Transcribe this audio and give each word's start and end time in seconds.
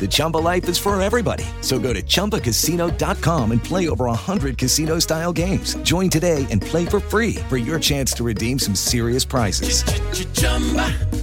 The 0.00 0.08
Chumba 0.08 0.36
life 0.38 0.68
is 0.68 0.78
for 0.78 1.00
everybody. 1.00 1.44
So 1.62 1.78
go 1.78 1.92
to 1.92 2.02
ChumbaCasino.com 2.02 3.52
and 3.52 3.64
play 3.64 3.88
over 3.88 4.04
100 4.04 4.58
casino 4.58 4.98
style 4.98 5.32
games. 5.32 5.74
Join 5.76 6.10
today 6.10 6.46
and 6.50 6.60
play 6.60 6.84
for 6.84 7.00
free 7.00 7.36
for 7.48 7.56
your 7.56 7.80
chance 7.80 8.12
to 8.12 8.24
redeem 8.24 8.58
some 8.58 8.74
serious 8.74 9.24
prizes. 9.24 9.82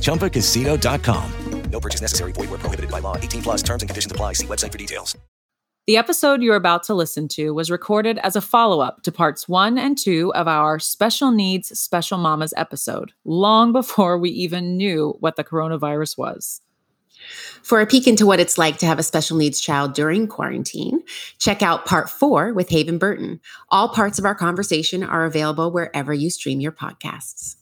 ChumbaCasino.com. 0.02 1.32
No 1.72 1.80
purchase 1.80 2.02
necessary. 2.02 2.32
Void 2.34 2.50
where 2.52 2.60
prohibited 2.60 2.92
by 2.92 3.00
law. 3.00 3.18
18 3.18 3.42
plus 3.42 3.64
terms 3.64 3.82
and 3.82 3.90
conditions 3.90 4.12
apply. 4.12 4.34
See 4.34 4.46
website 4.46 4.72
for 4.72 4.78
details. 4.78 5.18
The 5.86 5.98
episode 5.98 6.42
you're 6.42 6.56
about 6.56 6.84
to 6.84 6.94
listen 6.94 7.28
to 7.30 7.52
was 7.54 7.70
recorded 7.70 8.18
as 8.20 8.38
a 8.38 8.42
follow 8.42 8.80
up 8.80 9.02
to 9.04 9.12
parts 9.12 9.50
one 9.50 9.78
and 9.78 9.98
two 9.98 10.34
of 10.34 10.48
our 10.48 10.80
Special 10.80 11.30
Needs 11.32 11.78
Special 11.78 12.18
Mamas 12.18 12.54
episode, 12.56 13.12
long 13.26 13.74
before 13.74 14.18
we 14.18 14.30
even 14.30 14.78
knew 14.78 15.18
what 15.20 15.36
the 15.36 15.44
coronavirus 15.44 16.18
was. 16.18 16.62
For 17.62 17.80
a 17.80 17.88
peek 17.88 18.08
into 18.08 18.26
what 18.26 18.40
it's 18.40 18.58
like 18.58 18.78
to 18.80 18.86
have 18.86 19.00
a 19.00 19.04
special 19.04 19.38
needs 19.38 19.62
child 19.62 19.94
during 19.94 20.28
quarantine, 20.28 21.04
check 21.40 21.62
out 21.62 21.86
part 21.86 22.10
four 22.10 22.54
with 22.54 22.70
Haven 22.70 22.98
Burton. 22.98 23.40
All 23.70 23.90
parts 23.90 24.20
of 24.20 24.26
our 24.26 24.36
conversation 24.36 25.04
are 25.04 25.26
available 25.26 25.72
wherever 25.72 26.14
you 26.14 26.30
stream 26.30 26.60
your 26.60 26.74
podcasts. 26.74 27.56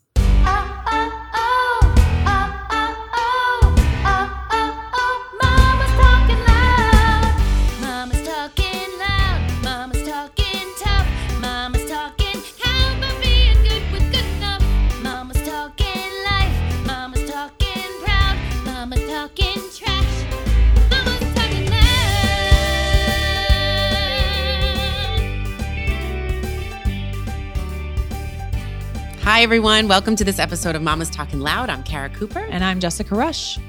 Hi, 29.23 29.43
everyone. 29.43 29.87
Welcome 29.87 30.15
to 30.15 30.23
this 30.23 30.39
episode 30.39 30.75
of 30.75 30.81
Mama's 30.81 31.11
Talking 31.11 31.41
Loud. 31.41 31.69
I'm 31.69 31.83
Kara 31.83 32.09
Cooper. 32.09 32.39
And 32.39 32.63
I'm 32.63 32.79
Jessica 32.79 33.13
Rush. 33.13 33.59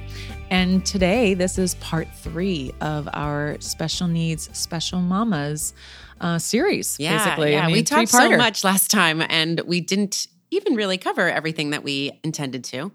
And 0.48 0.84
today, 0.86 1.34
this 1.34 1.58
is 1.58 1.74
part 1.74 2.08
three 2.14 2.72
of 2.80 3.06
our 3.12 3.58
Special 3.60 4.06
Needs 4.08 4.48
Special 4.56 5.02
Mamas 5.02 5.74
uh, 6.22 6.38
series. 6.38 6.96
Yeah, 6.98 7.22
basically. 7.22 7.52
yeah. 7.52 7.64
I 7.64 7.66
mean, 7.66 7.74
we 7.74 7.82
talked 7.82 8.08
so 8.08 8.34
much 8.38 8.64
last 8.64 8.90
time, 8.90 9.22
and 9.28 9.60
we 9.66 9.82
didn't 9.82 10.26
even 10.50 10.74
really 10.74 10.96
cover 10.96 11.28
everything 11.28 11.70
that 11.70 11.84
we 11.84 12.18
intended 12.24 12.64
to. 12.64 12.90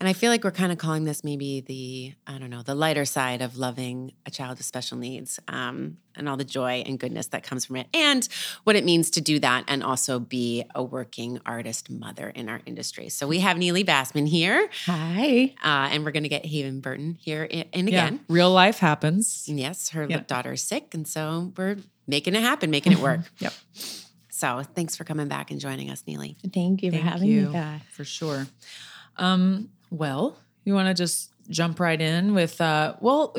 And 0.00 0.08
I 0.08 0.14
feel 0.14 0.30
like 0.30 0.44
we're 0.44 0.50
kind 0.50 0.72
of 0.72 0.78
calling 0.78 1.04
this 1.04 1.22
maybe 1.22 1.60
the 1.60 2.14
I 2.26 2.38
don't 2.38 2.48
know 2.48 2.62
the 2.62 2.74
lighter 2.74 3.04
side 3.04 3.42
of 3.42 3.58
loving 3.58 4.12
a 4.24 4.30
child 4.30 4.56
with 4.56 4.64
special 4.64 4.96
needs, 4.96 5.38
um, 5.46 5.98
and 6.16 6.26
all 6.26 6.38
the 6.38 6.44
joy 6.44 6.82
and 6.86 6.98
goodness 6.98 7.26
that 7.28 7.42
comes 7.42 7.66
from 7.66 7.76
it, 7.76 7.86
and 7.92 8.26
what 8.64 8.76
it 8.76 8.84
means 8.86 9.10
to 9.10 9.20
do 9.20 9.38
that, 9.40 9.64
and 9.68 9.84
also 9.84 10.18
be 10.18 10.64
a 10.74 10.82
working 10.82 11.38
artist 11.44 11.90
mother 11.90 12.30
in 12.30 12.48
our 12.48 12.62
industry. 12.64 13.10
So 13.10 13.28
we 13.28 13.40
have 13.40 13.58
Nili 13.58 13.84
Bassman 13.84 14.26
here, 14.26 14.70
Hi. 14.86 15.54
uh, 15.62 15.90
and 15.92 16.02
we're 16.02 16.12
going 16.12 16.22
to 16.22 16.30
get 16.30 16.46
Haven 16.46 16.80
Burton 16.80 17.18
here 17.20 17.44
in, 17.44 17.66
in 17.74 17.86
Yeah, 17.88 18.06
again. 18.06 18.20
real 18.28 18.50
life 18.50 18.78
happens. 18.78 19.44
And 19.48 19.60
yes, 19.60 19.90
her 19.90 20.06
Yeah. 20.08 20.20
daughter 20.26 20.52
is 20.54 20.62
sick, 20.62 20.94
and 20.94 21.06
so 21.06 21.52
we're 21.58 21.76
making 22.06 22.34
it 22.34 22.40
happen, 22.40 22.70
making 22.70 22.92
it 22.92 23.00
work. 23.00 23.20
Yep. 23.38 23.52
So 24.30 24.62
thanks 24.74 24.96
for 24.96 25.04
coming 25.04 25.28
back 25.28 25.50
and 25.50 25.60
joining 25.60 25.90
us, 25.90 26.02
Neely. 26.06 26.38
Thank 26.54 26.82
you 26.82 26.90
for 26.90 26.96
having 26.96 27.28
you. 27.28 27.48
me 27.48 27.52
back. 27.52 27.82
For 27.90 28.04
sure. 28.04 28.46
Um, 29.18 29.68
well, 29.90 30.38
you 30.64 30.74
want 30.74 30.88
to 30.88 30.94
just 30.94 31.32
jump 31.48 31.80
right 31.80 32.00
in 32.00 32.34
with, 32.34 32.60
uh, 32.60 32.94
well, 33.00 33.36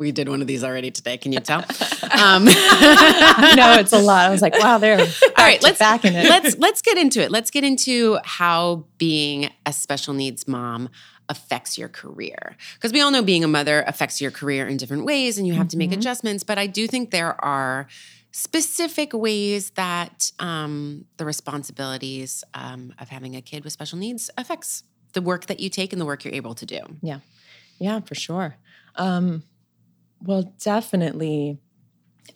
We 0.00 0.12
did 0.12 0.30
one 0.30 0.40
of 0.40 0.46
these 0.46 0.64
already 0.64 0.90
today. 0.90 1.18
Can 1.18 1.30
you 1.30 1.40
tell? 1.40 1.58
um, 2.18 2.44
know 2.46 3.76
it's 3.78 3.92
a 3.92 3.98
lot. 3.98 4.24
I 4.24 4.30
was 4.30 4.40
like, 4.40 4.58
wow, 4.58 4.78
there. 4.78 4.98
all 4.98 5.06
right, 5.36 5.62
let's 5.62 5.78
back 5.78 6.06
in 6.06 6.14
it. 6.16 6.26
let's 6.26 6.56
let's 6.56 6.80
get 6.80 6.96
into 6.96 7.22
it. 7.22 7.30
Let's 7.30 7.50
get 7.50 7.64
into 7.64 8.18
how 8.24 8.86
being 8.96 9.50
a 9.66 9.74
special 9.74 10.14
needs 10.14 10.48
mom 10.48 10.88
affects 11.28 11.76
your 11.76 11.88
career 11.88 12.56
because 12.74 12.94
we 12.94 13.02
all 13.02 13.10
know 13.10 13.22
being 13.22 13.44
a 13.44 13.48
mother 13.48 13.84
affects 13.86 14.22
your 14.22 14.30
career 14.30 14.66
in 14.66 14.78
different 14.78 15.04
ways 15.04 15.36
and 15.36 15.46
you 15.46 15.52
have 15.52 15.68
to 15.68 15.76
make 15.76 15.92
adjustments 15.92 16.42
but 16.42 16.58
i 16.58 16.66
do 16.66 16.88
think 16.88 17.12
there 17.12 17.42
are 17.44 17.86
specific 18.32 19.12
ways 19.12 19.70
that 19.70 20.30
um, 20.38 21.04
the 21.16 21.24
responsibilities 21.24 22.44
um, 22.54 22.94
of 22.98 23.08
having 23.08 23.34
a 23.36 23.42
kid 23.42 23.64
with 23.64 23.72
special 23.72 23.98
needs 23.98 24.30
affects 24.38 24.84
the 25.12 25.22
work 25.22 25.46
that 25.46 25.60
you 25.60 25.68
take 25.68 25.92
and 25.92 26.00
the 26.00 26.06
work 26.06 26.24
you're 26.24 26.34
able 26.34 26.54
to 26.54 26.66
do 26.66 26.80
Yeah. 27.02 27.20
Yeah, 27.78 28.00
for 28.00 28.14
sure. 28.14 28.56
Um, 28.96 29.42
well, 30.22 30.52
definitely 30.62 31.58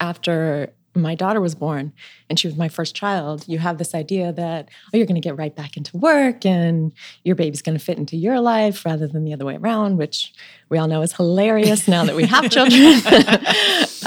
after 0.00 0.72
my 0.94 1.14
daughter 1.14 1.40
was 1.40 1.54
born 1.54 1.92
and 2.30 2.38
she 2.38 2.46
was 2.46 2.56
my 2.56 2.68
first 2.68 2.94
child, 2.94 3.44
you 3.46 3.58
have 3.58 3.78
this 3.78 3.94
idea 3.94 4.32
that, 4.32 4.68
oh, 4.92 4.96
you're 4.96 5.06
going 5.06 5.20
to 5.20 5.26
get 5.28 5.36
right 5.36 5.54
back 5.54 5.76
into 5.76 5.96
work 5.96 6.46
and 6.46 6.92
your 7.24 7.34
baby's 7.34 7.62
going 7.62 7.76
to 7.76 7.84
fit 7.84 7.98
into 7.98 8.16
your 8.16 8.40
life 8.40 8.84
rather 8.84 9.06
than 9.06 9.24
the 9.24 9.32
other 9.32 9.44
way 9.44 9.56
around, 9.56 9.98
which 9.98 10.32
we 10.68 10.78
all 10.78 10.88
know 10.88 11.02
is 11.02 11.12
hilarious 11.12 11.86
now 11.88 12.04
that 12.04 12.16
we 12.16 12.24
have 12.26 12.48
children. 12.50 13.02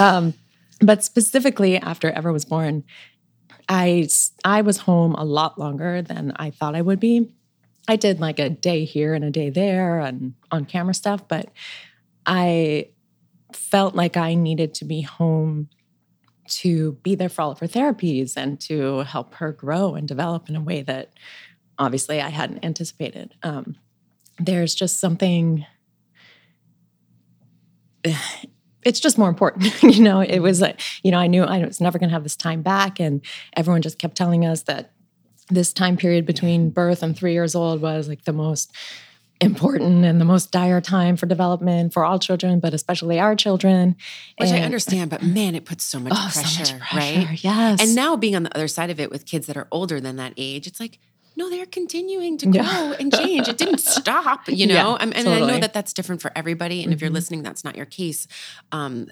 um, 0.00 0.34
but 0.80 1.02
specifically 1.04 1.76
after 1.76 2.10
Ever 2.10 2.32
was 2.32 2.44
born, 2.44 2.84
I, 3.68 4.08
I 4.44 4.62
was 4.62 4.78
home 4.78 5.14
a 5.14 5.24
lot 5.24 5.58
longer 5.58 6.02
than 6.02 6.32
I 6.36 6.50
thought 6.50 6.74
I 6.74 6.82
would 6.82 7.00
be. 7.00 7.30
I 7.86 7.96
did 7.96 8.20
like 8.20 8.38
a 8.38 8.50
day 8.50 8.84
here 8.84 9.14
and 9.14 9.24
a 9.24 9.30
day 9.30 9.50
there 9.50 10.00
and 10.00 10.34
on 10.50 10.66
camera 10.66 10.94
stuff, 10.94 11.26
but 11.26 11.50
I 12.26 12.90
felt 13.52 13.94
like 13.94 14.16
I 14.16 14.34
needed 14.34 14.74
to 14.74 14.84
be 14.84 15.00
home 15.00 15.68
to 16.48 16.92
be 17.02 17.14
there 17.14 17.28
for 17.28 17.42
all 17.42 17.50
of 17.50 17.58
her 17.58 17.66
therapies 17.66 18.36
and 18.36 18.60
to 18.60 18.98
help 19.00 19.34
her 19.34 19.52
grow 19.52 19.94
and 19.94 20.08
develop 20.08 20.48
in 20.48 20.56
a 20.56 20.60
way 20.60 20.82
that 20.82 21.12
obviously 21.78 22.20
I 22.20 22.28
hadn't 22.28 22.64
anticipated. 22.64 23.34
Um, 23.42 23.76
there's 24.38 24.74
just 24.74 24.98
something, 24.98 25.66
it's 28.84 29.00
just 29.00 29.18
more 29.18 29.28
important. 29.28 29.82
you 29.82 30.02
know, 30.02 30.20
it 30.20 30.38
was 30.40 30.60
like, 30.60 30.80
you 31.02 31.10
know, 31.10 31.18
I 31.18 31.26
knew 31.26 31.42
I 31.44 31.64
was 31.64 31.80
never 31.80 31.98
going 31.98 32.08
to 32.10 32.14
have 32.14 32.22
this 32.22 32.36
time 32.36 32.62
back. 32.62 33.00
And 33.00 33.20
everyone 33.56 33.82
just 33.82 33.98
kept 33.98 34.16
telling 34.16 34.44
us 34.46 34.62
that 34.62 34.92
this 35.50 35.72
time 35.72 35.96
period 35.96 36.26
between 36.26 36.70
birth 36.70 37.02
and 37.02 37.16
three 37.16 37.32
years 37.32 37.54
old 37.54 37.80
was 37.80 38.08
like 38.08 38.24
the 38.24 38.32
most 38.32 38.72
important 39.40 40.04
and 40.04 40.20
the 40.20 40.24
most 40.24 40.50
dire 40.50 40.80
time 40.80 41.16
for 41.16 41.26
development 41.26 41.92
for 41.92 42.04
all 42.04 42.18
children, 42.18 42.58
but 42.58 42.74
especially 42.74 43.20
our 43.20 43.36
children. 43.36 43.94
which 44.38 44.50
i 44.50 44.58
understand 44.60 45.10
but 45.10 45.22
man 45.22 45.54
it 45.54 45.64
puts 45.64 45.84
so 45.84 46.00
much, 46.00 46.12
Oh, 46.14 46.28
so 46.32 46.40
pressure, 46.40 46.74
much 46.74 46.82
pressure, 46.90 47.20
right 47.20 47.44
yes. 47.44 47.80
and 47.80 47.94
now 47.94 48.16
being 48.16 48.34
on 48.34 48.42
the 48.42 48.54
other 48.56 48.66
side 48.66 48.90
of 48.90 48.98
it 48.98 49.10
with 49.12 49.26
kids 49.26 49.46
that 49.46 49.56
are 49.56 49.68
older 49.70 50.00
than 50.00 50.16
that 50.16 50.32
age 50.36 50.66
it's 50.66 50.80
like 50.80 50.98
no 51.38 51.48
they're 51.48 51.64
continuing 51.80 52.36
to 52.38 52.46
grow 52.46 52.62
Yeah. 52.62 52.96
and 53.00 53.08
change 53.22 53.48
it 53.48 53.56
didn't 53.62 53.78
stop 53.98 54.40
you 54.48 54.66
know 54.66 54.74
Yeah, 54.74 54.88
Um, 55.04 55.12
and 55.16 55.26
i 55.28 55.38
know 55.40 55.58
that 55.64 55.72
that's 55.72 55.92
different 55.98 56.20
for 56.20 56.30
everybody 56.36 56.82
and 56.84 56.92
if 56.92 57.00
you're 57.00 57.10
Mhm. 57.10 57.14
listening 57.20 57.42
that's 57.42 57.64
not 57.64 57.74
your 57.76 57.86
case 57.86 58.26
um, 58.72 59.06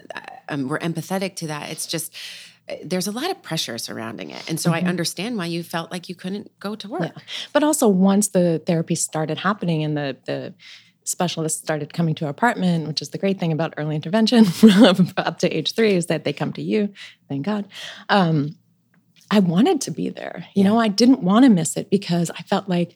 um, 0.51 0.69
we're 0.69 0.79
empathetic 0.81 1.37
to 1.37 1.47
that 1.47 1.71
it's 1.71 1.87
just 1.87 2.13
uh, 2.69 2.75
there's 2.85 3.07
a 3.07 3.13
lot 3.21 3.31
of 3.31 3.41
pressure 3.43 3.79
surrounding 3.79 4.31
it 4.31 4.43
and 4.51 4.59
so 4.61 4.73
i 4.73 4.81
Mhm. 4.83 4.89
understand 4.89 5.37
why 5.39 5.47
you 5.47 5.63
felt 5.63 5.89
like 5.95 6.09
you 6.11 6.15
couldn't 6.23 6.47
go 6.61 6.75
to 6.83 6.89
work 6.89 7.13
Yeah. 7.17 7.23
But 7.55 7.63
also 7.63 7.87
once 7.89 8.29
the 8.29 8.61
therapy 8.67 8.97
started 8.97 9.39
happening 9.39 9.85
and 9.85 9.97
the 9.97 10.09
the 10.27 10.55
specialists 11.05 11.61
started 11.63 11.93
coming 11.93 12.17
to 12.17 12.25
our 12.25 12.33
apartment, 12.33 12.89
which 12.89 13.01
is 13.01 13.11
the 13.11 13.19
great 13.25 13.39
thing 13.39 13.53
about 13.53 13.73
early 13.77 13.95
intervention 13.95 14.45
up 15.29 15.39
to 15.39 15.49
age 15.57 15.73
three 15.77 15.95
is 15.95 16.07
that 16.07 16.25
they 16.25 16.33
come 16.33 16.53
to 16.53 16.61
you, 16.63 16.93
thank 17.29 17.47
God. 17.47 17.65
Um, 18.09 18.57
I 19.31 19.41
wanted 19.41 19.81
to 19.83 19.91
be 19.91 20.09
there. 20.09 20.47
You 20.55 20.65
know, 20.65 20.79
I 20.79 20.89
didn't 20.89 21.23
want 21.23 21.45
to 21.45 21.49
miss 21.49 21.77
it 21.77 21.91
because 21.91 22.31
I 22.31 22.43
felt 22.43 22.69
like 22.69 22.95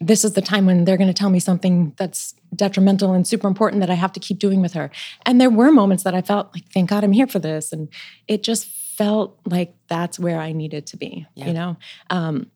this 0.00 0.24
is 0.24 0.32
the 0.32 0.42
time 0.42 0.66
when 0.66 0.84
they're 0.84 0.96
going 0.96 1.08
to 1.08 1.14
tell 1.14 1.30
me 1.30 1.38
something 1.38 1.94
that's 1.96 2.34
detrimental 2.54 3.12
and 3.12 3.26
super 3.26 3.46
important 3.46 3.80
that 3.80 3.90
I 3.90 3.94
have 3.94 4.12
to 4.14 4.20
keep 4.20 4.38
doing 4.38 4.60
with 4.60 4.72
her. 4.72 4.90
And 5.24 5.40
there 5.40 5.50
were 5.50 5.70
moments 5.70 6.02
that 6.04 6.14
I 6.14 6.22
felt 6.22 6.50
like, 6.54 6.64
thank 6.72 6.90
God 6.90 7.04
I'm 7.04 7.12
here 7.12 7.26
for 7.26 7.38
this. 7.38 7.72
And 7.72 7.88
it 8.26 8.42
just 8.42 8.66
felt 8.66 9.38
like 9.46 9.74
that's 9.88 10.18
where 10.18 10.40
I 10.40 10.52
needed 10.52 10.86
to 10.88 10.96
be, 10.96 11.26
Yeah. 11.34 11.46
you 11.46 11.52
know? 11.52 11.76
Um, 12.10 12.50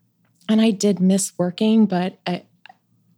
and 0.49 0.61
I 0.61 0.71
did 0.71 0.99
miss 1.01 1.33
working, 1.39 1.87
but 1.87 2.19
I, 2.27 2.45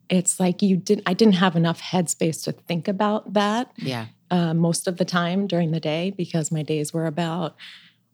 it's 0.08 0.40
like 0.40 0.62
you 0.62 0.76
didn't, 0.76 1.04
I 1.06 1.14
didn't 1.14 1.34
have 1.34 1.54
enough 1.56 1.80
headspace 1.80 2.42
to 2.44 2.52
think 2.52 2.88
about 2.88 3.32
that 3.34 3.70
Yeah. 3.76 4.06
uh, 4.30 4.54
most 4.54 4.86
of 4.88 4.96
the 4.96 5.04
time 5.04 5.46
during 5.46 5.70
the 5.70 5.80
day 5.80 6.10
because 6.16 6.50
my 6.50 6.62
days 6.62 6.92
were 6.92 7.06
about 7.06 7.56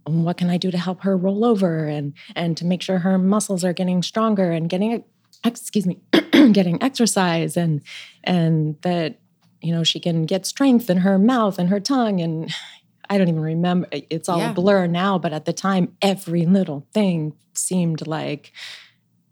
Um, 0.07 0.25
what 0.25 0.37
can 0.37 0.51
I 0.51 0.57
do 0.57 0.71
to 0.71 0.79
help 0.79 1.03
her 1.03 1.17
roll 1.17 1.45
over 1.45 1.87
and 1.87 2.15
and 2.35 2.57
to 2.59 2.65
make 2.65 2.83
sure 2.83 2.99
her 2.99 3.19
muscles 3.19 3.65
are 3.65 3.73
getting 3.73 4.03
stronger 4.03 4.53
and 4.53 4.69
getting 4.69 5.03
excuse 5.45 5.87
me 5.87 5.99
getting 6.53 6.83
exercise 6.83 7.57
and 7.57 7.83
and 8.25 8.77
that 8.83 9.19
you 9.61 9.73
know 9.73 9.83
she 9.85 10.01
can 10.01 10.25
get 10.27 10.47
strength 10.47 10.89
in 10.89 10.99
her 10.99 11.19
mouth 11.19 11.59
and 11.59 11.69
her 11.69 11.81
tongue 11.81 12.21
and 12.21 12.55
I 13.11 13.19
don't 13.19 13.29
even 13.29 13.41
remember 13.41 13.87
it's 13.93 14.29
all 14.29 14.39
Yeah. 14.39 14.51
a 14.51 14.55
blur 14.55 14.87
now 14.89 15.19
but 15.19 15.33
at 15.33 15.45
the 15.45 15.53
time 15.53 15.97
every 16.03 16.45
little 16.47 16.87
thing 16.93 17.35
seemed 17.55 18.07
like 18.07 18.53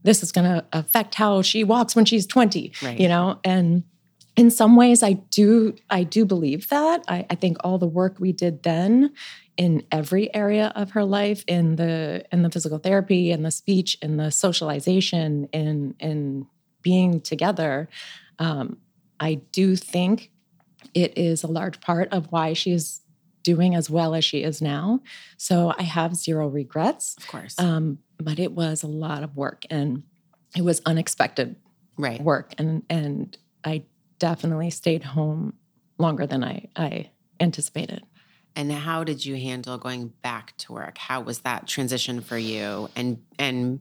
this 0.05 0.23
is 0.23 0.31
going 0.33 0.45
to 0.47 0.65
affect 0.73 1.15
how 1.17 1.43
she 1.43 1.65
walks 1.65 1.97
when 1.97 2.05
she's 2.05 2.27
20 2.27 2.73
Right. 2.83 3.01
you 3.01 3.09
know 3.09 3.41
and 3.43 3.83
in 4.37 4.51
some 4.51 4.77
ways 4.77 5.03
i 5.03 5.13
do 5.13 5.75
i 5.91 6.03
do 6.03 6.25
believe 6.25 6.69
that 6.69 7.03
I, 7.09 7.27
I 7.31 7.35
think 7.35 7.59
all 7.63 7.79
the 7.79 7.87
work 7.87 8.19
we 8.19 8.33
did 8.33 8.63
then 8.63 9.13
in 9.57 9.85
every 9.93 10.35
area 10.35 10.73
of 10.75 10.91
her 10.91 11.05
life 11.05 11.45
in 11.47 11.77
the 11.77 12.25
in 12.33 12.43
the 12.43 12.51
physical 12.51 12.79
therapy 12.79 13.31
in 13.31 13.43
the 13.43 13.51
speech 13.51 13.97
in 14.03 14.17
the 14.17 14.31
socialization 14.31 15.49
in 15.53 15.95
in 16.01 16.47
being 16.83 17.21
together 17.21 17.89
um, 18.39 18.79
i 19.21 19.35
do 19.53 19.77
think 19.77 20.31
it 20.95 21.17
is 21.17 21.43
a 21.43 21.47
large 21.49 21.81
part 21.81 22.09
of 22.13 22.27
why 22.31 22.53
she 22.53 22.73
is 22.73 23.01
doing 23.43 23.75
as 23.75 23.89
well 23.91 24.15
as 24.15 24.25
she 24.25 24.43
is 24.43 24.61
now 24.61 25.01
so 25.37 25.73
i 25.79 25.83
have 25.83 26.15
zero 26.17 26.49
regrets 26.49 27.15
Of 27.19 27.29
course. 27.29 27.59
um, 27.59 27.99
but 28.19 28.39
it 28.39 28.53
was 28.53 28.83
a 28.83 28.87
lot 28.89 29.23
of 29.23 29.37
work 29.37 29.65
and 29.71 30.03
it 30.57 30.63
was 30.63 30.81
unexpected 30.87 31.57
right. 31.97 32.21
work 32.21 32.55
and 32.59 32.83
and 32.91 33.37
I 33.65 33.85
definitely 34.25 34.71
stayed 34.71 35.05
home 35.05 35.53
longer 35.99 36.27
than 36.27 36.43
I 36.43 36.67
I 36.75 37.11
anticipated. 37.39 38.03
And 38.57 38.73
how 38.73 39.05
did 39.05 39.27
you 39.27 39.37
handle 39.37 39.77
going 39.77 40.15
back 40.23 40.57
to 40.59 40.73
work? 40.73 40.97
How 40.97 41.21
was 41.21 41.41
that 41.41 41.67
transition 41.67 42.23
for 42.23 42.39
you? 42.39 42.89
And 42.97 43.19
and 43.39 43.81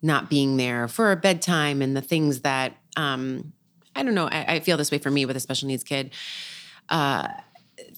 not 0.00 0.30
being 0.30 0.56
there 0.56 0.88
for 0.88 1.14
bedtime 1.14 1.82
and 1.82 1.94
the 1.94 2.00
things 2.00 2.40
that 2.40 2.78
um, 2.96 3.52
I 3.94 4.02
don't 4.02 4.14
know. 4.14 4.28
I, 4.28 4.54
I 4.54 4.60
feel 4.60 4.78
this 4.78 4.90
way 4.90 4.96
for 4.96 5.10
me 5.10 5.26
with 5.26 5.36
a 5.36 5.40
special 5.40 5.68
needs 5.68 5.84
kid. 5.84 6.12
Uh, 6.88 7.28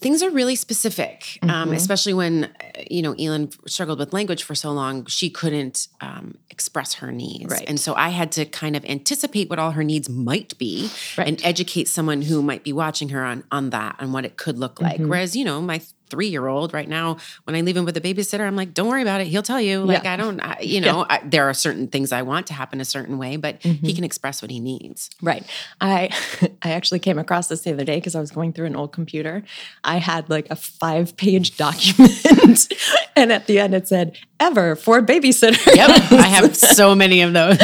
things 0.03 0.21
are 0.21 0.29
really 0.29 0.55
specific, 0.55 1.39
um, 1.43 1.69
Mhm. 1.69 1.75
especially 1.75 2.13
when 2.13 2.43
uh, 2.45 2.49
you 2.91 3.01
know 3.01 3.13
Elin 3.17 3.49
struggled 3.67 3.99
with 3.99 4.13
language 4.13 4.43
for 4.43 4.53
so 4.55 4.71
long. 4.71 5.05
She 5.07 5.29
couldn't 5.29 5.87
um, 6.01 6.37
express 6.51 6.93
her 6.95 7.11
needs, 7.11 7.51
Right. 7.51 7.65
and 7.67 7.79
so 7.79 7.95
I 7.95 8.09
had 8.09 8.31
to 8.33 8.45
kind 8.45 8.75
of 8.75 8.83
anticipate 8.85 9.49
what 9.49 9.57
all 9.59 9.71
her 9.71 9.83
needs 9.83 10.07
might 10.09 10.57
be 10.57 10.89
Right. 11.17 11.27
and 11.27 11.41
educate 11.43 11.87
someone 11.87 12.21
who 12.23 12.41
might 12.43 12.63
be 12.63 12.73
watching 12.73 13.09
her 13.09 13.23
on 13.23 13.43
on 13.51 13.69
that 13.71 13.95
and 13.99 14.13
what 14.13 14.25
it 14.25 14.37
could 14.37 14.57
look 14.59 14.79
like. 14.81 14.99
Mhm. 14.99 15.07
Whereas 15.07 15.35
you 15.35 15.45
know 15.45 15.61
my 15.61 15.81
three 16.09 16.27
year 16.27 16.47
old 16.47 16.73
right 16.73 16.87
now, 16.87 17.17
when 17.45 17.55
I 17.55 17.61
leave 17.61 17.75
him 17.77 17.85
with 17.85 17.97
a 17.97 18.01
babysitter, 18.01 18.41
I'm 18.45 18.55
like, 18.55 18.73
don't 18.73 18.87
worry 18.87 19.01
about 19.01 19.21
it. 19.21 19.27
He'll 19.27 19.41
tell 19.43 19.59
you. 19.61 19.83
Like 19.83 20.03
Yeah. 20.03 20.13
I 20.13 20.17
don't, 20.17 20.39
I, 20.39 20.59
you 20.61 20.79
know, 20.87 21.05
I, 21.09 21.21
there 21.25 21.49
are 21.49 21.53
certain 21.53 21.87
things 21.87 22.11
I 22.11 22.21
want 22.21 22.47
to 22.47 22.53
happen 22.53 22.79
a 22.81 22.85
certain 22.85 23.17
way, 23.17 23.35
but 23.37 23.61
he 23.63 23.73
Mhm. 23.73 23.95
can 23.95 24.03
express 24.03 24.41
what 24.41 24.51
he 24.51 24.59
needs. 24.59 25.09
Right. 25.21 25.43
I 25.81 26.09
I 26.61 26.71
actually 26.71 26.99
came 26.99 27.17
across 27.19 27.47
this 27.47 27.61
the 27.61 27.73
other 27.73 27.83
day 27.85 27.95
because 27.97 28.15
I 28.15 28.19
was 28.19 28.31
going 28.31 28.53
through 28.53 28.67
an 28.67 28.75
old 28.75 28.91
computer. 28.93 29.43
I 29.83 29.97
had 29.97 30.29
like 30.29 30.47
a 30.49 30.55
five 30.55 31.15
page 31.17 31.57
document, 31.97 32.67
and 33.15 33.31
at 33.31 33.47
the 33.47 33.59
end 33.59 33.73
it 33.73 33.87
said 33.87 34.17
"ever 34.39 34.75
for 34.75 35.01
babysitter." 35.01 35.75
Yep, 35.75 35.89
I 36.11 36.27
have 36.27 36.55
so 36.55 36.93
many 36.95 37.21
of 37.21 37.33
those. 37.33 37.57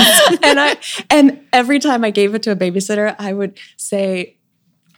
and 0.44 0.60
I 0.60 0.78
and 1.10 1.40
every 1.54 1.80
time 1.80 2.04
I 2.04 2.12
gave 2.12 2.34
it 2.36 2.44
to 2.44 2.52
a 2.52 2.56
babysitter, 2.56 3.16
I 3.20 3.34
would 3.34 3.58
say, 3.78 4.36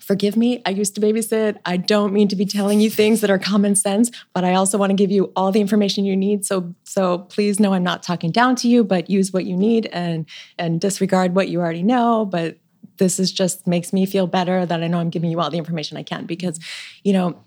"Forgive 0.02 0.36
me, 0.36 0.62
I 0.66 0.72
used 0.72 0.96
to 0.96 1.02
babysit. 1.02 1.58
I 1.66 1.78
don't 1.78 2.12
mean 2.14 2.28
to 2.30 2.36
be 2.36 2.46
telling 2.46 2.82
you 2.82 2.90
things 2.90 3.22
that 3.22 3.30
are 3.30 3.40
common 3.40 3.76
sense, 3.76 4.12
but 4.34 4.44
I 4.44 4.54
also 4.54 4.78
want 4.78 4.90
to 4.90 4.96
give 4.96 5.12
you 5.12 5.32
all 5.36 5.52
the 5.52 5.62
information 5.62 6.06
you 6.06 6.18
need. 6.18 6.46
So 6.46 6.74
so 6.84 7.20
please 7.20 7.60
know 7.60 7.74
I'm 7.74 7.84
not 7.84 8.04
talking 8.04 8.32
down 8.32 8.56
to 8.58 8.68
you, 8.68 8.84
but 8.84 9.10
use 9.10 9.32
what 9.32 9.46
you 9.46 9.56
need 9.56 9.88
and 9.88 10.26
and 10.58 10.82
disregard 10.82 11.36
what 11.36 11.50
you 11.50 11.60
already 11.60 11.84
know, 11.84 12.26
but 12.26 12.58
this 12.98 13.20
is 13.20 13.32
just 13.32 13.66
makes 13.66 13.92
me 13.92 14.06
feel 14.06 14.28
better 14.28 14.66
that 14.66 14.84
I 14.84 14.88
know 14.88 15.00
I'm 15.00 15.10
giving 15.10 15.32
you 15.32 15.40
all 15.40 15.50
the 15.50 15.58
information 15.58 15.98
I 15.98 16.04
can 16.04 16.26
because, 16.26 16.60
you 17.04 17.14
know, 17.14 17.44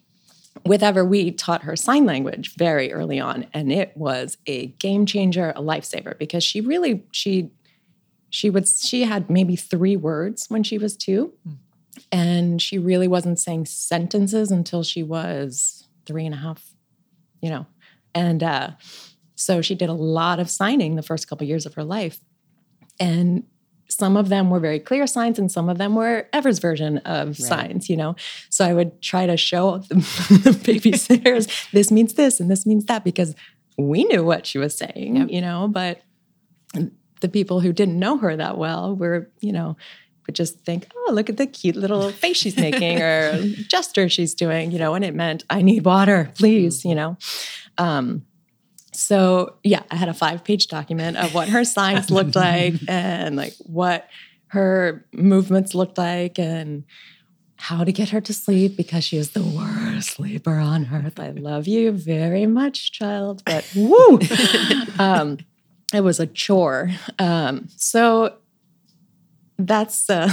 with 0.67 0.83
Ever, 0.83 1.05
we 1.05 1.31
taught 1.31 1.63
her 1.63 1.77
sign 1.77 2.07
language 2.07 2.55
very 2.57 2.93
early 2.93 3.21
on, 3.21 3.47
and 3.53 3.73
it 3.73 3.97
was 3.97 4.37
a 4.47 4.67
game 4.67 5.05
changer, 5.05 5.51
a 5.51 5.61
lifesaver 5.61 6.17
because 6.19 6.43
she 6.43 6.61
really 6.61 7.05
she 7.13 7.51
she 8.31 8.51
would 8.51 8.67
she 8.67 9.03
had 9.03 9.29
maybe 9.29 9.57
three 9.57 9.97
words 9.97 10.47
when 10.49 10.63
she 10.63 10.79
was 10.79 10.97
two, 10.97 11.33
hmm. 11.45 11.55
And 12.11 12.61
she 12.61 12.79
really 12.79 13.09
wasn't 13.09 13.39
saying 13.39 13.67
sentences 13.67 14.51
until 14.51 14.83
she 14.83 15.03
was 15.03 15.87
three 16.07 16.27
and 16.27 16.35
a 16.35 16.39
half, 16.39 16.75
you 17.41 17.51
know, 17.51 17.67
and 18.15 18.43
uh, 18.43 18.71
so 19.35 19.63
she 19.63 19.75
did 19.75 19.89
a 19.89 19.95
lot 19.95 20.39
of 20.41 20.51
signing 20.51 20.97
the 20.97 21.03
first 21.03 21.29
couple 21.29 21.47
years 21.47 21.67
of 21.67 21.75
her 21.75 21.85
life, 21.85 22.21
and 23.01 23.45
some 23.89 24.17
of 24.17 24.29
them 24.29 24.51
were 24.51 24.61
very 24.61 24.81
clear 24.81 25.07
signs 25.07 25.39
and 25.39 25.53
some 25.53 25.69
of 25.69 25.79
them 25.79 25.95
were 25.95 26.27
Ever's 26.33 26.59
version 26.59 26.99
of 26.99 27.37
signs, 27.37 27.89
you 27.89 27.97
know. 27.97 28.17
So 28.51 28.65
I 28.65 28.73
would 28.73 29.01
try 29.03 29.27
to 29.27 29.37
show 29.37 29.79
the, 29.79 29.95
the 29.95 30.51
babysitters 30.51 31.71
this 31.71 31.91
means 31.91 32.15
this 32.15 32.41
and 32.41 32.51
this 32.51 32.67
means 32.67 32.87
that 32.87 33.05
because 33.05 33.35
we 33.77 34.05
knew 34.05 34.25
what 34.25 34.47
she 34.47 34.59
was 34.59 34.75
saying, 34.75 35.17
Yep. 35.17 35.31
you 35.31 35.41
know, 35.41 35.69
but 35.69 36.01
the 37.21 37.29
people 37.29 37.61
who 37.61 37.73
didn't 37.73 37.99
know 37.99 38.19
her 38.19 38.37
that 38.37 38.59
well 38.59 38.97
were, 38.97 39.31
you 39.41 39.53
know, 39.53 39.77
would 40.27 40.35
just 40.35 40.61
think, 40.61 40.87
oh, 40.95 41.13
look 41.13 41.29
at 41.29 41.37
the 41.37 41.47
cute 41.47 41.77
little 41.77 42.11
face 42.11 42.37
she's 42.37 42.57
making 42.57 43.01
or 43.01 43.43
gesture 43.69 44.09
she's 44.09 44.35
doing, 44.35 44.71
you 44.71 44.79
know, 44.79 44.95
and 44.95 45.05
it 45.05 45.15
meant, 45.15 45.45
I 45.51 45.63
need 45.63 45.85
water, 45.85 46.31
please, 46.35 46.85
you 46.85 46.95
know. 46.95 47.17
Um, 47.79 48.25
so 48.93 49.57
yeah, 49.63 49.83
I 49.91 49.97
had 49.97 50.09
a 50.09 50.15
five 50.15 50.45
page 50.45 50.69
document 50.69 51.17
of 51.17 51.35
what 51.35 51.49
her 51.49 51.65
signs 51.65 52.11
looked 52.11 52.37
like 52.37 52.75
and 52.89 53.37
like 53.37 53.55
what 53.61 54.09
her 54.49 55.05
movements 55.13 55.75
looked 55.75 55.99
like 55.99 56.39
and 56.39 56.85
how 57.57 57.83
to 57.83 57.93
get 57.93 58.11
her 58.11 58.21
to 58.21 58.33
sleep 58.33 58.77
because 58.77 59.05
she 59.05 59.17
is 59.17 59.31
the 59.31 59.43
worst 59.43 60.11
sleeper 60.11 60.57
on 60.57 60.89
earth. 60.93 61.19
I 61.19 61.31
love 61.31 61.67
you 61.67 61.93
very 61.93 62.47
much, 62.47 62.93
child, 62.93 63.43
but 63.47 63.69
woo. 63.75 64.19
um, 64.99 65.39
it 65.93 66.03
was 66.03 66.21
a 66.21 66.27
chore. 66.27 66.91
Um, 67.19 67.69
so 67.77 68.37
that's 69.59 70.11
uh, 70.11 70.29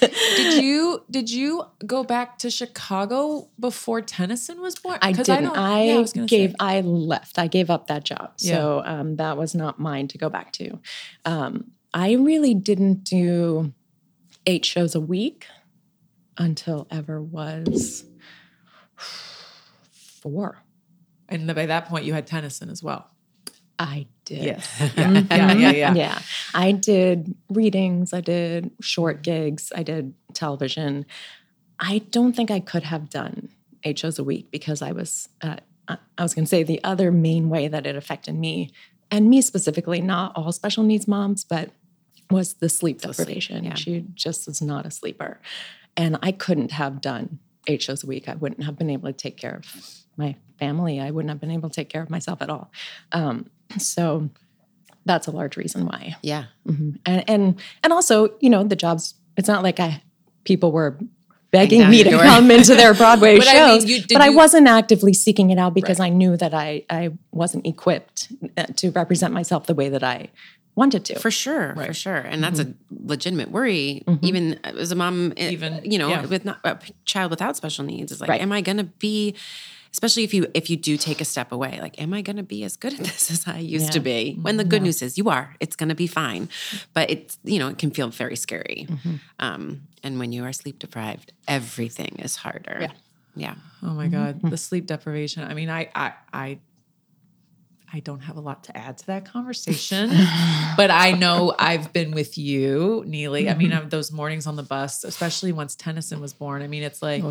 Did 0.00 0.62
you 0.62 1.04
did 1.10 1.30
you 1.30 1.64
go 1.86 2.04
back 2.04 2.38
to 2.38 2.50
Chicago 2.50 3.48
before 3.58 4.02
Tennyson 4.02 4.60
was 4.60 4.76
born? 4.76 4.98
i 5.02 5.12
didn't. 5.12 5.56
I, 5.56 5.84
yeah, 5.84 5.98
was 5.98 6.12
gave. 6.12 6.50
say. 6.50 6.56
I 6.60 6.80
left. 6.82 7.38
I 7.38 7.46
gave 7.46 7.70
up 7.70 7.86
that 7.86 8.04
job. 8.04 8.32
So 8.36 8.82
um, 8.84 9.16
that 9.16 9.36
was 9.36 9.54
not 9.54 9.78
mine 9.78 10.08
to 10.08 10.18
go 10.18 10.28
back 10.28 10.52
to. 10.52 10.78
Um, 11.24 11.72
I 11.94 12.12
really 12.12 12.54
didn't 12.54 13.04
do 13.04 13.72
eight 14.46 14.64
shows 14.64 14.94
a 14.94 15.00
week 15.00 15.46
until 16.36 16.86
ever 16.90 17.22
was 17.22 18.04
four. 19.90 20.62
and 21.28 21.52
by 21.54 21.66
that 21.66 21.86
point 21.86 22.04
you 22.04 22.12
had 22.12 22.26
Tennyson 22.26 22.70
as 22.70 22.82
well. 22.82 23.10
I 23.78 24.06
did. 24.28 24.44
Yes. 24.44 24.92
Yeah. 24.96 25.24
yeah. 25.30 25.52
Yeah. 25.54 25.70
Yeah. 25.72 25.94
Yeah. 25.94 26.18
I 26.54 26.72
did 26.72 27.34
readings, 27.48 28.12
I 28.12 28.20
did 28.20 28.70
short 28.80 29.22
gigs, 29.22 29.72
I 29.74 29.82
did 29.82 30.14
television. 30.34 31.06
I 31.80 31.98
don't 32.10 32.34
think 32.34 32.50
I 32.50 32.60
could 32.60 32.82
have 32.82 33.08
done 33.08 33.48
eight 33.84 33.98
shows 33.98 34.18
a 34.18 34.24
week 34.24 34.50
because 34.50 34.82
I 34.82 34.92
was, 34.92 35.28
uh, 35.42 35.56
I 35.88 35.96
I 36.18 36.22
was 36.22 36.34
going 36.34 36.44
to 36.44 36.48
say 36.48 36.62
the 36.62 36.82
other 36.84 37.10
main 37.12 37.48
way 37.48 37.68
that 37.68 37.86
it 37.86 37.96
affected 37.96 38.34
me, 38.34 38.70
and 39.10 39.30
me 39.30 39.40
specifically, 39.40 40.00
not 40.00 40.32
all 40.36 40.52
special 40.52 40.84
needs 40.84 41.06
moms, 41.08 41.44
but 41.44 41.70
was 42.30 42.54
the 42.54 42.68
sleep 42.68 43.00
deprivation. 43.00 43.64
yeah. 43.64 43.74
She 43.74 44.04
just 44.14 44.46
was 44.46 44.60
not 44.60 44.84
a 44.84 44.90
sleeper. 44.90 45.40
And 45.96 46.18
I 46.22 46.32
couldn't 46.32 46.72
have 46.72 47.00
done 47.00 47.38
eight 47.66 47.82
shows 47.82 48.04
a 48.04 48.06
week. 48.06 48.28
I 48.28 48.34
wouldn't 48.34 48.64
have 48.64 48.76
been 48.76 48.90
able 48.90 49.08
to 49.08 49.12
take 49.14 49.36
care 49.38 49.54
of 49.56 49.64
my 50.18 50.34
family. 50.58 51.00
I 51.00 51.10
wouldn't 51.10 51.30
have 51.30 51.40
been 51.40 51.50
able 51.52 51.68
to 51.70 51.74
take 51.74 51.88
care 51.88 52.02
of 52.02 52.10
myself 52.10 52.42
at 52.42 52.50
all. 52.50 52.70
Um, 53.12 53.46
so 53.78 54.28
that's 55.04 55.26
a 55.26 55.30
large 55.30 55.56
reason 55.56 55.86
why. 55.86 56.16
Yeah. 56.22 56.44
Mhm. 56.66 56.98
And 57.06 57.24
and 57.30 57.60
and 57.82 57.92
also, 57.92 58.30
you 58.40 58.50
know, 58.50 58.64
the 58.64 58.76
jobs. 58.76 59.14
It's 59.36 59.48
not 59.48 59.62
like 59.62 59.78
I 59.80 60.02
people 60.44 60.72
were 60.72 60.98
begging 61.50 61.88
me 61.88 62.02
to 62.02 62.10
door. 62.10 62.20
come 62.22 62.50
into 62.50 62.74
their 62.74 62.92
Broadway 62.92 63.38
But 63.42 63.48
I 63.48 63.52
mean, 63.52 63.80
shows, 63.80 63.84
you- 63.88 64.00
did 64.00 64.14
but 64.14 64.20
I 64.20 64.30
wasn't 64.30 64.66
actively 64.68 65.14
seeking 65.14 65.50
it 65.50 65.58
out 65.58 65.72
because 65.74 66.00
I 66.00 66.08
knew 66.08 66.36
that 66.36 66.52
I 66.52 66.84
I 66.90 67.10
wasn't 67.30 67.66
equipped 67.66 68.32
uh, 68.56 68.64
to 68.76 68.90
represent 68.90 69.32
myself 69.32 69.66
the 69.66 69.74
way 69.74 69.88
that 69.88 70.02
I 70.02 70.28
wanted 70.74 71.04
to. 71.06 71.18
For 71.18 71.30
sure, 71.30 71.74
for 71.76 71.92
sure, 71.94 72.16
and 72.18 72.42
that's 72.42 72.60
a 72.60 72.74
legitimate 72.90 73.50
worry. 73.50 74.02
Even 74.22 74.58
as 74.64 74.92
a 74.92 74.94
mom, 74.96 75.32
eh, 75.36 75.50
Even- 75.50 75.80
you 75.84 75.98
know, 75.98 76.08
yeah. 76.08 76.26
with 76.26 76.44
not, 76.44 76.58
a 76.64 76.78
child 77.04 77.30
without 77.30 77.56
special 77.56 77.84
needs, 77.84 78.12
is 78.12 78.20
like, 78.20 78.28
Right. 78.30 78.40
am 78.42 78.52
I 78.52 78.60
going 78.60 78.76
to 78.78 78.84
be? 78.84 79.34
Especially 79.92 80.24
if 80.24 80.34
you 80.34 80.46
if 80.54 80.70
you 80.70 80.76
do 80.76 80.96
take 80.96 81.20
a 81.20 81.24
step 81.24 81.52
away, 81.52 81.78
like, 81.80 82.00
am 82.00 82.12
I 82.12 82.22
going 82.22 82.36
to 82.36 82.42
be 82.42 82.64
as 82.64 82.76
good 82.76 82.94
at 82.94 82.98
this 83.06 83.30
as 83.30 83.46
I 83.46 83.58
used 83.58 83.92
to 83.92 84.00
be? 84.00 84.34
When 84.40 84.56
the 84.56 84.62
mm-hmm. 84.62 84.70
good 84.70 84.82
news 84.82 85.02
is, 85.02 85.18
you 85.18 85.28
are. 85.30 85.56
It's 85.60 85.76
going 85.76 85.88
to 85.88 85.94
be 85.94 86.06
fine, 86.06 86.48
but 86.94 87.10
it's 87.10 87.38
you 87.44 87.58
know, 87.58 87.68
it 87.68 87.78
can 87.78 87.90
feel 87.90 88.08
very 88.08 88.36
scary. 88.36 88.86
Mm-hmm. 88.88 89.14
Um, 89.38 89.82
and 90.02 90.18
when 90.18 90.32
you 90.32 90.44
are 90.44 90.52
sleep 90.52 90.78
deprived, 90.78 91.32
everything 91.46 92.16
is 92.18 92.36
harder. 92.36 92.78
Yeah. 92.80 92.92
yeah. 93.34 93.54
Oh 93.82 93.90
my 93.90 94.08
mm-hmm. 94.08 94.38
God, 94.40 94.50
the 94.50 94.56
sleep 94.56 94.86
deprivation. 94.86 95.44
I 95.44 95.54
mean, 95.54 95.70
I, 95.70 95.90
I, 95.94 96.12
I, 96.32 96.58
I 97.92 98.00
don't 98.00 98.20
have 98.20 98.36
a 98.36 98.40
lot 98.40 98.64
to 98.64 98.76
add 98.76 98.98
to 98.98 99.06
that 99.06 99.24
conversation, 99.24 100.10
but 100.76 100.90
I 100.90 101.12
know 101.12 101.54
I've 101.58 101.92
been 101.92 102.10
with 102.10 102.36
you, 102.36 103.04
Nili. 103.06 103.50
I 103.50 103.54
mean, 103.54 103.72
I'm, 103.72 103.88
those 103.88 104.12
mornings 104.12 104.46
on 104.46 104.56
the 104.56 104.62
bus, 104.62 105.04
especially 105.04 105.52
once 105.52 105.74
Tennyson 105.74 106.20
was 106.20 106.34
born. 106.34 106.62
I 106.62 106.66
mean, 106.66 106.82
it's 106.82 107.02
like 107.02 107.24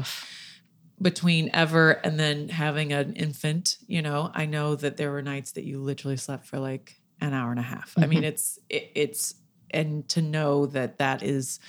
between 1.02 1.50
ever 1.54 1.92
and 1.92 2.20
then 2.20 2.50
having 2.50 2.94
an 2.94 3.14
infant. 3.14 3.78
You 3.88 4.02
know, 4.02 4.32
I 4.34 4.46
know 4.46 4.76
that 4.76 4.98
there 4.98 5.12
were 5.12 5.22
nights 5.22 5.52
that 5.54 5.64
you 5.64 5.80
literally 5.80 6.18
slept 6.18 6.46
for 6.46 6.60
like 6.60 7.00
an 7.22 7.34
hour 7.34 7.52
and 7.52 7.60
a 7.60 7.64
half. 7.64 7.94
I 7.98 8.06
mean, 8.06 8.20
mm-hmm. 8.20 8.26
it's 8.26 8.60
it, 8.70 8.92
it's 8.96 9.36
and 9.72 10.08
to 10.10 10.22
know 10.22 10.66
that 10.68 11.00
that 11.00 11.24
is 11.24 11.60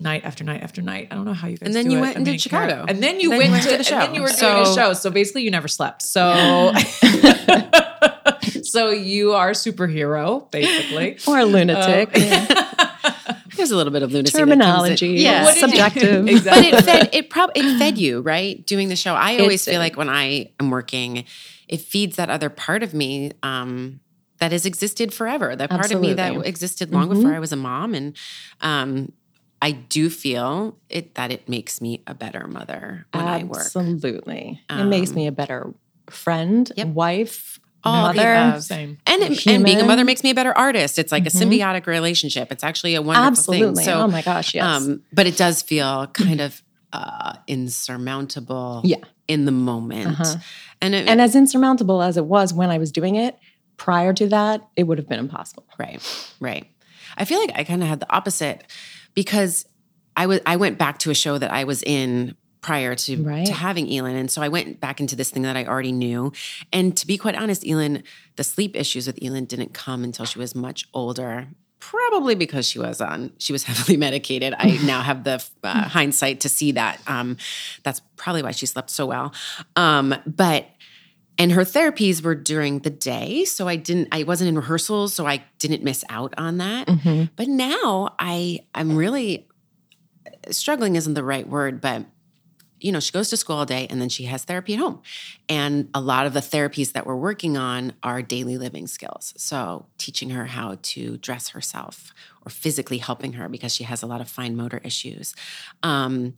night 0.00 0.24
after 0.24 0.44
night 0.44 0.62
after 0.62 0.82
night. 0.82 1.08
I 1.10 1.14
don't 1.14 1.24
know 1.24 1.34
how 1.34 1.48
you 1.48 1.56
guys. 1.56 1.66
And 1.66 1.74
then 1.74 1.90
you 1.90 1.98
it. 1.98 2.00
went 2.00 2.16
I 2.16 2.18
and 2.18 2.24
did 2.24 2.40
Chicago. 2.40 2.84
And 2.88 3.02
then 3.02 3.20
you 3.20 3.30
Then 3.30 3.38
went, 3.38 3.52
you 3.52 3.58
to, 3.62 3.68
the 3.68 3.74
And 3.76 3.84
then 3.84 4.08
show. 4.08 4.14
you 4.14 4.22
were 4.22 4.28
doing 4.28 4.62
a 4.62 4.66
So- 4.66 4.74
show. 4.74 4.92
So 4.92 5.10
basically, 5.10 5.42
you 5.42 5.50
never 5.50 5.68
slept. 5.68 6.02
So. 6.02 6.72
So 8.68 8.90
you 8.90 9.32
are 9.32 9.50
a 9.50 9.54
superhero, 9.54 10.50
basically. 10.50 11.18
or 11.26 11.38
a 11.38 11.44
lunatic. 11.44 12.08
Um, 12.16 12.64
There's 13.58 13.70
a 13.70 13.76
little 13.76 13.92
bit 13.92 14.02
of 14.02 14.10
lunacy. 14.12 14.32
that 14.32 14.38
comes 14.38 14.52
in. 14.52 14.58
Terminology. 14.58 15.08
Yeah. 15.08 15.44
What 15.44 15.54
did 15.54 15.60
you- 15.60 15.68
Subjective. 15.68 16.24
but 16.24 16.32
exactly. 16.34 16.68
it 16.78 16.84
fed 16.84 17.10
it 17.12 17.30
probably 17.30 17.62
it 17.62 17.78
fed 17.78 17.98
you 17.98 18.20
right 18.22 18.64
doing 18.66 18.88
the 18.88 18.96
show 18.96 19.14
i 19.14 19.38
always 19.38 19.66
It 19.68 19.72
feel 19.72 19.80
like 19.80 19.96
when 19.96 20.08
i 20.08 20.50
am 20.58 20.70
working 20.70 21.24
it 21.68 21.80
feeds 21.82 22.16
that 22.16 22.30
other 22.30 22.48
part 22.48 22.82
of 22.82 22.94
me 22.94 23.32
um 23.42 24.00
that 24.38 24.52
has 24.52 24.64
existed 24.64 25.12
forever 25.12 25.54
that 25.56 25.68
part 25.68 25.92
of 25.92 26.00
me 26.00 26.14
that 26.14 26.46
existed 26.46 26.90
long 26.92 27.08
before 27.10 27.34
i 27.34 27.38
was 27.38 27.52
a 27.52 27.56
mom 27.56 27.92
and 27.94 28.16
um 28.62 29.12
i 29.60 29.72
do 29.72 30.08
feel 30.08 30.76
it 30.88 31.14
that 31.16 31.30
it 31.32 31.48
makes 31.48 31.80
me 31.80 32.00
a 32.06 32.14
better 32.14 32.46
mother 32.46 33.06
when 33.12 33.26
i 33.26 33.42
work 33.44 33.58
Absolutely. 33.60 34.62
it 34.70 34.84
makes 34.84 35.12
me 35.12 35.26
a 35.26 35.32
better 35.32 35.74
friend, 36.08 36.72
Yep. 36.76 36.88
wife, 36.88 37.60
All 37.84 38.08
the 38.08 38.14
mother. 38.16 38.34
above. 38.34 38.62
Same. 38.64 38.98
and, 39.06 39.22
it, 39.22 39.46
and 39.46 39.64
being 39.64 39.80
a 39.80 39.84
mother 39.84 40.04
makes 40.04 40.22
me 40.24 40.30
a 40.30 40.34
better 40.34 40.56
artist 40.56 40.98
it's 40.98 41.12
like 41.12 41.26
a 41.26 41.30
symbiotic 41.30 41.86
relationship 41.86 42.50
it's 42.50 42.64
actually 42.64 42.94
a 42.94 43.02
wonderful 43.02 43.28
Absolutely. 43.28 43.84
thing 43.84 43.84
so 43.84 44.00
oh 44.00 44.08
my 44.08 44.22
gosh, 44.22 44.54
yes. 44.54 44.64
um, 44.64 45.02
but 45.12 45.26
it 45.26 45.36
does 45.36 45.62
feel 45.62 46.06
kind 46.08 46.40
of 46.40 46.62
uh, 46.92 47.34
insurmountable 47.46 48.80
Yeah. 48.84 48.96
in 49.26 49.44
the 49.44 49.52
moment. 49.52 50.06
Uh-huh. 50.20 50.36
And, 50.80 50.94
it, 50.94 51.08
and 51.08 51.20
as 51.20 51.34
insurmountable 51.36 52.02
as 52.02 52.16
it 52.16 52.24
was 52.24 52.52
when 52.54 52.70
I 52.70 52.78
was 52.78 52.92
doing 52.92 53.16
it, 53.16 53.36
prior 53.76 54.12
to 54.14 54.26
that, 54.28 54.62
it 54.76 54.84
would 54.84 54.98
have 54.98 55.08
been 55.08 55.18
impossible. 55.18 55.64
right, 55.78 56.00
right. 56.40 56.66
I 57.16 57.24
feel 57.24 57.40
like 57.40 57.52
I 57.54 57.64
kind 57.64 57.82
of 57.82 57.88
had 57.88 58.00
the 58.00 58.12
opposite 58.12 58.64
because 59.14 59.66
I 60.16 60.26
was 60.26 60.40
I 60.46 60.56
went 60.56 60.78
back 60.78 60.98
to 61.00 61.10
a 61.10 61.14
show 61.14 61.36
that 61.38 61.50
I 61.52 61.64
was 61.64 61.82
in 61.82 62.36
prior 62.60 62.94
to 62.94 63.22
Right. 63.22 63.46
to 63.46 63.52
having 63.52 63.92
Elin, 63.92 64.16
and 64.16 64.30
so 64.30 64.42
I 64.42 64.48
went 64.48 64.80
back 64.80 65.00
into 65.00 65.14
this 65.16 65.30
thing 65.30 65.42
that 65.42 65.56
I 65.56 65.64
already 65.64 65.92
knew. 65.92 66.32
And 66.72 66.96
to 66.96 67.06
be 67.06 67.16
quite 67.18 67.34
honest, 67.36 67.66
Elin, 67.66 68.02
the 68.36 68.44
sleep 68.44 68.76
issues 68.76 69.06
with 69.06 69.18
Elin 69.22 69.44
didn't 69.44 69.74
come 69.74 70.04
until 70.04 70.24
she 70.26 70.38
was 70.38 70.54
much 70.54 70.88
older. 70.92 71.48
Probably 71.80 72.34
because 72.34 72.66
she 72.68 72.78
was 72.80 73.00
on, 73.00 73.32
she 73.38 73.52
was 73.52 73.62
heavily 73.68 73.96
medicated. 73.96 74.54
I 74.58 74.78
now 74.84 75.02
have 75.02 75.22
the 75.24 75.44
uh, 75.62 75.82
hindsight 75.88 76.40
to 76.40 76.48
see 76.48 76.72
that. 76.72 77.00
Um, 77.06 77.36
that's 77.84 78.00
probably 78.16 78.42
why 78.42 78.50
she 78.50 78.66
slept 78.66 78.90
so 78.90 79.06
well. 79.06 79.32
Um, 79.76 80.14
but 80.26 80.66
and 81.40 81.52
her 81.52 81.62
therapies 81.62 82.20
were 82.20 82.34
during 82.34 82.80
the 82.80 82.90
day 82.90 83.44
so 83.44 83.68
i 83.68 83.76
didn't 83.76 84.08
i 84.10 84.24
wasn't 84.24 84.48
in 84.48 84.56
rehearsals 84.56 85.14
so 85.14 85.24
i 85.24 85.40
didn't 85.60 85.84
miss 85.84 86.02
out 86.08 86.34
on 86.36 86.58
that 86.58 86.88
but 87.36 87.46
now 87.46 88.12
i 88.18 88.58
i'm 88.74 88.96
really 88.96 89.46
struggling 90.50 90.96
isn't 90.96 91.14
the 91.14 91.22
right 91.22 91.48
word 91.48 91.80
but 91.80 92.04
you 92.80 92.92
know 92.92 93.00
she 93.00 93.12
goes 93.12 93.30
to 93.30 93.36
school 93.36 93.56
all 93.56 93.66
day 93.66 93.86
and 93.90 94.00
then 94.00 94.08
she 94.08 94.24
has 94.24 94.44
therapy 94.44 94.74
at 94.74 94.80
home 94.80 95.00
and 95.48 95.88
a 95.94 96.00
lot 96.00 96.26
of 96.26 96.32
the 96.32 96.40
therapies 96.40 96.92
that 96.92 97.06
we're 97.06 97.16
working 97.16 97.56
on 97.56 97.92
are 98.02 98.22
daily 98.22 98.58
living 98.58 98.86
skills 98.86 99.34
so 99.36 99.86
teaching 99.98 100.30
her 100.30 100.46
how 100.46 100.76
to 100.82 101.16
dress 101.18 101.50
herself 101.50 102.12
or 102.44 102.50
physically 102.50 102.98
helping 102.98 103.34
her 103.34 103.48
because 103.48 103.74
she 103.74 103.84
has 103.84 104.02
a 104.02 104.06
lot 104.06 104.20
of 104.20 104.28
fine 104.28 104.56
motor 104.56 104.80
issues 104.84 105.34
um, 105.82 106.34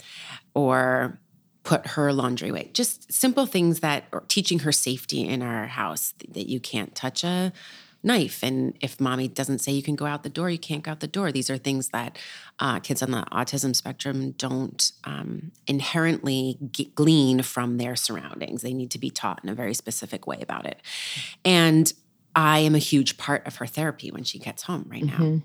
or 0.55 1.19
put 1.63 1.87
her 1.89 2.13
laundry 2.13 2.49
away. 2.49 2.71
Just 2.73 3.13
simple 3.13 3.47
things 3.47 3.81
that 3.81 4.05
or 4.13 4.25
teaching 4.29 4.61
her 4.61 4.73
safety 4.73 5.27
in 5.27 5.43
our 5.43 5.67
house 5.67 6.15
that 6.29 6.49
you 6.49 6.59
can't 6.59 6.95
touch 6.95 7.23
a 7.23 7.53
knife. 8.03 8.43
And 8.43 8.77
if 8.81 9.01
mommy 9.01 9.29
doesn't 9.29 9.59
say 9.61 9.73
you 9.73 9.83
can 9.83 9.95
go 9.95 10.07
out 10.07 10.23
the 10.23 10.29
door, 10.29 10.51
you 10.51 10.59
can't 10.59 10.83
go 10.83 10.93
out 10.93 11.01
the 11.01 11.07
door. 11.07 11.33
These 11.33 11.51
are 11.51 11.59
things 11.59 11.91
that 11.91 12.19
uh, 12.59 12.81
kids 12.81 13.03
on 13.03 13.11
the 13.11 13.25
autism 13.33 13.77
spectrum 13.77 14.33
don't 14.33 14.93
um, 15.05 15.53
inherently 15.67 16.59
g- 16.71 16.93
glean 16.95 17.43
from 17.43 17.77
their 17.77 17.97
surroundings. 17.97 18.63
They 18.63 18.73
need 18.73 18.91
to 18.93 18.99
be 18.99 19.11
taught 19.11 19.41
in 19.43 19.51
a 19.51 19.55
very 19.55 19.75
specific 19.75 20.27
way 20.27 20.39
about 20.41 20.67
it. 20.67 20.81
And 21.45 21.93
I 22.35 22.61
am 22.61 22.75
a 22.75 22.79
huge 22.79 23.19
part 23.19 23.47
of 23.47 23.57
her 23.57 23.67
therapy 23.67 24.11
when 24.11 24.25
she 24.25 24.39
gets 24.39 24.63
home 24.63 24.87
right 24.89 25.05
now 25.05 25.43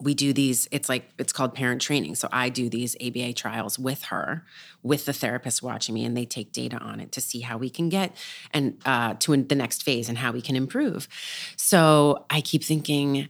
we 0.00 0.14
do 0.14 0.32
these 0.32 0.68
it's 0.70 0.88
like 0.88 1.10
it's 1.18 1.32
called 1.32 1.54
parent 1.54 1.80
training 1.82 2.14
so 2.14 2.28
i 2.30 2.48
do 2.48 2.68
these 2.68 2.96
aba 3.00 3.32
trials 3.32 3.78
with 3.78 4.04
her 4.04 4.44
with 4.82 5.06
the 5.06 5.12
therapist 5.12 5.62
watching 5.62 5.94
me 5.94 6.04
and 6.04 6.16
they 6.16 6.24
take 6.24 6.52
data 6.52 6.76
on 6.78 7.00
it 7.00 7.10
to 7.10 7.20
see 7.20 7.40
how 7.40 7.56
we 7.58 7.68
can 7.68 7.88
get 7.88 8.14
and 8.52 8.80
uh, 8.86 9.14
to 9.18 9.36
the 9.36 9.54
next 9.56 9.82
phase 9.82 10.08
and 10.08 10.18
how 10.18 10.30
we 10.30 10.40
can 10.40 10.54
improve 10.54 11.08
so 11.56 12.24
i 12.30 12.40
keep 12.40 12.62
thinking 12.62 13.28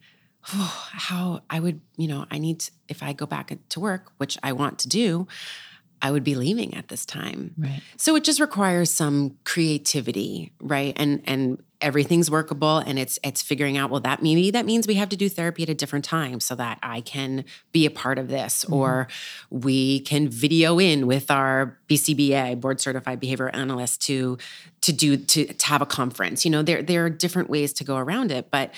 oh, 0.54 0.88
how 0.92 1.40
i 1.48 1.58
would 1.58 1.80
you 1.96 2.06
know 2.08 2.26
i 2.30 2.38
need 2.38 2.60
to, 2.60 2.70
if 2.88 3.02
i 3.02 3.12
go 3.12 3.24
back 3.24 3.56
to 3.70 3.80
work 3.80 4.12
which 4.18 4.36
i 4.42 4.52
want 4.52 4.78
to 4.78 4.88
do 4.88 5.26
i 6.02 6.10
would 6.10 6.22
be 6.24 6.34
leaving 6.34 6.74
at 6.74 6.88
this 6.88 7.06
time 7.06 7.54
Right. 7.56 7.80
so 7.96 8.14
it 8.14 8.24
just 8.24 8.40
requires 8.40 8.90
some 8.90 9.36
creativity, 9.44 10.52
right? 10.60 10.92
And 10.96 11.22
and 11.24 11.62
everything's 11.80 12.30
workable 12.30 12.78
and 12.78 12.98
it's 12.98 13.18
it's 13.22 13.40
figuring 13.40 13.76
out 13.76 13.90
well 13.90 14.00
that 14.00 14.20
maybe 14.20 14.50
that 14.50 14.66
means 14.66 14.86
we 14.86 14.94
have 14.94 15.08
to 15.08 15.16
do 15.16 15.28
therapy 15.28 15.62
at 15.62 15.68
a 15.68 15.74
different 15.74 16.04
time 16.04 16.40
so 16.40 16.54
that 16.54 16.78
I 16.82 17.00
can 17.00 17.44
be 17.70 17.86
a 17.86 17.90
part 17.90 18.18
of 18.18 18.28
this 18.28 18.64
or 18.64 19.06
we 19.50 20.00
can 20.00 20.28
video 20.28 20.80
in 20.80 21.06
with 21.06 21.30
our 21.30 21.78
BCBA 21.88 22.60
board 22.60 22.80
certified 22.80 23.20
behavior 23.20 23.48
analyst 23.50 24.02
to 24.02 24.38
to 24.80 24.92
do 24.92 25.16
to, 25.16 25.52
to 25.52 25.66
have 25.66 25.80
a 25.80 25.86
conference. 25.86 26.44
You 26.44 26.50
know, 26.50 26.62
there 26.62 26.82
there 26.82 27.04
are 27.04 27.10
different 27.10 27.48
ways 27.48 27.72
to 27.74 27.84
go 27.84 27.96
around 27.96 28.32
it, 28.32 28.50
but 28.50 28.74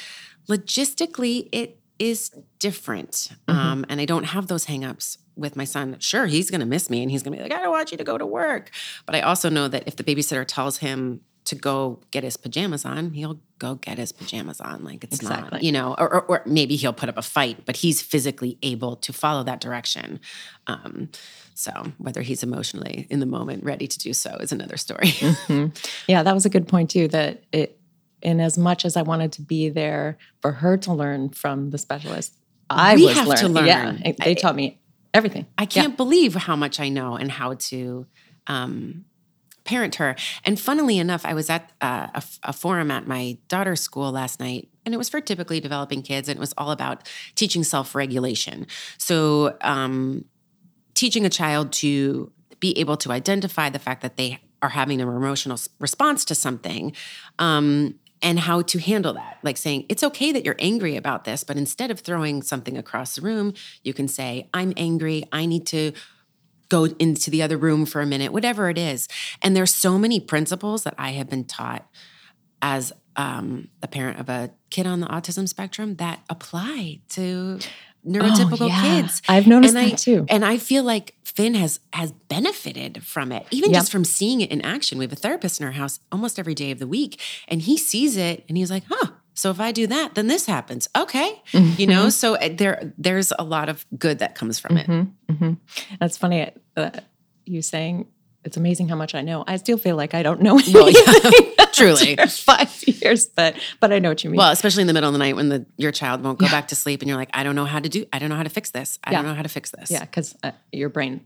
logistically 0.49 1.49
it 1.53 1.79
is 1.99 2.31
different. 2.59 3.31
Um, 3.47 3.85
and 3.89 4.01
I 4.01 4.07
don't 4.07 4.25
have 4.25 4.47
those 4.47 4.67
hangups 4.67 5.19
with 5.37 5.55
my 5.55 5.65
son. 5.65 5.97
Sure, 6.01 6.27
he's 6.27 6.51
going 6.51 6.61
to 6.61 6.67
miss 6.67 6.89
me 6.91 7.03
and 7.03 7.11
he's 7.11 7.23
going 7.23 7.33
to 7.33 7.37
be 7.37 7.43
like, 7.43 7.53
I 7.53 7.63
don't 7.63 7.71
want 7.71 7.93
you 7.93 7.99
to 7.99 8.05
go 8.05 8.17
to 8.17 8.27
work. 8.27 8.71
But 9.07 9.15
I 9.15 9.21
also 9.21 9.49
know 9.51 9.69
that 9.69 9.85
if 9.87 9.97
the 9.97 10.05
babysitter 10.05 10.47
tells 10.47 10.79
him 10.79 11.21
to 11.47 11.55
go 11.55 12.01
get 12.11 12.23
his 12.23 12.37
pajamas 12.37 12.85
on, 12.85 13.13
he'll 13.13 13.41
go 13.59 13.75
get 13.77 13.99
his 13.99 14.13
pajamas 14.13 14.61
on. 14.61 14.85
Like 14.85 15.03
it's 15.05 15.23
not, 15.23 15.63
you 15.63 15.73
know, 15.73 15.95
or, 15.99 16.13
or, 16.15 16.21
or 16.23 16.43
maybe 16.47 16.77
he'll 16.77 16.93
put 16.93 17.09
up 17.09 17.17
a 17.17 17.23
fight, 17.23 17.65
but 17.67 17.77
he's 17.79 18.03
physically 18.03 18.59
able 18.63 18.97
to 18.97 19.13
follow 19.13 19.43
that 19.45 19.61
direction. 19.61 20.21
Um, 20.67 21.09
so 21.55 21.93
whether 21.99 22.23
he's 22.23 22.43
emotionally 22.43 23.07
in 23.11 23.21
the 23.21 23.27
moment 23.27 23.65
ready 23.65 23.87
to 23.87 23.99
do 23.99 24.13
so 24.13 24.37
is 24.37 24.53
another 24.53 24.77
story. 24.77 25.13
Yeah, 26.09 26.23
that 26.23 26.35
was 26.35 26.47
a 26.47 26.51
good 26.51 26.69
point 26.69 26.91
too. 26.91 27.09
That 27.09 27.43
it, 27.53 27.79
in 28.23 28.39
as 28.41 28.59
much 28.59 28.85
as 28.85 28.97
I 28.97 29.03
wanted 29.03 29.33
to 29.33 29.43
be 29.43 29.69
there 29.71 30.19
for 30.41 30.53
her 30.53 30.77
to 30.79 30.93
learn 30.93 31.31
from 31.31 31.71
the 31.71 31.79
specialist, 31.79 32.35
I 32.69 32.95
We 32.97 33.07
was 33.07 33.17
have 33.17 33.35
to 33.37 33.49
learning. 33.49 33.67
Yeah, 33.69 33.85
learn. 33.87 34.03
it- 34.05 34.17
they 34.19 34.35
taught 34.35 34.55
me 34.57 34.79
everything. 35.15 35.47
I 35.59 35.65
can't 35.67 35.97
believe 35.97 36.35
how 36.35 36.55
much 36.55 36.79
I 36.81 36.89
know 36.91 37.17
and 37.17 37.33
how 37.33 37.55
to 37.55 38.07
um, 38.47 39.05
parent 39.71 39.95
her. 39.95 40.17
And 40.45 40.59
funnily 40.59 40.99
enough, 40.99 41.25
I 41.25 41.33
was 41.33 41.49
at 41.49 41.71
uh, 41.81 42.09
a, 42.13 42.23
a 42.43 42.53
forum 42.53 42.91
at 42.91 43.07
my 43.07 43.39
daughter's 43.47 43.81
school 43.81 44.11
last 44.11 44.41
night, 44.41 44.69
and 44.85 44.93
it 44.93 44.99
was 44.99 45.09
for 45.09 45.21
typically 45.21 45.61
developing 45.61 46.03
kids, 46.03 46.29
and 46.29 46.37
it 46.37 46.41
was 46.41 46.53
all 46.59 46.73
about 46.73 47.09
teaching 47.37 47.63
self 47.63 47.95
regulation. 47.95 48.67
So, 48.99 49.57
um, 49.61 50.25
teaching 50.95 51.25
a 51.25 51.31
child 51.31 51.73
to 51.73 52.33
be 52.59 52.77
able 52.79 52.97
to 52.97 53.13
identify 53.13 53.71
the 53.71 53.79
fact 53.79 54.03
that 54.03 54.17
they 54.17 54.41
are 54.61 54.71
having 54.71 55.01
an 55.01 55.09
emotional 55.09 55.59
response 55.79 56.25
to 56.27 56.35
something. 56.35 56.93
Um, 57.39 57.95
and 58.23 58.39
how 58.39 58.61
to 58.61 58.79
handle 58.79 59.15
that. 59.15 59.39
Like 59.43 59.57
saying, 59.57 59.87
it's 59.89 60.05
okay 60.05 60.31
that 60.31 60.45
you're 60.45 60.57
angry 60.59 60.97
about 60.97 61.25
this, 61.25 61.43
but 61.43 61.57
instead 61.57 61.91
of 61.91 62.01
throwing 62.01 62.43
something 62.43 62.77
across 62.77 63.15
the 63.15 63.23
room, 63.23 63.55
you 63.83 63.95
can 63.95 64.09
say, 64.09 64.47
I'm 64.53 64.75
angry. 64.77 65.25
I 65.33 65.47
need 65.47 65.67
to 65.69 65.93
go 66.71 66.85
into 66.99 67.31
the 67.31 67.43
other 67.43 67.59
room 67.59 67.85
for 67.85 68.01
a 68.01 68.07
minute, 68.07 68.33
whatever 68.33 68.71
it 68.71 68.79
is. 68.79 69.07
And 69.43 69.55
there's 69.55 69.75
so 69.75 69.99
many 69.99 70.19
principles 70.21 70.85
that 70.85 70.95
I 70.97 71.11
have 71.11 71.29
been 71.29 71.45
taught 71.45 71.87
as 72.63 72.93
um, 73.17 73.69
a 73.83 73.89
parent 73.89 74.19
of 74.19 74.29
a 74.31 74.51
kid 74.71 74.87
on 74.87 75.01
the 75.01 75.07
autism 75.09 75.47
spectrum 75.49 75.97
that 75.97 76.21
apply 76.31 77.01
to 77.11 77.59
neurotypical 78.07 78.63
Oh, 78.63 78.67
yeah. 78.67 78.83
kids. 79.03 79.21
I've 79.29 79.47
noticed 79.47 79.75
and 79.77 79.87
that 79.87 79.93
I, 79.93 79.97
too. 79.97 80.25
And 80.31 80.45
I 80.45 80.57
feel 80.57 80.83
like 80.85 81.17
Finn 81.25 81.55
has 81.55 81.81
has 81.93 82.13
benefited 82.13 83.05
from 83.05 83.31
it, 83.33 83.47
even 83.51 83.71
Yep. 83.73 83.79
just 83.81 83.93
from 83.93 84.05
seeing 84.05 84.41
it 84.41 84.51
in 84.51 84.61
action. 84.63 84.97
We 84.99 85.05
have 85.05 85.13
a 85.13 85.17
therapist 85.17 85.61
in 85.61 85.67
our 85.67 85.73
house 85.73 86.01
almost 86.11 86.39
every 86.39 86.55
day 86.55 86.71
of 86.71 86.79
the 86.79 86.87
week, 86.87 87.21
and 87.49 87.61
he 87.63 87.77
sees 87.77 88.17
it 88.17 88.45
and 88.49 88.57
he's 88.57 88.71
like, 88.71 88.85
"Huh." 88.89 89.11
So 89.41 89.51
if 89.51 89.59
I 89.59 89.73
do 89.73 89.87
that, 89.87 90.15
then 90.17 90.27
this 90.27 90.45
happens. 90.47 90.87
Okay, 90.95 91.41
you 91.53 91.87
know. 91.87 92.11
So 92.11 92.35
uh, 92.37 92.51
there, 92.53 92.93
there's 92.99 93.33
a 93.39 93.43
lot 93.45 93.69
of 93.71 93.87
good 93.99 94.19
that 94.19 94.35
comes 94.35 94.59
from 94.59 94.77
it. 94.77 94.87
hmm 94.87 95.53
That's 95.99 96.19
funny. 96.19 96.51
Uh, 96.77 96.91
you 97.47 97.63
saying 97.63 98.07
it's 98.45 98.57
amazing 98.57 98.89
how 98.89 98.97
much 98.97 99.15
I 99.15 99.23
know. 99.23 99.45
I 99.47 99.57
still 99.57 99.79
feel 99.79 99.97
like 99.97 100.13
I 100.15 100.23
don't 100.23 100.41
know 100.43 100.55
anything. 100.59 100.75
Well, 100.75 100.91
yeah, 100.91 101.65
truly. 101.73 102.17
five 102.27 102.83
years, 102.87 103.29
but 103.29 103.57
but 103.81 103.93
I 103.93 103.99
know 103.99 104.11
what 104.11 104.23
you 104.25 104.31
mean. 104.31 104.37
Well, 104.39 104.51
especially 104.51 104.83
in 104.83 104.87
the 104.87 104.93
middle 104.95 105.09
of 105.09 105.15
the 105.15 105.19
night 105.19 105.37
when 105.37 105.49
the 105.49 105.65
your 105.79 105.93
child 105.93 106.23
won't 106.23 106.39
go 106.39 106.47
back 106.47 106.69
to 106.69 106.77
sleep, 106.77 107.01
and 107.01 107.09
you're 107.09 107.19
like, 107.19 107.31
I 107.33 107.43
don't 107.43 107.55
know 107.57 107.65
how 107.67 107.81
to 107.81 107.89
do. 107.89 108.05
I 108.13 108.19
don't 108.19 108.29
know 108.29 108.37
how 108.37 108.43
to 108.43 108.51
fix 108.51 108.71
this. 108.71 108.99
I 109.05 109.13
don't 109.13 109.25
know 109.25 109.35
how 109.35 109.43
to 109.43 109.49
fix 109.49 109.71
this. 109.71 109.91
yeah, 109.91 110.01
because 110.01 110.37
uh, 110.43 110.53
your 110.73 110.91
brain 110.91 111.23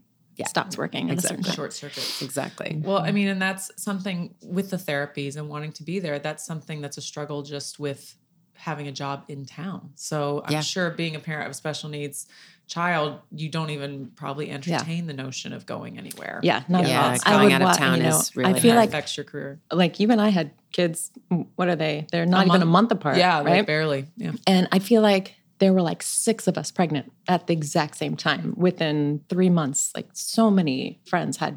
stops 0.47 0.77
working 0.79 1.11
at 1.11 1.19
a 1.19 1.21
certain. 1.23 1.45
Short 1.45 1.73
circuit. 1.73 2.19
exactly. 2.23 2.81
Well, 2.83 2.99
I 2.99 3.13
mean, 3.13 3.29
and 3.29 3.41
that's 3.41 3.71
something 3.83 4.35
with 4.45 4.71
the 4.71 4.77
therapies 4.77 5.37
and 5.37 5.49
wanting 5.49 5.73
to 5.73 5.83
be 5.83 5.99
there. 6.01 6.19
That's 6.19 6.45
something 6.45 6.81
that's 6.81 6.97
a 6.99 7.03
struggle 7.03 7.43
just 7.43 7.79
with 7.79 8.17
having 8.57 8.87
a 8.89 8.93
job 8.93 9.25
in 9.29 9.45
town. 9.45 9.91
So 9.95 10.43
I'm 10.47 10.53
Yeah. 10.53 10.61
sure 10.61 10.91
being 10.91 11.17
a 11.17 11.19
parent 11.19 11.47
of 11.47 11.51
a 11.51 11.55
special 11.55 11.89
needs 11.91 12.27
child, 12.67 13.19
you 13.31 13.51
don't 13.51 13.69
even 13.71 14.07
probably 14.17 14.51
entertain 14.51 15.07
the 15.07 15.13
notion 15.13 15.53
of 15.53 15.67
going 15.67 15.99
anywhere. 15.99 16.41
Yeah, 16.43 16.63
not 16.69 16.87
Yeah, 16.89 17.13
at 17.13 17.27
all. 17.27 17.33
going 17.39 17.45
would 17.47 17.53
out 17.53 17.61
of 17.63 17.67
wa- 17.67 17.73
town 17.75 17.97
you 17.99 18.05
know, 18.05 18.19
is 18.21 18.35
really 18.35 18.55
I 18.55 18.59
feel 18.59 18.75
like 18.75 18.89
affects 18.89 19.17
your 19.19 19.25
career. 19.25 19.61
like 19.71 20.01
you 20.01 20.11
and 20.11 20.19
I 20.21 20.31
had 20.31 20.51
kids. 20.73 21.11
What 21.57 21.69
are 21.69 21.77
they? 21.77 22.07
They're 22.11 22.25
not 22.27 22.47
even 22.47 22.63
a 22.63 22.65
month 22.65 22.91
apart. 22.91 23.19
Yeah, 23.19 23.37
right. 23.43 23.59
like 23.59 23.67
barely. 23.67 24.07
Yeah. 24.17 24.33
And 24.47 24.67
I 24.73 24.79
feel 24.79 25.03
like 25.03 25.35
there 25.65 25.73
were 25.73 25.83
like 25.93 26.03
six 26.03 26.47
of 26.47 26.59
us 26.59 26.71
pregnant 26.71 27.11
at 27.27 27.47
the 27.47 27.53
exact 27.55 27.97
same 27.97 28.17
time 28.17 28.53
within 28.67 29.25
three 29.31 29.49
months. 29.61 29.81
Like 29.97 30.09
so 30.13 30.51
many 30.51 31.01
friends 31.07 31.39
had 31.39 31.55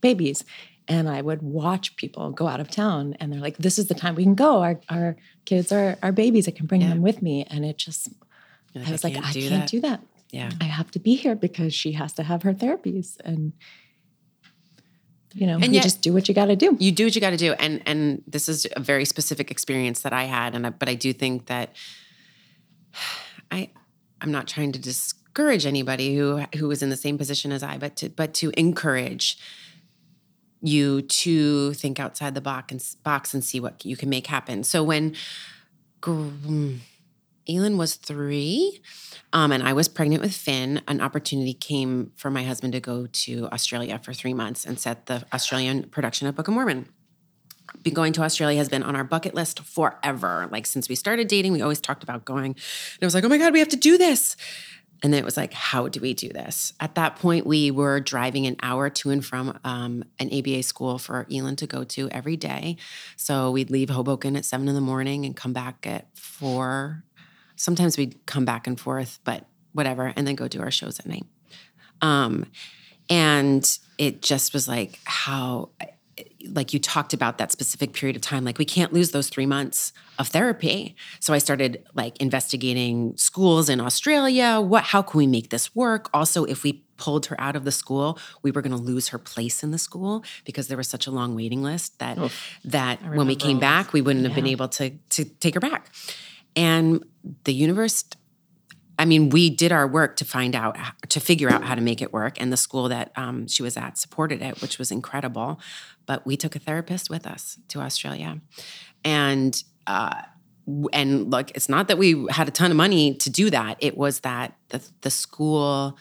babies. 0.00 0.44
And 0.86 1.08
I 1.08 1.20
would 1.28 1.42
watch 1.42 1.96
people 1.96 2.30
go 2.30 2.46
out 2.46 2.60
of 2.60 2.70
town 2.70 3.16
and 3.18 3.32
they're 3.32 3.40
like, 3.48 3.58
this 3.58 3.76
is 3.78 3.86
the 3.88 3.94
time 3.94 4.14
we 4.14 4.22
can 4.22 4.36
go. 4.36 4.62
Our, 4.62 4.80
our 4.88 5.16
kids 5.44 5.72
are 5.72 5.96
our 6.04 6.12
babies. 6.12 6.46
I 6.48 6.52
can 6.52 6.66
bring 6.66 6.82
them 6.88 7.02
with 7.02 7.20
me. 7.28 7.44
And 7.50 7.64
it 7.70 7.76
just, 7.86 8.08
You're 8.74 8.86
I 8.86 8.92
was 8.92 9.02
like, 9.04 9.16
I 9.16 9.32
do 9.32 9.48
can't 9.48 9.62
that. 9.62 9.68
do 9.70 9.80
that. 9.80 10.00
Yeah. 10.30 10.50
I 10.60 10.64
have 10.64 10.90
to 10.92 10.98
be 11.00 11.14
here 11.16 11.34
because 11.34 11.74
she 11.74 11.92
has 11.92 12.12
to 12.14 12.22
have 12.22 12.42
her 12.44 12.54
therapies. 12.54 13.16
And, 13.24 13.52
you 15.34 15.46
know, 15.48 15.54
And 15.56 15.66
you 15.66 15.72
yet- 15.80 15.82
just 15.82 16.00
do 16.00 16.12
what 16.14 16.28
you 16.28 16.34
got 16.34 16.46
to 16.46 16.56
do. 16.56 16.76
you 16.80 16.92
do 16.92 17.04
what 17.06 17.14
you 17.14 17.20
got 17.20 17.34
to 17.38 17.42
do 17.46 17.52
and 17.64 17.82
and 17.84 18.22
this 18.26 18.48
is 18.48 18.66
a 18.74 18.80
very 18.80 19.04
specific 19.04 19.50
experience 19.50 20.00
that 20.04 20.12
i 20.14 20.24
had 20.24 20.54
and 20.54 20.66
I, 20.66 20.70
but 20.70 20.88
i 20.88 20.94
do 20.94 21.12
think 21.12 21.46
that 21.52 21.68
i 23.50 23.70
i'm 24.20 24.32
not 24.32 24.46
trying 24.46 24.72
to 24.72 24.78
discourage 24.78 25.66
anybody 25.66 26.16
who 26.16 26.42
who 26.56 26.70
is 26.70 26.82
in 26.82 26.90
the 26.90 26.96
same 26.96 27.18
position 27.18 27.52
as 27.52 27.62
i 27.62 27.78
but 27.78 27.96
to 27.96 28.08
but 28.08 28.34
to 28.34 28.50
encourage 28.56 29.38
you 30.60 31.02
to 31.02 31.72
think 31.74 32.00
outside 32.00 32.34
the 32.34 32.40
box 32.40 32.72
and 32.72 33.02
box 33.04 33.32
and 33.32 33.44
see 33.44 33.60
what 33.60 33.84
you 33.84 33.96
can 33.96 34.08
make 34.08 34.26
happen 34.26 34.64
so 34.64 34.82
when 34.82 35.14
gr- 36.00 36.28
Elin 37.48 37.78
was 37.78 37.94
three, 37.94 38.80
um, 39.32 39.52
and 39.52 39.62
I 39.62 39.72
was 39.72 39.88
pregnant 39.88 40.22
with 40.22 40.34
Finn. 40.34 40.82
An 40.86 41.00
opportunity 41.00 41.54
came 41.54 42.12
for 42.14 42.30
my 42.30 42.44
husband 42.44 42.74
to 42.74 42.80
go 42.80 43.06
to 43.06 43.48
Australia 43.50 43.98
for 44.02 44.12
three 44.12 44.34
months 44.34 44.66
and 44.66 44.78
set 44.78 45.06
the 45.06 45.24
Australian 45.32 45.84
production 45.84 46.28
of 46.28 46.34
Book 46.34 46.48
of 46.48 46.54
Mormon. 46.54 46.88
Be 47.82 47.90
going 47.90 48.12
to 48.14 48.22
Australia 48.22 48.58
has 48.58 48.68
been 48.68 48.82
on 48.82 48.96
our 48.96 49.04
bucket 49.04 49.34
list 49.34 49.60
forever. 49.60 50.48
Like 50.50 50.66
since 50.66 50.88
we 50.88 50.94
started 50.94 51.28
dating, 51.28 51.52
we 51.52 51.62
always 51.62 51.80
talked 51.80 52.02
about 52.02 52.24
going. 52.24 52.52
And 52.52 52.98
it 53.00 53.04
was 53.04 53.14
like, 53.14 53.24
oh 53.24 53.28
my 53.28 53.38
God, 53.38 53.52
we 53.52 53.58
have 53.58 53.68
to 53.68 53.76
do 53.76 53.98
this. 53.98 54.36
And 55.02 55.12
then 55.12 55.20
it 55.20 55.24
was 55.24 55.36
like, 55.36 55.52
how 55.52 55.86
do 55.88 56.00
we 56.00 56.12
do 56.12 56.28
this? 56.28 56.72
At 56.80 56.96
that 56.96 57.16
point, 57.16 57.46
we 57.46 57.70
were 57.70 58.00
driving 58.00 58.46
an 58.46 58.56
hour 58.62 58.90
to 58.90 59.10
and 59.10 59.24
from 59.24 59.58
um, 59.62 60.04
an 60.18 60.28
ABA 60.32 60.64
school 60.64 60.98
for 60.98 61.26
Elin 61.30 61.54
to 61.56 61.66
go 61.66 61.84
to 61.84 62.08
every 62.10 62.36
day. 62.36 62.76
So 63.16 63.52
we'd 63.52 63.70
leave 63.70 63.90
Hoboken 63.90 64.36
at 64.36 64.44
seven 64.44 64.68
in 64.68 64.74
the 64.74 64.80
morning 64.80 65.24
and 65.24 65.36
come 65.36 65.52
back 65.52 65.86
at 65.86 66.06
four. 66.16 67.04
Sometimes 67.54 67.96
we'd 67.96 68.26
come 68.26 68.44
back 68.44 68.66
and 68.66 68.78
forth, 68.78 69.20
but 69.22 69.46
whatever, 69.72 70.12
and 70.16 70.26
then 70.26 70.34
go 70.34 70.48
do 70.48 70.60
our 70.60 70.70
shows 70.70 70.98
at 70.98 71.06
night. 71.06 71.26
Um, 72.02 72.46
and 73.08 73.78
it 73.98 74.20
just 74.20 74.52
was 74.52 74.66
like 74.66 74.98
how 75.04 75.70
like 76.46 76.72
you 76.72 76.78
talked 76.78 77.12
about 77.12 77.38
that 77.38 77.52
specific 77.52 77.92
period 77.92 78.16
of 78.16 78.22
time 78.22 78.44
like 78.44 78.58
we 78.58 78.64
can't 78.64 78.92
lose 78.92 79.10
those 79.10 79.28
three 79.28 79.46
months 79.46 79.92
of 80.18 80.28
therapy. 80.28 80.96
So 81.20 81.34
i 81.34 81.38
started 81.38 81.84
like 81.94 82.16
investigating 82.18 83.16
schools 83.16 83.68
in 83.68 83.80
australia. 83.80 84.60
What 84.60 84.84
how 84.84 85.02
can 85.02 85.18
we 85.18 85.26
make 85.26 85.50
this 85.50 85.74
work? 85.74 86.08
Also 86.12 86.44
if 86.44 86.62
we 86.62 86.84
pulled 86.96 87.26
her 87.26 87.40
out 87.40 87.54
of 87.54 87.64
the 87.64 87.70
school 87.70 88.18
we 88.42 88.50
were 88.50 88.60
going 88.60 88.76
to 88.76 88.82
lose 88.82 89.08
her 89.08 89.18
place 89.18 89.62
in 89.62 89.70
the 89.70 89.78
school 89.78 90.24
because 90.44 90.66
there 90.66 90.76
was 90.76 90.88
such 90.88 91.06
a 91.06 91.10
long 91.12 91.36
waiting 91.36 91.62
list 91.62 91.98
that 92.00 92.18
that 92.64 92.98
when 93.14 93.26
we 93.26 93.36
came 93.36 93.58
back 93.58 93.92
we 93.92 94.00
wouldn't 94.00 94.24
have 94.26 94.34
been 94.34 94.46
able 94.46 94.68
to 94.68 94.90
to 95.10 95.24
take 95.24 95.54
her 95.54 95.60
back. 95.60 95.90
And 96.56 97.04
the 97.44 97.54
universe 97.54 98.04
I 98.98 99.04
mean, 99.04 99.30
we 99.30 99.48
did 99.48 99.70
our 99.70 99.86
work 99.86 100.16
to 100.16 100.24
find 100.24 100.56
out, 100.56 100.76
to 101.08 101.20
figure 101.20 101.48
out 101.48 101.62
how 101.62 101.76
to 101.76 101.80
make 101.80 102.02
it 102.02 102.12
work. 102.12 102.40
And 102.40 102.52
the 102.52 102.56
school 102.56 102.88
that 102.88 103.12
um, 103.16 103.46
she 103.46 103.62
was 103.62 103.76
at 103.76 103.96
supported 103.96 104.42
it, 104.42 104.60
which 104.60 104.78
was 104.78 104.90
incredible. 104.90 105.60
But 106.04 106.26
we 106.26 106.36
took 106.36 106.56
a 106.56 106.58
therapist 106.58 107.08
with 107.08 107.26
us 107.26 107.58
to 107.68 107.80
Australia. 107.80 108.40
And, 109.04 109.62
uh, 109.86 110.22
and 110.92 111.30
look, 111.30 111.52
it's 111.52 111.68
not 111.68 111.86
that 111.88 111.96
we 111.96 112.26
had 112.30 112.48
a 112.48 112.50
ton 112.50 112.72
of 112.72 112.76
money 112.76 113.14
to 113.14 113.30
do 113.30 113.50
that. 113.50 113.76
It 113.78 113.96
was 113.96 114.20
that 114.20 114.56
the, 114.70 114.84
the 115.02 115.10
school 115.10 115.96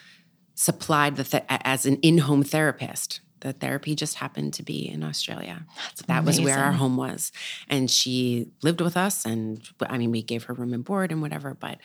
supplied 0.55 1.17
the 1.17 1.23
th- 1.23 1.43
as 1.49 1.85
an 1.85 1.97
in-home 1.97 2.43
therapist. 2.43 3.21
The 3.41 3.53
therapy 3.53 3.95
just 3.95 4.15
happened 4.15 4.55
to 4.55 4.63
be 4.63 4.89
in 4.89 5.03
Australia. 5.03 5.67
that 6.07 6.25
was 6.25 6.41
where 6.41 6.57
our 6.57 6.71
home 6.71 6.97
was. 6.97 7.31
And 7.69 7.91
she 7.91 8.49
lived 8.63 8.81
with 8.81 8.97
us. 8.97 9.23
And 9.23 9.61
I 9.81 9.99
mean, 9.99 10.09
we 10.09 10.23
gave 10.23 10.45
her 10.45 10.55
room 10.55 10.73
and 10.73 10.83
board 10.83 11.11
and 11.11 11.21
whatever, 11.21 11.53
but 11.53 11.77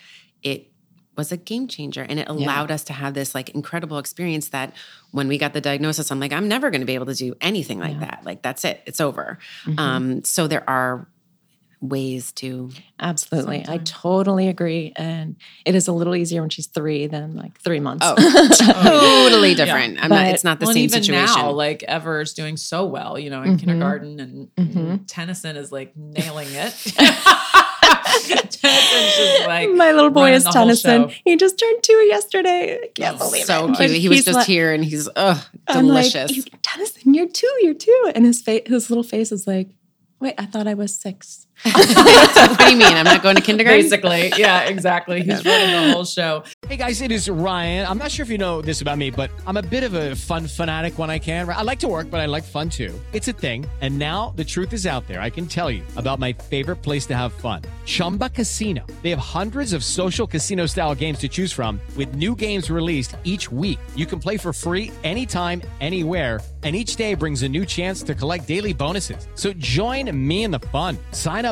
it 0.42 0.71
was 1.16 1.32
a 1.32 1.36
game 1.36 1.68
changer. 1.68 2.02
And 2.02 2.18
it 2.18 2.28
allowed 2.28 2.70
us 2.70 2.84
to 2.84 2.92
have 2.92 3.14
this 3.14 3.34
like 3.34 3.50
incredible 3.50 3.98
experience 3.98 4.48
that 4.48 4.74
when 5.10 5.28
we 5.28 5.38
got 5.38 5.52
the 5.52 5.60
diagnosis 5.60 6.10
i'm 6.10 6.20
like 6.20 6.32
i'm 6.32 6.48
never 6.48 6.70
going 6.70 6.80
to 6.80 6.86
be 6.86 6.94
able 6.94 7.06
to 7.06 7.14
do 7.14 7.34
anything 7.40 7.78
like 7.78 8.00
that. 8.00 8.20
Like 8.24 8.42
that's 8.42 8.64
it. 8.64 8.82
It's 8.86 9.00
over. 9.00 9.38
Mm-hmm. 9.64 9.78
Um, 9.78 10.24
so 10.24 10.46
there 10.46 10.68
are 10.68 11.06
ways 11.82 12.30
to 12.32 12.70
Absolutely. 13.00 13.64
I 13.68 13.78
totally 13.78 14.48
agree. 14.48 14.92
And 14.94 15.36
it 15.66 15.74
is 15.74 15.88
a 15.88 15.92
little 15.92 16.14
easier 16.14 16.40
when 16.40 16.50
she's 16.50 16.68
three 16.68 17.08
than 17.08 17.34
like 17.34 17.60
three 17.60 17.80
months. 17.80 18.06
oh 18.08 18.14
totally 19.28 19.54
different. 19.56 20.02
I'm 20.02 20.08
not 20.08 20.28
it's 20.28 20.44
not 20.44 20.60
the 20.60 20.66
well, 20.66 20.74
same 20.74 20.84
even 20.84 21.02
situation. 21.02 21.34
now, 21.34 21.50
like 21.50 21.82
Ever's 21.82 22.32
doing 22.34 22.56
so 22.56 22.86
well, 22.86 23.18
you 23.18 23.28
know, 23.28 23.42
in 23.42 23.50
mm-hmm. 23.50 23.56
kindergarten, 23.56 24.20
and, 24.20 24.48
and 24.56 24.68
mm-hmm. 24.68 24.96
Tennyson 25.06 25.56
is 25.56 25.72
like 25.72 25.96
nailing 25.96 26.48
it. 26.50 26.94
Tennyson's 28.20 29.16
just 29.16 29.46
like 29.46 29.70
My 29.70 29.92
little 29.92 30.10
boy 30.10 30.32
is 30.32 30.44
Tennyson. 30.44 31.10
He 31.24 31.36
just 31.36 31.58
turned 31.58 31.82
two 31.82 31.92
yesterday. 32.06 32.78
I 32.82 32.86
can't 32.94 33.16
Oh, 33.20 33.26
believe 33.26 33.44
so 33.44 33.68
it. 33.70 33.76
So 33.76 33.86
cute 33.86 33.90
he 34.00 34.08
was 34.08 34.24
just 34.24 34.36
like- 34.36 34.46
here 34.46 34.72
and 34.72 34.84
he's 34.84 35.08
like, 35.16 35.38
delicious 35.70 36.36
"You- 36.36 36.42
Tennyson, 36.62 37.14
you're 37.14 37.28
two, 37.28 37.52
you're 37.62 37.74
two. 37.74 38.12
And 38.14 38.24
his 38.24 38.40
face, 38.42 38.62
his 38.66 38.90
little 38.90 39.02
face 39.04 39.32
is 39.32 39.46
like, 39.46 39.68
wait, 40.20 40.34
I 40.38 40.46
thought 40.46 40.66
I 40.66 40.74
was 40.74 40.94
six. 40.94 41.46
What 41.64 42.58
do 42.58 42.70
you 42.70 42.76
mean 42.76 42.94
i'm 42.96 43.04
not 43.04 43.22
going 43.22 43.36
to 43.36 43.42
kindergarten 43.42 43.82
Basically, 43.82 44.32
yeah, 44.36 44.62
exactly. 44.62 45.22
He's 45.22 45.44
running 45.44 45.88
the 45.88 45.92
whole 45.92 46.04
show. 46.04 46.44
Hey 46.68 46.76
guys, 46.76 47.00
it 47.00 47.10
is 47.10 47.28
Ryan. 47.28 47.86
I'm 47.86 47.98
not 47.98 48.10
sure 48.10 48.22
if 48.22 48.30
you 48.30 48.38
know 48.38 48.62
this 48.62 48.80
about 48.80 48.96
me, 48.98 49.10
but 49.10 49.30
I'm 49.46 49.56
a 49.56 49.62
bit 49.62 49.82
of 49.82 49.94
a 49.94 50.14
fun 50.14 50.46
fanatic 50.46 50.98
when 50.98 51.10
I 51.10 51.18
can. 51.18 51.48
I 51.48 51.62
like 51.62 51.78
to 51.80 51.88
work, 51.88 52.10
but 52.10 52.20
I 52.20 52.26
like 52.26 52.44
fun 52.44 52.70
too. 52.70 52.98
It's 53.12 53.28
a 53.28 53.32
thing. 53.32 53.66
And 53.80 53.98
now 53.98 54.32
the 54.36 54.44
truth 54.44 54.72
is 54.72 54.86
out 54.86 55.06
there. 55.08 55.20
I 55.20 55.30
can 55.30 55.46
tell 55.46 55.70
you 55.70 55.82
about 55.96 56.18
my 56.18 56.32
favorite 56.32 56.76
place 56.76 57.06
to 57.06 57.16
have 57.16 57.32
fun 57.32 57.62
Chumba 57.84 58.28
Casino. 58.28 58.86
They 59.02 59.10
have 59.10 59.18
hundreds 59.18 59.72
of 59.72 59.82
social 59.84 60.26
casino 60.26 60.66
style 60.66 60.94
games 60.94 61.18
to 61.18 61.28
choose 61.28 61.52
from, 61.52 61.80
with 61.96 62.14
new 62.14 62.34
games 62.34 62.70
released 62.70 63.16
each 63.24 63.50
week. 63.50 63.78
You 63.96 64.06
can 64.06 64.20
play 64.20 64.36
for 64.36 64.52
free 64.52 64.90
anytime, 65.04 65.62
anywhere. 65.80 66.40
And 66.64 66.76
each 66.76 66.94
day 66.94 67.14
brings 67.14 67.42
a 67.42 67.48
new 67.48 67.66
chance 67.66 68.04
to 68.04 68.14
collect 68.14 68.46
daily 68.46 68.72
bonuses. 68.72 69.26
So 69.34 69.52
join 69.54 70.08
me 70.26 70.44
in 70.44 70.52
the 70.52 70.60
fun. 70.60 70.96
Sign 71.10 71.44
up 71.44 71.51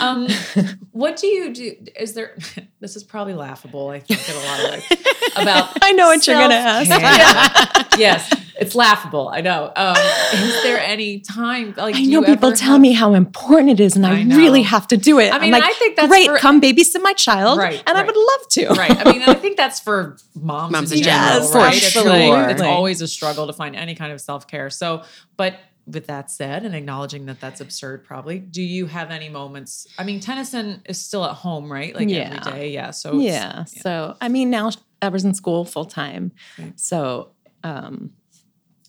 Um, 0.00 0.28
what 0.92 1.16
do 1.16 1.26
you 1.26 1.52
do? 1.52 1.76
Is 1.98 2.14
there? 2.14 2.36
This 2.82 2.96
is 2.96 3.04
probably 3.04 3.34
laughable. 3.34 3.90
I 3.90 4.00
think 4.00 4.28
in 4.28 4.34
a 4.34 4.38
lot 4.40 4.58
of 4.64 4.70
ways 4.72 5.06
about. 5.36 5.78
I 5.84 5.92
know 5.92 6.08
what 6.08 6.26
you're 6.26 6.34
gonna 6.36 6.54
ask. 6.56 6.88
self-care. 6.88 7.86
yes, 7.96 8.28
it's 8.58 8.74
laughable. 8.74 9.28
I 9.28 9.40
know. 9.40 9.72
Um, 9.76 9.94
is 10.34 10.62
there 10.64 10.80
any 10.80 11.20
time? 11.20 11.74
Like, 11.76 11.94
I 11.94 12.02
know 12.02 12.24
people 12.24 12.50
tell 12.50 12.72
have- 12.72 12.80
me 12.80 12.90
how 12.90 13.14
important 13.14 13.70
it 13.70 13.78
is, 13.78 13.94
and 13.94 14.04
I, 14.04 14.18
I 14.18 14.22
really 14.24 14.62
have 14.62 14.88
to 14.88 14.96
do 14.96 15.20
it. 15.20 15.32
I 15.32 15.36
I'm 15.36 15.42
mean, 15.42 15.52
like, 15.52 15.62
I 15.62 15.72
think 15.74 15.94
that's 15.94 16.08
great. 16.08 16.26
for- 16.26 16.38
come 16.38 16.60
babysit 16.60 17.00
my 17.02 17.12
child, 17.12 17.58
Right, 17.58 17.80
and 17.86 17.96
I 17.96 18.02
would 18.02 18.16
love 18.16 18.48
to. 18.50 18.66
right. 18.70 19.06
I 19.06 19.12
mean, 19.12 19.22
I 19.22 19.34
think 19.34 19.56
that's 19.56 19.78
for 19.78 20.16
moms, 20.34 20.72
Moms 20.72 20.90
in 20.90 20.98
in 20.98 21.04
general, 21.04 21.28
general, 21.34 21.52
for 21.52 21.58
right? 21.58 21.76
It's 21.76 21.94
like- 21.94 22.50
it's 22.50 22.62
always 22.62 23.00
a 23.00 23.06
struggle 23.06 23.46
to 23.46 23.52
find 23.52 23.76
any 23.76 23.94
kind 23.94 24.12
of 24.12 24.20
self 24.20 24.48
care. 24.48 24.70
So, 24.70 25.04
but 25.36 25.54
with 25.86 26.06
that 26.06 26.30
said, 26.30 26.64
and 26.64 26.74
acknowledging 26.74 27.26
that 27.26 27.40
that's 27.40 27.60
absurd, 27.60 28.04
probably, 28.04 28.38
do 28.38 28.62
you 28.62 28.86
have 28.86 29.10
any 29.10 29.28
moments? 29.28 29.86
I 29.98 30.04
mean, 30.04 30.20
Tennyson 30.20 30.80
is 30.86 31.00
still 31.00 31.24
at 31.24 31.34
home, 31.34 31.70
right? 31.70 31.94
Like 31.94 32.08
Yeah. 32.08 32.38
every 32.40 32.52
day, 32.52 32.70
yeah. 32.72 32.90
So 32.92 33.10
it's- 33.20 33.24
yeah. 33.24 33.64
So 33.64 34.16
I 34.20 34.28
mean, 34.28 34.48
now 34.50 34.70
Ever's 35.00 35.24
in 35.24 35.34
school 35.34 35.64
full 35.64 35.84
time, 35.84 36.30
Right. 36.58 36.78
so 36.78 37.30
um, 37.64 38.12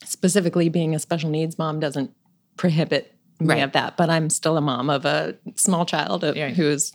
specifically 0.03 0.69
being 0.69 0.93
a 0.95 0.99
special 0.99 1.29
needs 1.29 1.57
mom 1.57 1.79
doesn't 1.79 2.11
prohibit 2.57 3.15
me 3.39 3.47
Right. 3.47 3.63
of 3.63 3.71
that. 3.73 3.97
But 3.97 4.09
I'm 4.09 4.29
still 4.29 4.57
a 4.57 4.61
mom 4.61 4.89
of 4.89 5.05
a 5.05 5.35
small 5.55 5.85
child 5.85 6.23
Yeah. 6.35 6.49
who's, 6.49 6.91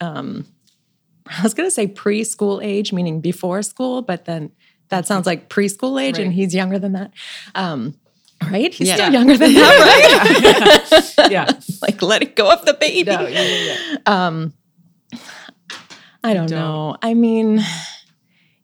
um, 0.00 0.46
I 1.26 1.42
was 1.42 1.54
going 1.54 1.66
to 1.68 1.70
say 1.70 1.86
preschool 1.86 2.62
age, 2.64 2.92
meaning 2.92 3.20
before 3.20 3.62
school, 3.62 4.02
but 4.02 4.24
then 4.24 4.50
that 4.88 5.06
sounds 5.06 5.26
like 5.26 5.48
preschool 5.48 6.02
age, 6.02 6.18
and 6.18 6.32
he's 6.32 6.52
younger 6.54 6.78
than 6.78 6.92
that. 6.92 7.12
Um, 7.54 7.94
right? 8.50 8.72
He's 8.72 8.88
Yeah. 8.88 8.94
still 8.96 9.12
younger 9.12 9.36
than 9.36 9.54
that, 9.54 11.12
right? 11.18 11.30
yeah. 11.30 11.50
like 11.82 12.00
let 12.02 12.22
it 12.22 12.36
go 12.36 12.50
of 12.50 12.64
the 12.64 12.74
baby. 12.74 13.10
No, 13.10 13.26
yeah, 13.26 13.42
yeah, 13.42 13.76
yeah. 13.76 13.96
Um, 14.06 14.52
I 16.22 16.34
don't, 16.34 16.48
don't. 16.48 16.58
know. 16.58 16.96
I 17.02 17.14
mean, 17.14 17.60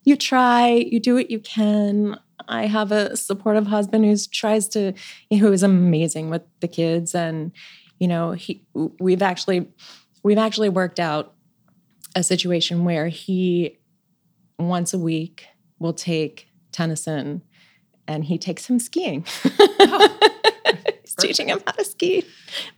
you 0.04 0.16
try, 0.16 0.68
you 0.68 1.00
do 1.00 1.14
what 1.14 1.30
you 1.30 1.40
can. 1.40 2.18
I 2.48 2.66
have 2.66 2.92
a 2.92 3.16
supportive 3.16 3.66
husband 3.66 4.04
who 4.04 4.14
tries 4.30 4.68
to, 4.68 4.92
who 5.30 5.52
is 5.52 5.62
amazing 5.62 6.30
with 6.30 6.42
the 6.60 6.68
kids, 6.68 7.14
and 7.14 7.50
you 7.98 8.06
know, 8.08 8.32
he 8.32 8.64
we've 9.00 9.22
actually 9.22 9.66
we've 10.22 10.38
actually 10.38 10.68
worked 10.68 11.00
out 11.00 11.34
a 12.14 12.22
situation 12.22 12.84
where 12.84 13.08
he 13.08 13.78
once 14.58 14.92
a 14.94 14.98
week 14.98 15.46
will 15.78 15.92
take 15.94 16.48
Tennyson 16.72 17.42
and 18.08 18.24
he 18.24 18.38
takes 18.38 18.68
him 18.68 18.78
skiing. 18.78 19.24
he's 21.02 21.14
teaching 21.18 21.48
him 21.48 21.60
how 21.66 21.72
to 21.72 21.84
ski 21.84 22.24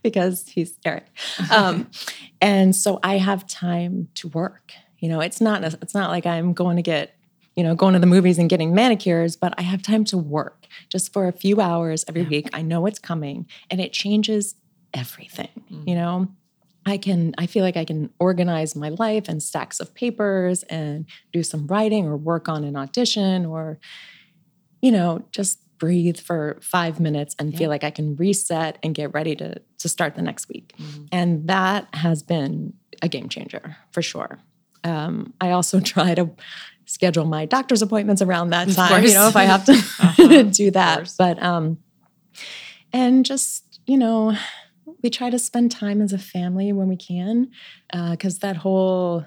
because 0.03 0.47
he's 0.47 0.77
Eric. 0.85 1.05
Um, 1.51 1.89
and 2.41 2.75
so 2.75 2.99
I 3.03 3.17
have 3.17 3.47
time 3.47 4.09
to 4.15 4.27
work. 4.29 4.73
You 4.99 5.09
know, 5.09 5.21
it's 5.21 5.41
not 5.41 5.63
it's 5.63 5.93
not 5.93 6.09
like 6.09 6.25
I'm 6.25 6.53
going 6.53 6.75
to 6.75 6.81
get 6.81 7.15
you 7.55 7.63
know 7.63 7.75
going 7.75 7.93
to 7.93 7.99
the 7.99 8.05
movies 8.05 8.37
and 8.37 8.49
getting 8.49 8.73
manicures, 8.73 9.35
but 9.35 9.53
I 9.57 9.61
have 9.63 9.81
time 9.81 10.03
to 10.05 10.17
work 10.17 10.67
just 10.89 11.13
for 11.13 11.27
a 11.27 11.31
few 11.31 11.61
hours 11.61 12.05
every 12.07 12.23
week. 12.23 12.49
I 12.53 12.61
know 12.61 12.85
it's 12.85 12.99
coming, 12.99 13.47
and 13.69 13.79
it 13.79 13.93
changes 13.93 14.55
everything. 14.93 15.49
You 15.85 15.95
know. 15.95 16.27
I 16.85 16.97
can 16.97 17.35
I 17.37 17.45
feel 17.45 17.63
like 17.63 17.77
I 17.77 17.85
can 17.85 18.09
organize 18.19 18.75
my 18.75 18.89
life 18.89 19.27
and 19.27 19.43
stacks 19.43 19.79
of 19.79 19.93
papers 19.93 20.63
and 20.63 21.05
do 21.31 21.43
some 21.43 21.67
writing 21.67 22.07
or 22.07 22.15
work 22.17 22.47
on 22.47 22.63
an 22.63 22.75
audition 22.75 23.45
or 23.45 23.79
you 24.81 24.91
know, 24.91 25.23
just 25.31 25.59
breathe 25.79 26.17
for 26.17 26.57
5 26.61 26.99
minutes 26.99 27.35
and 27.39 27.55
feel 27.55 27.69
like 27.69 27.85
I 27.85 27.89
can 27.89 28.15
reset 28.17 28.77
and 28.83 28.93
get 28.93 29.13
ready 29.13 29.35
to 29.37 29.61
to 29.77 29.89
start 29.89 30.15
the 30.15 30.21
next 30.21 30.49
week. 30.49 30.73
And 31.11 31.47
that 31.47 31.87
has 31.93 32.21
been 32.21 32.73
a 33.01 33.07
game 33.07 33.29
changer 33.29 33.77
for 33.91 34.01
sure. 34.01 34.39
Um, 34.83 35.33
I 35.39 35.51
also 35.51 35.79
try 35.95 36.15
to 36.15 36.31
schedule 36.85 37.25
my 37.25 37.45
doctor's 37.45 37.81
appointments 37.81 38.21
around 38.21 38.49
that 38.49 38.67
time, 38.69 39.03
you 39.03 39.13
know, 39.13 39.27
if 39.27 39.35
I 39.35 39.43
have 39.43 39.63
to 39.65 40.43
do 40.51 40.71
that. 40.71 41.13
But 41.17 41.41
um 41.41 41.77
and 42.91 43.23
just, 43.25 43.79
you 43.85 43.97
know, 43.97 44.35
we 45.03 45.09
try 45.09 45.29
to 45.29 45.39
spend 45.39 45.71
time 45.71 46.01
as 46.01 46.11
a 46.11 46.17
family 46.17 46.73
when 46.73 46.87
we 46.89 46.97
can 46.97 47.51
because 48.11 48.39
that 48.39 48.57
whole 48.57 49.25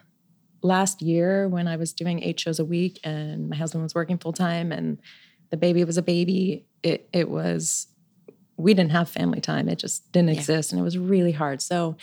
last 0.63 1.03
year 1.03 1.49
when 1.49 1.67
i 1.67 1.75
was 1.75 1.93
doing 1.93 2.23
eight 2.23 2.39
shows 2.39 2.61
a 2.61 2.65
week 2.65 3.01
and 3.03 3.49
my 3.49 3.57
husband 3.57 3.83
was 3.83 3.97
working 3.97 4.17
full 4.17 4.33
time 4.33 4.71
and 4.71 4.99
the 5.53 5.57
baby 5.57 5.85
was 5.85 5.97
a 5.97 6.03
baby 6.03 6.67
it, 6.83 7.09
it 7.13 7.29
was 7.31 7.87
we 8.57 8.75
didn't 8.75 8.91
have 8.93 9.09
family 9.09 9.41
time 9.41 9.69
it 9.69 9.79
just 9.79 10.11
didn't 10.11 10.31
exist 10.31 10.73
and 10.73 10.81
it 10.81 10.85
was 10.85 10.99
really 10.99 11.33
hard 11.33 11.63
so 11.63 11.97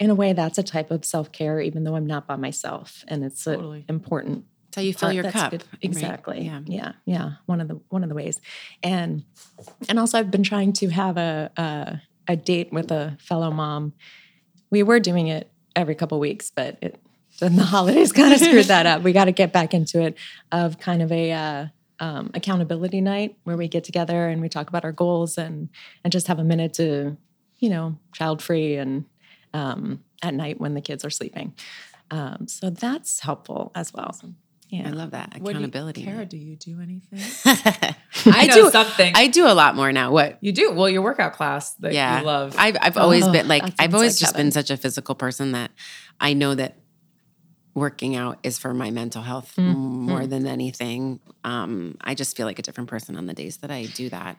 in 0.00 0.10
a 0.10 0.14
way 0.14 0.32
that's 0.32 0.58
a 0.58 0.62
type 0.62 0.90
of 0.90 1.04
self-care 1.04 1.60
even 1.60 1.84
though 1.84 1.94
i'm 1.94 2.06
not 2.06 2.26
by 2.26 2.34
myself 2.34 3.04
and 3.06 3.22
it's 3.24 3.44
Totally. 3.44 3.84
important 3.88 4.44
That's 4.66 4.76
how 4.76 4.82
you 4.82 4.92
fill 4.94 5.12
your 5.12 5.30
cup. 5.30 5.50
good. 5.52 5.62
right? 5.72 5.78
Exactly. 5.82 6.40
Yeah. 6.46 6.60
Yeah. 6.66 6.92
Yeah. 7.06 7.30
One 7.46 7.60
of 7.60 7.68
the 7.68 7.78
one 7.90 8.02
of 8.02 8.08
the 8.08 8.14
ways. 8.16 8.40
And 8.82 9.22
and 9.88 10.00
also 10.00 10.18
I've 10.18 10.32
been 10.32 10.42
trying 10.42 10.72
to 10.80 10.88
have 10.88 11.16
a 11.16 11.50
a, 11.56 12.00
a 12.26 12.34
date 12.36 12.72
with 12.72 12.90
a 12.90 13.16
fellow 13.20 13.52
mom. 13.52 13.92
We 14.70 14.82
were 14.82 14.98
doing 14.98 15.28
it 15.28 15.48
every 15.76 15.94
couple 15.94 16.18
weeks, 16.18 16.50
but 16.50 16.76
it 16.82 16.98
then 17.38 17.54
the 17.62 17.62
holidays 17.62 18.10
kind 18.10 18.32
of 18.34 18.40
screwed 18.40 18.66
that 18.66 18.86
up. 18.86 19.02
We 19.02 19.12
got 19.12 19.26
to 19.26 19.32
get 19.32 19.52
back 19.52 19.74
into 19.74 20.00
it 20.02 20.16
of 20.50 20.78
kind 20.80 21.02
of 21.02 21.12
a 21.12 21.30
uh, 21.30 21.66
um, 22.00 22.30
accountability 22.34 23.00
night 23.00 23.36
where 23.44 23.56
we 23.56 23.68
get 23.68 23.84
together 23.84 24.28
and 24.28 24.40
we 24.40 24.48
talk 24.48 24.68
about 24.68 24.84
our 24.84 24.92
goals 24.92 25.38
and 25.38 25.68
and 26.02 26.12
just 26.12 26.26
have 26.28 26.38
a 26.38 26.44
minute 26.44 26.74
to, 26.74 27.16
you 27.58 27.68
know, 27.70 27.96
child 28.12 28.42
free 28.42 28.76
and 28.76 29.04
um, 29.52 30.02
at 30.22 30.34
night 30.34 30.60
when 30.60 30.74
the 30.74 30.80
kids 30.80 31.04
are 31.04 31.10
sleeping. 31.10 31.54
Um, 32.10 32.46
so 32.48 32.70
that's 32.70 33.20
helpful 33.20 33.70
as 33.74 33.92
well. 33.92 34.14
Yeah. 34.68 34.88
I 34.88 34.90
love 34.90 35.12
that 35.12 35.34
What 35.38 35.38
do 35.38 35.42
you- 35.44 35.48
accountability. 35.50 36.02
Kara, 36.04 36.26
do 36.26 36.36
you 36.36 36.56
do 36.56 36.80
anything? 36.80 37.20
I, 37.44 37.94
I 38.26 38.46
do 38.48 38.70
something. 38.70 39.12
I 39.14 39.28
do 39.28 39.46
a 39.46 39.54
lot 39.54 39.76
more 39.76 39.92
now. 39.92 40.10
What? 40.10 40.38
you 40.40 40.50
do. 40.52 40.72
Well, 40.72 40.88
your 40.88 41.02
workout 41.02 41.34
class 41.34 41.74
that 41.74 41.92
yeah, 41.92 42.20
you 42.20 42.26
love. 42.26 42.56
I've 42.58 42.76
I've 42.80 42.96
always 42.96 43.24
Oh, 43.24 43.30
been 43.32 43.46
like 43.46 43.62
I've 43.78 43.94
always 43.94 44.14
like 44.14 44.20
just 44.20 44.32
heaven. 44.32 44.46
been 44.46 44.52
such 44.52 44.70
a 44.70 44.76
physical 44.76 45.14
person 45.14 45.52
that 45.52 45.70
I 46.20 46.32
know 46.32 46.54
that 46.56 46.76
working 47.74 48.14
out 48.14 48.38
is 48.44 48.56
for 48.58 48.72
my 48.72 48.90
mental 48.90 49.22
health 49.22 49.52
Mm, 49.56 49.74
more 49.74 50.26
than 50.26 50.46
anything. 50.46 51.18
Um, 51.42 51.96
I 52.00 52.14
just 52.14 52.36
feel 52.36 52.46
like 52.46 52.58
a 52.58 52.62
different 52.62 52.88
person 52.88 53.16
on 53.16 53.26
the 53.26 53.34
days 53.34 53.56
that 53.58 53.70
I 53.70 53.86
do 53.86 54.08
that. 54.10 54.36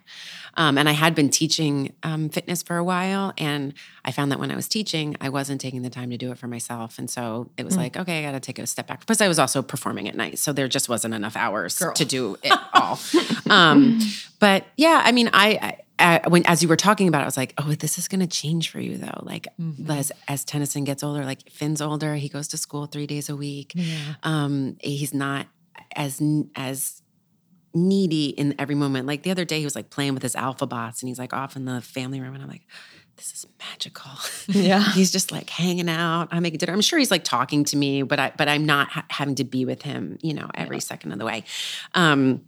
Um, 0.56 0.78
and 0.78 0.88
I 0.88 0.94
had 0.94 1.16
been 1.16 1.30
teaching 1.30 1.94
um, 2.04 2.30
fitness 2.30 2.64
for 2.64 2.78
a 2.78 2.84
while, 2.84 3.34
and 3.38 3.74
I 4.06 4.12
found 4.12 4.32
that 4.32 4.40
when 4.40 4.52
I 4.52 4.56
was 4.56 4.68
teaching, 4.70 5.16
I 5.20 5.28
wasn't 5.30 5.60
taking 5.60 5.82
the 5.82 5.90
time 5.90 6.10
to 6.12 6.18
do 6.18 6.32
it 6.32 6.38
for 6.38 6.48
myself. 6.48 6.98
And 6.98 7.10
so 7.10 7.50
it 7.58 7.62
Mm. 7.64 7.66
was 7.66 7.78
like, 7.78 7.98
okay, 7.98 8.20
I 8.20 8.32
got 8.32 8.32
to 8.34 8.40
take 8.40 8.58
a 8.60 8.66
step 8.68 8.88
back. 8.88 9.06
Plus, 9.06 9.20
I 9.20 9.28
was 9.28 9.38
also 9.40 9.62
performing 9.62 10.08
at 10.08 10.16
night, 10.16 10.40
so 10.40 10.54
there 10.54 10.68
just 10.70 10.88
wasn't 10.88 11.14
enough 11.14 11.36
hours 11.36 11.78
Girl. 11.78 11.94
to 11.94 12.06
do 12.06 12.38
it 12.42 12.54
all. 12.74 13.00
um, 13.50 14.00
but 14.40 14.66
yeah, 14.78 15.02
I 15.04 15.12
mean, 15.12 15.30
I. 15.34 15.48
I 15.62 15.78
When 16.28 16.46
as 16.46 16.62
you 16.62 16.68
were 16.70 16.76
talking 16.76 17.08
about 17.08 17.20
it, 17.20 17.24
I 17.24 17.26
was 17.26 17.38
like, 17.38 17.54
"Oh, 17.58 17.74
this 17.74 17.98
is 17.98 18.08
going 18.08 18.20
to 18.22 18.28
change 18.28 18.70
for 18.70 18.80
you, 18.80 18.98
though. 18.98 19.22
Like 19.24 19.48
as 19.90 20.12
as 20.28 20.44
Tennyson 20.44 20.84
gets 20.84 21.04
older, 21.04 21.24
like 21.26 21.50
Finn's 21.50 21.82
older, 21.82 22.16
he 22.16 22.30
goes 22.30 22.48
to 22.50 22.58
school 22.58 22.86
three 22.86 23.08
days 23.08 23.30
a 23.30 23.36
week. 23.36 23.74
Um, 24.24 24.78
he's 24.82 25.14
not 25.14 25.48
as 25.96 26.22
as 26.56 27.02
needy 27.74 28.28
in 28.30 28.56
every 28.60 28.76
moment. 28.76 29.08
Like 29.08 29.24
the 29.24 29.32
other 29.32 29.46
day, 29.46 29.60
he 29.60 29.66
was 29.66 29.76
like 29.76 29.90
playing 29.90 30.14
with 30.14 30.24
his 30.24 30.36
alpha 30.36 30.66
bots, 30.66 31.02
and 31.02 31.08
he's 31.10 31.20
like 31.20 31.34
off 31.34 31.56
in 31.56 31.66
the 31.66 31.82
family 31.82 32.20
room, 32.22 32.34
and 32.34 32.44
I'm 32.44 32.50
like, 32.50 32.66
"This 33.18 33.32
is 33.34 33.46
magical." 33.60 34.12
Yeah. 34.48 34.84
he's 34.94 35.12
just 35.12 35.32
like 35.32 35.50
hanging 35.50 35.90
out. 35.90 36.28
I'm 36.32 36.44
making 36.44 36.60
dinner. 36.60 36.74
I'm 36.74 36.82
sure 36.82 37.00
he's 37.00 37.12
like 37.12 37.24
talking 37.24 37.64
to 37.66 37.78
me, 37.78 38.04
but 38.04 38.20
I 38.20 38.32
but 38.38 38.48
I'm 38.48 38.66
not 38.66 38.90
ha- 38.90 39.06
having 39.10 39.36
to 39.36 39.44
be 39.44 39.66
with 39.66 39.82
him, 39.82 40.18
you 40.22 40.34
know, 40.34 40.50
every 40.54 40.80
second 40.80 41.12
of 41.14 41.20
the 41.20 41.26
way. 41.26 41.44
Um, 41.94 42.42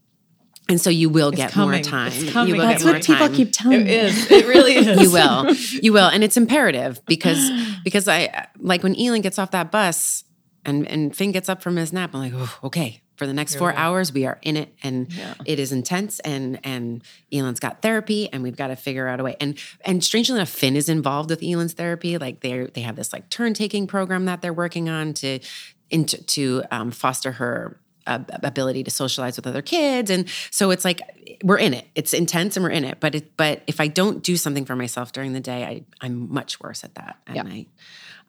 and 0.70 0.80
so 0.82 0.90
you 0.90 1.10
will 1.10 1.32
get 1.32 1.52
coming. 1.52 1.70
more 1.70 1.80
It's 1.80 1.88
time. 1.88 2.12
coming. 2.30 2.54
You 2.54 2.60
will 2.60 2.68
That's 2.68 2.84
get 2.84 2.88
more 2.88 2.94
what 2.96 3.04
people 3.06 3.28
time. 3.28 3.36
keep 3.36 3.50
telling 3.54 3.82
it 3.82 3.86
me. 3.86 3.94
is. 3.96 4.32
It 4.32 4.48
really 4.48 4.76
is. 4.76 5.02
You 5.02 5.12
will. 5.12 5.54
You 5.84 5.94
will. 5.94 6.08
And 6.08 6.24
it's 6.24 6.38
imperative 6.38 7.00
because 7.06 7.50
because 7.84 8.08
I 8.08 8.48
like 8.60 8.84
when 8.84 8.96
Elin 9.00 9.22
gets 9.22 9.40
off 9.40 9.52
that 9.52 9.72
bus 9.72 10.24
and 10.66 10.88
and 10.88 11.16
Finn 11.16 11.32
gets 11.32 11.48
up 11.50 11.62
from 11.62 11.76
his 11.78 11.94
nap, 11.94 12.12
I'm 12.14 12.20
like, 12.22 12.34
oh, 12.36 12.58
okay. 12.66 13.02
For 13.16 13.26
the 13.26 13.34
next 13.34 13.56
four 13.56 13.74
hours, 13.74 14.14
we 14.14 14.28
are 14.28 14.38
in 14.44 14.56
it 14.56 14.76
and 14.84 15.08
it 15.44 15.58
is 15.58 15.72
intense 15.72 16.20
and 16.20 16.60
and 16.64 17.02
Elin's 17.34 17.60
got 17.60 17.82
therapy 17.82 18.32
and 18.32 18.44
we've 18.44 18.56
got 18.56 18.68
to 18.68 18.76
figure 18.76 19.08
out 19.08 19.20
a 19.20 19.24
way. 19.24 19.36
And 19.40 19.58
and 19.84 20.04
strangely 20.04 20.36
enough, 20.36 20.50
Finn 20.50 20.76
is 20.76 20.88
involved 20.88 21.32
with 21.32 21.42
Elin's 21.42 21.74
therapy. 21.74 22.20
Like 22.20 22.42
they 22.42 22.66
they 22.68 22.82
have 22.82 22.96
this 22.96 23.12
like 23.14 23.28
turn 23.32 23.56
taking 23.56 23.88
program 23.88 24.26
that 24.26 24.44
they're 24.44 24.54
working 24.54 24.88
on 24.88 25.14
to 25.16 25.40
into 25.90 26.22
to 26.26 26.64
um, 26.70 26.92
foster 26.92 27.32
her 27.32 27.80
uh, 28.08 28.20
ability 28.44 28.84
to 28.84 28.92
socialize 28.92 29.36
with 29.36 29.46
other 29.46 29.62
kids. 29.62 30.10
And 30.10 30.28
so 30.52 30.72
it's 30.72 30.84
like 30.86 31.02
we're 31.44 31.58
in 31.60 31.74
it. 31.74 31.86
It's 31.94 32.14
intense 32.14 32.58
and 32.58 32.64
we're 32.64 32.72
in 32.72 32.84
it. 32.86 33.00
But 33.00 33.14
it 33.16 33.38
but 33.38 33.62
if 33.68 33.80
i 33.80 33.88
don't 33.88 34.24
do 34.24 34.36
something 34.38 34.66
for 34.66 34.76
myself 34.76 35.12
during 35.12 35.34
the 35.34 35.40
day 35.40 35.64
i 35.66 35.84
i'm 36.06 36.32
much 36.34 36.60
worse 36.60 36.84
at 36.84 36.96
that. 36.96 37.18
At 37.28 37.36
night 37.46 37.68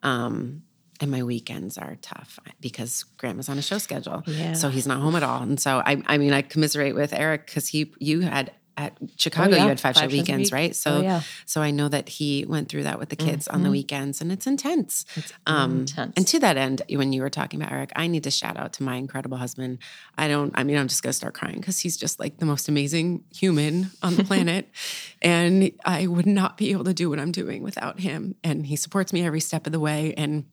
um 0.03 0.63
and 1.01 1.09
my 1.11 1.23
weekends 1.23 1.77
are 1.77 1.95
tough 2.01 2.39
because 2.59 3.05
Graham 3.17 3.39
is 3.39 3.47
on 3.47 3.57
a 3.57 3.61
show 3.61 3.77
schedule, 3.77 4.21
Yeah. 4.27 4.51
so 4.51 4.67
he's 4.67 4.85
not 4.85 4.99
home 4.99 5.15
at 5.15 5.23
all. 5.23 5.41
And 5.41 5.57
so 5.57 5.81
I, 5.85 6.03
I 6.07 6.17
mean, 6.17 6.33
I 6.33 6.41
commiserate 6.41 6.93
with 6.93 7.13
Eric 7.13 7.45
because 7.45 7.69
he, 7.69 7.93
you 7.99 8.19
had 8.19 8.51
at 8.77 8.97
Chicago, 9.17 9.51
Oh, 9.53 9.55
yeah. 9.57 9.63
you 9.63 9.69
had 9.69 9.79
five, 9.79 9.95
show 9.95 10.01
Five 10.01 10.09
shows 10.11 10.17
a 10.19 10.21
weekends, 10.21 10.47
week. 10.51 10.53
right? 10.53 10.75
So, 10.75 10.91
Oh, 10.97 11.01
yeah. 11.01 11.21
so 11.45 11.61
I 11.61 11.71
know 11.71 11.89
that 11.89 12.07
he 12.07 12.45
went 12.47 12.69
through 12.69 12.83
that 12.83 12.97
with 12.97 13.09
the 13.09 13.15
kids 13.17 13.47
on 13.49 13.61
the 13.63 13.69
weekends, 13.71 14.21
and 14.21 14.31
it's 14.31 14.47
intense. 14.47 15.05
It's 15.15 15.33
Um, 15.45 15.81
intense. 15.81 16.13
And 16.15 16.25
to 16.27 16.39
that 16.39 16.55
end, 16.55 16.81
when 16.89 17.11
you 17.11 17.21
were 17.21 17.29
talking 17.29 17.61
about 17.61 17.73
Eric, 17.73 17.91
I 17.95 18.07
need 18.07 18.23
to 18.23 18.31
shout 18.31 18.55
out 18.57 18.71
to 18.73 18.83
my 18.83 18.95
incredible 18.95 19.37
husband. 19.37 19.79
I 20.17 20.27
don't, 20.29 20.53
I 20.55 20.63
mean, 20.63 20.77
I'm 20.77 20.87
just 20.87 21.03
gonna 21.03 21.11
start 21.13 21.33
crying 21.33 21.57
because 21.57 21.79
he's 21.79 21.97
just 21.97 22.19
like 22.19 22.37
the 22.37 22.45
most 22.45 22.69
amazing 22.69 23.25
human 23.35 23.91
on 24.01 24.15
the 24.15 24.23
planet. 24.23 24.69
and 25.21 25.71
I 25.83 26.07
would 26.07 26.25
not 26.25 26.57
be 26.57 26.71
able 26.71 26.85
to 26.85 26.93
do 26.93 27.09
what 27.09 27.19
I'm 27.19 27.31
doing 27.33 27.63
without 27.63 27.99
him. 27.99 28.35
And 28.43 28.65
he 28.65 28.75
supports 28.77 29.11
me 29.11 29.25
every 29.25 29.41
step 29.41 29.65
of 29.65 29.73
the 29.73 29.79
way. 29.79 30.13
And 30.15 30.45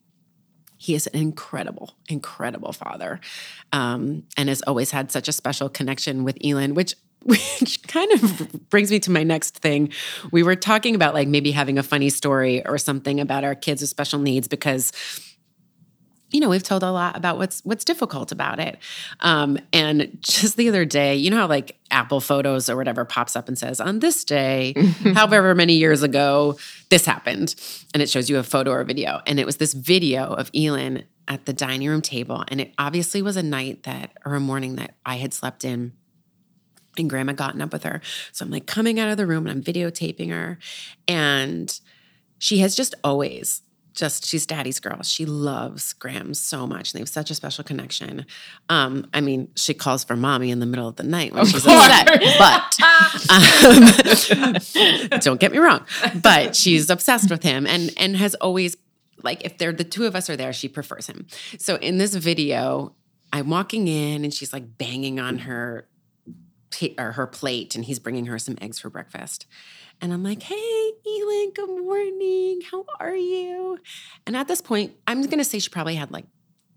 he 0.79 0.93
is 0.93 1.07
an 1.07 1.19
incredible, 1.19 1.95
incredible 2.07 2.71
father, 2.71 3.19
um, 3.71 4.23
and 4.37 4.47
has 4.49 4.61
always 4.63 4.91
had 4.91 5.11
such 5.11 5.27
a 5.27 5.31
special 5.31 5.69
connection 5.69 6.23
with 6.23 6.37
Elin, 6.43 6.75
which 6.75 6.93
which 7.23 7.83
kind 7.87 8.11
of 8.13 8.69
brings 8.69 8.91
me 8.91 8.99
to 9.01 9.11
my 9.11 9.23
next 9.23 9.57
thing. 9.57 9.91
We 10.31 10.43
were 10.43 10.55
talking 10.55 10.95
about 10.95 11.13
like 11.13 11.27
maybe 11.27 11.51
having 11.51 11.77
a 11.77 11.83
funny 11.83 12.09
story 12.09 12.65
or 12.65 12.77
something 12.77 13.19
about 13.19 13.43
our 13.43 13.55
kids 13.55 13.81
with 13.81 13.89
special 13.89 14.19
needs 14.19 14.47
because 14.47 14.91
you 16.31 16.39
know 16.39 16.49
we've 16.49 16.63
told 16.63 16.83
a 16.83 16.91
lot 16.91 17.15
about 17.15 17.37
what's 17.37 17.61
what's 17.63 17.85
difficult 17.85 18.31
about 18.31 18.59
it 18.59 18.77
um, 19.21 19.57
and 19.71 20.17
just 20.21 20.57
the 20.57 20.67
other 20.67 20.85
day 20.85 21.15
you 21.15 21.29
know 21.29 21.37
how 21.37 21.47
like 21.47 21.77
apple 21.89 22.19
photos 22.19 22.69
or 22.69 22.75
whatever 22.75 23.05
pops 23.05 23.35
up 23.35 23.47
and 23.47 23.57
says 23.57 23.79
on 23.79 23.99
this 23.99 24.23
day 24.23 24.73
however 25.13 25.55
many 25.55 25.73
years 25.73 26.03
ago 26.03 26.57
this 26.89 27.05
happened 27.05 27.55
and 27.93 28.03
it 28.03 28.09
shows 28.09 28.29
you 28.29 28.37
a 28.37 28.43
photo 28.43 28.71
or 28.71 28.81
a 28.81 28.85
video 28.85 29.21
and 29.25 29.39
it 29.39 29.45
was 29.45 29.57
this 29.57 29.73
video 29.73 30.33
of 30.33 30.51
elin 30.53 31.03
at 31.27 31.45
the 31.45 31.53
dining 31.53 31.87
room 31.87 32.01
table 32.01 32.43
and 32.49 32.59
it 32.59 32.73
obviously 32.77 33.21
was 33.21 33.37
a 33.37 33.43
night 33.43 33.83
that 33.83 34.11
or 34.25 34.35
a 34.35 34.39
morning 34.39 34.75
that 34.75 34.95
i 35.05 35.15
had 35.15 35.33
slept 35.33 35.63
in 35.63 35.93
and 36.99 37.09
Graham 37.09 37.27
had 37.27 37.37
gotten 37.37 37.61
up 37.61 37.71
with 37.71 37.83
her. 37.83 38.01
So 38.31 38.45
I'm 38.45 38.51
like 38.51 38.65
coming 38.65 38.99
out 38.99 39.09
of 39.09 39.17
the 39.17 39.27
room 39.27 39.47
and 39.47 39.57
I'm 39.57 39.63
videotaping 39.63 40.29
her. 40.29 40.59
And 41.07 41.79
she 42.39 42.59
has 42.59 42.75
just 42.75 42.95
always 43.03 43.61
just 43.97 44.25
she's 44.25 44.45
daddy's 44.45 44.79
girl. 44.79 45.01
She 45.01 45.25
loves 45.25 45.91
Graham 45.93 46.33
so 46.33 46.67
much. 46.67 46.93
And 46.93 46.99
they 46.99 47.01
have 47.01 47.09
such 47.09 47.31
a 47.31 47.35
special 47.35 47.63
connection. 47.63 48.25
Um, 48.69 49.07
I 49.13 49.21
mean, 49.21 49.49
she 49.55 49.73
calls 49.73 50.03
for 50.03 50.15
mommy 50.15 50.51
in 50.51 50.59
the 50.59 50.65
middle 50.65 50.87
of 50.87 50.95
the 50.95 51.03
night 51.03 51.33
when 51.33 51.45
she's 51.45 51.65
upset. 51.67 52.07
But 52.37 52.79
um, 55.11 55.19
don't 55.21 55.39
get 55.39 55.51
me 55.51 55.57
wrong. 55.57 55.83
But 56.21 56.55
she's 56.55 56.89
obsessed 56.89 57.29
with 57.29 57.43
him 57.43 57.65
and 57.65 57.91
and 57.97 58.15
has 58.15 58.35
always 58.35 58.77
like 59.23 59.43
if 59.43 59.57
they're 59.57 59.73
the 59.73 59.83
two 59.83 60.05
of 60.05 60.15
us 60.15 60.29
are 60.29 60.37
there, 60.37 60.53
she 60.53 60.69
prefers 60.69 61.07
him. 61.07 61.25
So 61.57 61.75
in 61.77 61.97
this 61.97 62.13
video, 62.13 62.93
I'm 63.33 63.49
walking 63.49 63.87
in 63.87 64.23
and 64.23 64.33
she's 64.33 64.53
like 64.53 64.77
banging 64.77 65.19
on 65.19 65.39
her 65.39 65.87
or 66.97 67.13
her 67.13 67.27
plate 67.27 67.75
and 67.75 67.85
he's 67.85 67.99
bringing 67.99 68.25
her 68.25 68.39
some 68.39 68.57
eggs 68.61 68.79
for 68.79 68.89
breakfast. 68.89 69.45
And 70.01 70.13
I'm 70.13 70.23
like, 70.23 70.43
hey, 70.43 70.91
Elin, 71.05 71.51
good 71.55 71.69
morning. 71.69 72.61
How 72.69 72.85
are 72.99 73.15
you? 73.15 73.79
And 74.25 74.35
at 74.37 74.47
this 74.47 74.61
point, 74.61 74.93
I'm 75.07 75.21
going 75.23 75.39
to 75.39 75.43
say 75.43 75.59
she 75.59 75.69
probably 75.69 75.95
had 75.95 76.11
like 76.11 76.25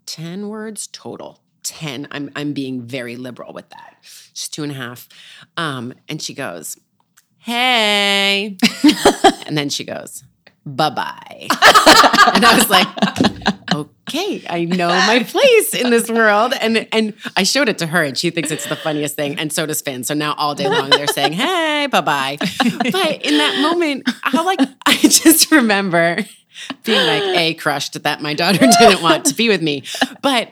10 0.07 0.49
words 0.49 0.87
total. 0.87 1.41
10. 1.63 2.07
I'm, 2.09 2.31
I'm 2.35 2.53
being 2.53 2.81
very 2.81 3.15
liberal 3.15 3.53
with 3.53 3.69
that. 3.69 3.97
She's 4.01 4.49
two 4.49 4.63
and 4.63 4.71
a 4.71 4.75
half. 4.75 5.07
Um, 5.57 5.93
and 6.09 6.21
she 6.21 6.33
goes, 6.33 6.77
hey. 7.37 8.57
and 9.45 9.57
then 9.57 9.69
she 9.69 9.83
goes, 9.83 10.23
bye 10.65 10.89
bye. 10.89 11.47
and 12.33 12.45
I 12.45 12.55
was 12.55 12.69
like, 12.69 13.60
okay, 13.73 14.43
I 14.49 14.65
know 14.65 14.87
my 14.87 15.23
place 15.23 15.73
in 15.73 15.89
this 15.89 16.09
world. 16.09 16.53
And 16.59 16.87
and 16.91 17.13
I 17.35 17.43
showed 17.43 17.69
it 17.69 17.77
to 17.79 17.87
her 17.87 18.03
and 18.03 18.17
she 18.17 18.29
thinks 18.29 18.51
it's 18.51 18.67
the 18.67 18.75
funniest 18.75 19.15
thing. 19.15 19.39
And 19.39 19.51
so 19.51 19.65
does 19.65 19.81
Finn. 19.81 20.03
So 20.03 20.13
now 20.13 20.33
all 20.37 20.55
day 20.55 20.67
long 20.67 20.89
they're 20.89 21.07
saying, 21.07 21.33
hey, 21.33 21.87
bye-bye. 21.91 22.37
But 22.39 23.25
in 23.25 23.37
that 23.37 23.59
moment, 23.61 24.09
I 24.23 24.41
like 24.43 24.59
I 24.85 24.95
just 24.97 25.51
remember 25.51 26.17
being 26.83 27.07
like 27.07 27.37
a 27.37 27.53
crushed 27.55 28.01
that 28.03 28.21
my 28.21 28.33
daughter 28.33 28.59
didn't 28.79 29.01
want 29.01 29.25
to 29.25 29.35
be 29.35 29.49
with 29.49 29.61
me. 29.61 29.83
But 30.21 30.51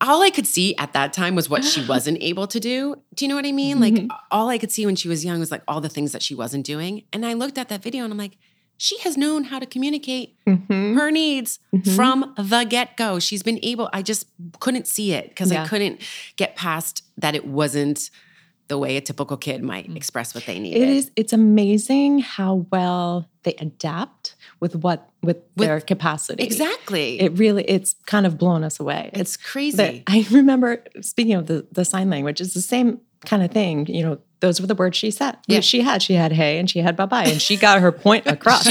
all 0.00 0.22
I 0.22 0.30
could 0.30 0.46
see 0.46 0.76
at 0.76 0.92
that 0.92 1.12
time 1.12 1.34
was 1.34 1.48
what 1.48 1.64
she 1.64 1.84
wasn't 1.86 2.18
able 2.20 2.46
to 2.48 2.60
do. 2.60 2.96
Do 3.14 3.24
you 3.24 3.28
know 3.28 3.36
what 3.36 3.46
I 3.46 3.52
mean? 3.52 3.80
Like 3.80 3.94
mm-hmm. 3.94 4.08
all 4.30 4.48
I 4.48 4.58
could 4.58 4.72
see 4.72 4.84
when 4.84 4.96
she 4.96 5.08
was 5.08 5.24
young 5.24 5.40
was 5.40 5.50
like 5.50 5.62
all 5.68 5.80
the 5.80 5.88
things 5.88 6.12
that 6.12 6.22
she 6.22 6.34
wasn't 6.34 6.66
doing. 6.66 7.04
And 7.12 7.24
I 7.24 7.34
looked 7.34 7.58
at 7.58 7.68
that 7.68 7.82
video 7.82 8.04
and 8.04 8.12
I'm 8.12 8.18
like, 8.18 8.36
she 8.84 8.98
has 9.00 9.16
known 9.16 9.44
how 9.44 9.58
to 9.58 9.66
communicate 9.66 10.28
Mm-hmm. 10.46 10.94
her 10.98 11.10
needs 11.10 11.58
from 11.96 12.34
the 12.36 12.64
get 12.64 12.98
go. 12.98 13.18
She's 13.18 13.42
been 13.42 13.58
able, 13.62 13.88
I 13.94 14.02
just 14.02 14.26
couldn't 14.60 14.86
see 14.86 15.12
it 15.14 15.30
because 15.30 15.50
I 15.50 15.66
couldn't 15.66 16.02
get 16.36 16.54
past 16.54 17.02
that 17.16 17.34
it 17.34 17.46
wasn't 17.46 18.10
the 18.68 18.76
way 18.76 18.96
a 18.98 19.00
typical 19.00 19.36
kid 19.38 19.62
might 19.62 19.94
express 19.96 20.34
what 20.34 20.44
they 20.44 20.58
needed. 20.58 20.82
It 20.82 20.88
is. 20.90 21.10
It's 21.16 21.32
amazing 21.32 22.18
how 22.18 22.66
well 22.70 23.26
they 23.44 23.54
adapt 23.58 24.36
with 24.60 24.76
what 24.76 25.08
with, 25.22 25.38
their 25.56 25.80
capacity. 25.80 26.42
Exactly. 26.44 27.20
It 27.20 27.38
really. 27.38 27.64
It's 27.64 27.94
kind 28.06 28.26
of 28.26 28.36
blown 28.38 28.64
us 28.64 28.78
away. 28.80 29.10
it's 29.14 29.36
the- 29.38 29.44
crazy. 29.44 30.02
I 30.06 30.26
remember 30.30 30.82
speaking 31.00 31.34
of 31.34 31.46
the 31.46 31.66
the 31.72 31.84
sign 31.86 32.10
language. 32.10 32.40
It's 32.42 32.54
the 32.54 32.60
same 32.62 33.00
kind 33.26 33.42
of 33.42 33.50
thing. 33.50 33.86
You 33.86 34.02
know, 34.02 34.18
those 34.40 34.60
were 34.60 34.66
the 34.66 34.74
words 34.74 34.96
she 34.96 35.10
said. 35.10 35.36
Yeah. 35.46 35.60
She 35.60 35.80
had. 35.80 36.02
She 36.02 36.14
had 36.14 36.32
hey 36.32 36.58
and 36.58 36.68
she 36.68 36.80
had 36.80 36.96
bye 36.96 37.06
bye 37.06 37.24
and 37.24 37.40
she 37.40 37.56
got 37.56 37.80
her 37.80 37.92
point 37.92 38.26
across. 38.36 38.66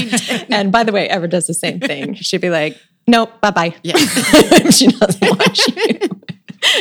and 0.49 0.71
by 0.71 0.83
the 0.83 0.91
way, 0.91 1.07
Ever 1.07 1.27
does 1.27 1.47
the 1.47 1.53
same 1.53 1.79
thing. 1.79 2.13
She'd 2.15 2.41
be 2.41 2.49
like, 2.49 2.77
nope, 3.07 3.41
bye 3.41 3.51
bye. 3.51 3.75
Yeah. 3.83 3.97
she 4.69 4.87
doesn't 4.87 5.21
want 5.21 5.67
you. 5.67 5.99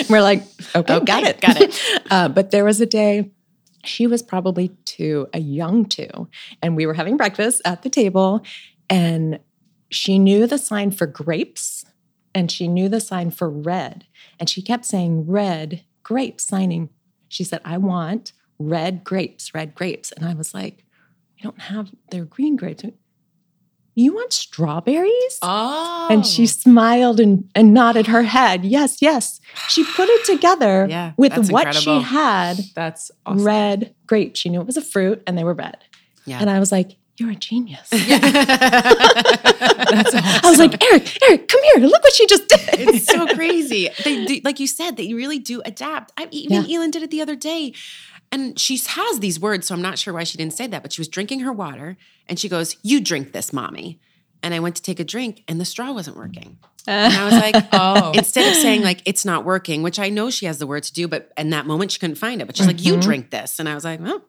We're 0.08 0.22
like, 0.22 0.42
okay, 0.74 1.00
got 1.00 1.24
it, 1.24 1.40
got 1.40 1.60
it. 1.60 1.82
Uh, 2.10 2.28
but 2.28 2.50
there 2.52 2.64
was 2.64 2.80
a 2.80 2.86
day 2.86 3.32
she 3.84 4.06
was 4.06 4.22
probably 4.22 4.68
two, 4.84 5.26
a 5.32 5.40
young 5.40 5.84
two, 5.84 6.28
and 6.62 6.76
we 6.76 6.86
were 6.86 6.94
having 6.94 7.16
breakfast 7.16 7.62
at 7.64 7.82
the 7.82 7.90
table, 7.90 8.44
and 8.88 9.40
she 9.90 10.18
knew 10.18 10.46
the 10.46 10.58
sign 10.58 10.90
for 10.90 11.06
grapes, 11.06 11.84
and 12.34 12.50
she 12.50 12.68
knew 12.68 12.88
the 12.88 13.00
sign 13.00 13.30
for 13.30 13.50
red, 13.50 14.06
and 14.38 14.48
she 14.48 14.62
kept 14.62 14.84
saying 14.84 15.26
red 15.26 15.82
grapes 16.02 16.44
signing. 16.44 16.90
She 17.32 17.44
said, 17.44 17.60
"I 17.64 17.78
want 17.78 18.32
red 18.58 19.04
grapes, 19.04 19.54
red 19.54 19.74
grapes," 19.74 20.12
and 20.12 20.24
I 20.26 20.34
was 20.34 20.52
like, 20.52 20.84
"We 21.36 21.42
don't 21.42 21.60
have 21.60 21.90
they're 22.10 22.24
green 22.24 22.56
grapes." 22.56 22.84
You 23.94 24.14
want 24.14 24.32
strawberries? 24.32 25.38
oh. 25.42 26.08
And 26.10 26.26
she 26.26 26.44
oh. 26.44 26.46
smiled 26.46 27.20
and, 27.20 27.50
and 27.54 27.74
nodded 27.74 28.06
her 28.06 28.22
head. 28.22 28.64
Yes, 28.64 29.02
yes. 29.02 29.38
She 29.68 29.84
put 29.84 30.08
it 30.08 30.24
together 30.24 30.86
Yeah, 30.90 31.12
with 31.18 31.32
what 31.50 31.66
incredible. 31.66 32.00
she 32.00 32.00
had 32.00 32.58
That's 32.74 33.10
awesome. 33.26 33.44
red 33.44 33.94
grapes. 34.06 34.40
She 34.40 34.48
knew 34.48 34.60
it 34.60 34.66
was 34.66 34.78
a 34.78 34.82
fruit 34.82 35.22
and 35.26 35.36
they 35.36 35.44
were 35.44 35.52
red. 35.52 35.76
Yeah. 36.24 36.38
And 36.40 36.48
I 36.48 36.58
was 36.58 36.72
like, 36.72 36.96
You're 37.18 37.30
a 37.30 37.34
genius. 37.34 37.88
That's 37.90 38.14
awesome. 40.14 40.20
I 40.24 40.40
was 40.44 40.58
like, 40.58 40.82
Eric, 40.82 41.22
Eric, 41.28 41.46
come 41.46 41.62
here. 41.62 41.86
Look 41.86 42.02
what 42.02 42.12
she 42.14 42.26
just 42.26 42.48
did. 42.48 42.60
it's 42.88 43.06
so 43.06 43.26
crazy. 43.34 43.90
They 44.02 44.24
do, 44.24 44.40
like 44.44 44.58
you 44.58 44.66
said, 44.66 44.96
they 44.96 45.12
really 45.12 45.38
do 45.38 45.60
adapt. 45.64 46.12
I 46.16 46.28
even 46.30 46.70
Elin 46.70 46.90
did 46.90 47.02
it 47.02 47.10
the 47.10 47.20
other 47.20 47.36
day. 47.36 47.74
And 48.32 48.58
she 48.58 48.78
has 48.78 49.20
these 49.20 49.38
words, 49.38 49.66
so 49.66 49.74
I'm 49.74 49.82
not 49.82 49.98
sure 49.98 50.14
why 50.14 50.24
she 50.24 50.38
didn't 50.38 50.54
say 50.54 50.66
that, 50.66 50.82
but 50.82 50.90
she 50.90 51.02
was 51.02 51.08
drinking 51.08 51.40
her 51.40 51.52
water 51.52 51.98
and 52.28 52.38
she 52.38 52.48
goes, 52.48 52.76
You 52.82 53.00
drink 53.00 53.32
this, 53.32 53.52
mommy. 53.52 54.00
And 54.42 54.54
I 54.54 54.60
went 54.60 54.76
to 54.76 54.82
take 54.82 54.98
a 54.98 55.04
drink 55.04 55.44
and 55.46 55.60
the 55.60 55.66
straw 55.66 55.92
wasn't 55.92 56.16
working. 56.16 56.58
And 56.86 57.14
I 57.14 57.24
was 57.26 57.34
like, 57.34 57.56
Oh. 57.72 58.12
instead 58.14 58.50
of 58.50 58.56
saying 58.56 58.82
like 58.82 59.02
it's 59.04 59.26
not 59.26 59.44
working, 59.44 59.82
which 59.82 59.98
I 59.98 60.08
know 60.08 60.30
she 60.30 60.46
has 60.46 60.56
the 60.58 60.66
word 60.66 60.82
to 60.84 60.92
do, 60.94 61.08
but 61.08 61.30
in 61.36 61.50
that 61.50 61.66
moment 61.66 61.92
she 61.92 61.98
couldn't 61.98 62.16
find 62.16 62.40
it. 62.40 62.46
But 62.46 62.56
she's 62.56 62.66
like, 62.66 62.82
You 62.82 62.94
mm-hmm. 62.94 63.02
drink 63.02 63.30
this. 63.30 63.60
And 63.60 63.68
I 63.68 63.74
was 63.74 63.84
like, 63.84 64.00
Oh, 64.02 64.22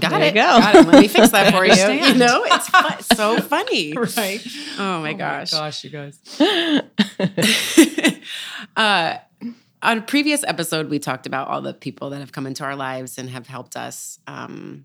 got 0.00 0.10
There 0.10 0.22
it. 0.22 0.34
go. 0.34 0.40
Got 0.40 0.74
it. 0.74 0.86
Let 0.86 1.00
me 1.00 1.08
fix 1.08 1.30
that 1.30 1.52
for 1.54 1.64
you. 1.64 2.06
You 2.06 2.14
know, 2.14 2.44
it's 2.44 2.68
fun, 2.68 3.02
so 3.16 3.40
funny. 3.40 3.92
right. 3.94 4.44
Oh 4.78 5.00
my 5.00 5.12
gosh. 5.12 5.52
My 5.52 5.58
gosh, 5.58 5.84
you 5.84 5.90
guys. 5.90 6.18
uh, 8.76 9.16
on 9.82 9.98
a 9.98 10.02
previous 10.02 10.44
episode, 10.44 10.88
we 10.90 10.98
talked 10.98 11.26
about 11.26 11.48
all 11.48 11.60
the 11.60 11.74
people 11.74 12.10
that 12.10 12.20
have 12.20 12.32
come 12.32 12.46
into 12.46 12.64
our 12.64 12.76
lives 12.76 13.18
and 13.18 13.28
have 13.30 13.46
helped 13.48 13.76
us 13.76 14.20
um, 14.28 14.84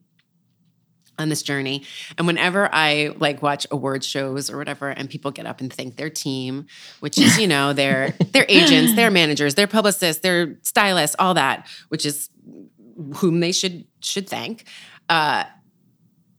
on 1.19 1.29
this 1.29 1.43
journey. 1.43 1.83
And 2.17 2.25
whenever 2.25 2.73
I 2.73 3.13
like 3.17 3.41
watch 3.41 3.67
award 3.69 4.03
shows 4.03 4.49
or 4.49 4.57
whatever, 4.57 4.89
and 4.89 5.09
people 5.09 5.31
get 5.31 5.45
up 5.45 5.61
and 5.61 5.71
thank 5.71 5.97
their 5.97 6.09
team, 6.09 6.65
which 6.99 7.19
is 7.19 7.37
you 7.37 7.47
know 7.47 7.73
their 7.73 8.11
their 8.31 8.45
agents, 8.49 8.95
their 8.95 9.11
managers, 9.11 9.53
their 9.55 9.67
publicists, 9.67 10.21
their 10.23 10.57
stylists, 10.63 11.15
all 11.19 11.35
that, 11.35 11.67
which 11.89 12.05
is 12.05 12.29
whom 13.17 13.39
they 13.39 13.51
should 13.51 13.85
should 14.01 14.27
thank. 14.27 14.65
Uh, 15.09 15.45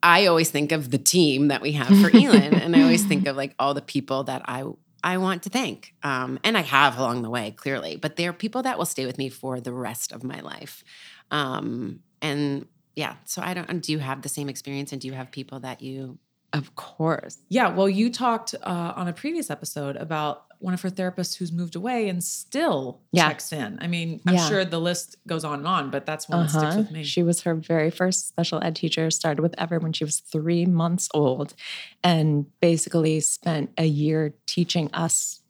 I 0.02 0.26
always 0.26 0.50
think 0.50 0.72
of 0.72 0.90
the 0.90 0.98
team 0.98 1.48
that 1.48 1.60
we 1.60 1.72
have 1.72 1.88
for 1.88 2.10
Elin, 2.14 2.54
and 2.54 2.76
I 2.76 2.82
always 2.82 3.04
think 3.04 3.26
of 3.26 3.36
like 3.36 3.54
all 3.58 3.74
the 3.74 3.82
people 3.82 4.24
that 4.24 4.42
I 4.46 4.64
I 5.02 5.18
want 5.18 5.44
to 5.44 5.50
thank, 5.50 5.94
um, 6.02 6.38
and 6.42 6.56
I 6.56 6.62
have 6.62 6.98
along 6.98 7.22
the 7.22 7.30
way, 7.30 7.52
clearly. 7.52 7.96
But 7.96 8.16
they're 8.16 8.32
people 8.32 8.62
that 8.62 8.78
will 8.78 8.84
stay 8.84 9.06
with 9.06 9.18
me 9.18 9.28
for 9.28 9.60
the 9.60 9.72
rest 9.72 10.12
of 10.12 10.24
my 10.24 10.40
life, 10.40 10.84
um, 11.30 12.00
and 12.20 12.66
yeah. 12.96 13.16
So 13.24 13.42
I 13.42 13.54
don't. 13.54 13.80
Do 13.80 13.92
you 13.92 13.98
have 13.98 14.22
the 14.22 14.28
same 14.28 14.48
experience, 14.48 14.92
and 14.92 15.00
do 15.00 15.08
you 15.08 15.14
have 15.14 15.30
people 15.30 15.60
that 15.60 15.82
you 15.82 16.18
Of 16.52 16.74
course. 16.74 17.38
Yeah. 17.48 17.68
Well, 17.68 17.88
you 17.88 18.10
talked 18.10 18.54
uh, 18.62 18.92
on 18.96 19.08
a 19.08 19.12
previous 19.12 19.50
episode 19.50 19.96
about 19.96 20.44
one 20.60 20.74
of 20.74 20.82
her 20.82 20.90
therapists 20.90 21.36
who's 21.36 21.52
moved 21.52 21.76
away 21.76 22.08
and 22.08 22.22
still 22.24 23.00
Yeah. 23.12 23.28
checks 23.28 23.52
in. 23.52 23.78
I 23.80 23.86
mean, 23.86 24.20
I'm 24.26 24.34
Yeah. 24.34 24.48
sure 24.48 24.64
the 24.64 24.80
list 24.80 25.16
goes 25.26 25.44
on 25.44 25.60
and 25.60 25.68
on, 25.68 25.90
but 25.90 26.04
that's 26.04 26.28
one 26.28 26.40
that 26.40 26.50
sticks 26.50 26.64
Uh-huh. 26.64 26.78
with 26.78 26.90
me. 26.90 27.04
She 27.04 27.22
was 27.22 27.42
her 27.42 27.54
very 27.54 27.90
first 27.90 28.26
special 28.28 28.62
ed 28.62 28.74
teacher, 28.76 29.10
started 29.10 29.40
with 29.40 29.54
Ever 29.56 29.78
when 29.78 29.92
she 29.92 30.04
was 30.04 30.18
three 30.20 30.66
months 30.66 31.08
old, 31.14 31.54
and 32.02 32.46
basically 32.60 33.20
spent 33.20 33.70
a 33.78 33.84
year 33.86 34.34
teaching 34.46 34.90
us 34.92 35.40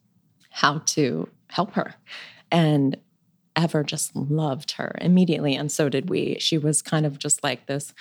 how 0.51 0.79
to 0.79 1.27
help 1.47 1.73
her. 1.73 1.95
And 2.51 2.97
Ever 3.55 3.83
just 3.83 4.15
loved 4.15 4.71
her 4.73 4.95
immediately, 5.01 5.53
and 5.55 5.69
so 5.69 5.89
did 5.89 6.09
we. 6.09 6.37
She 6.39 6.57
was 6.57 6.81
kind 6.81 7.05
of 7.05 7.19
just 7.19 7.43
like 7.43 7.65
this, 7.65 7.93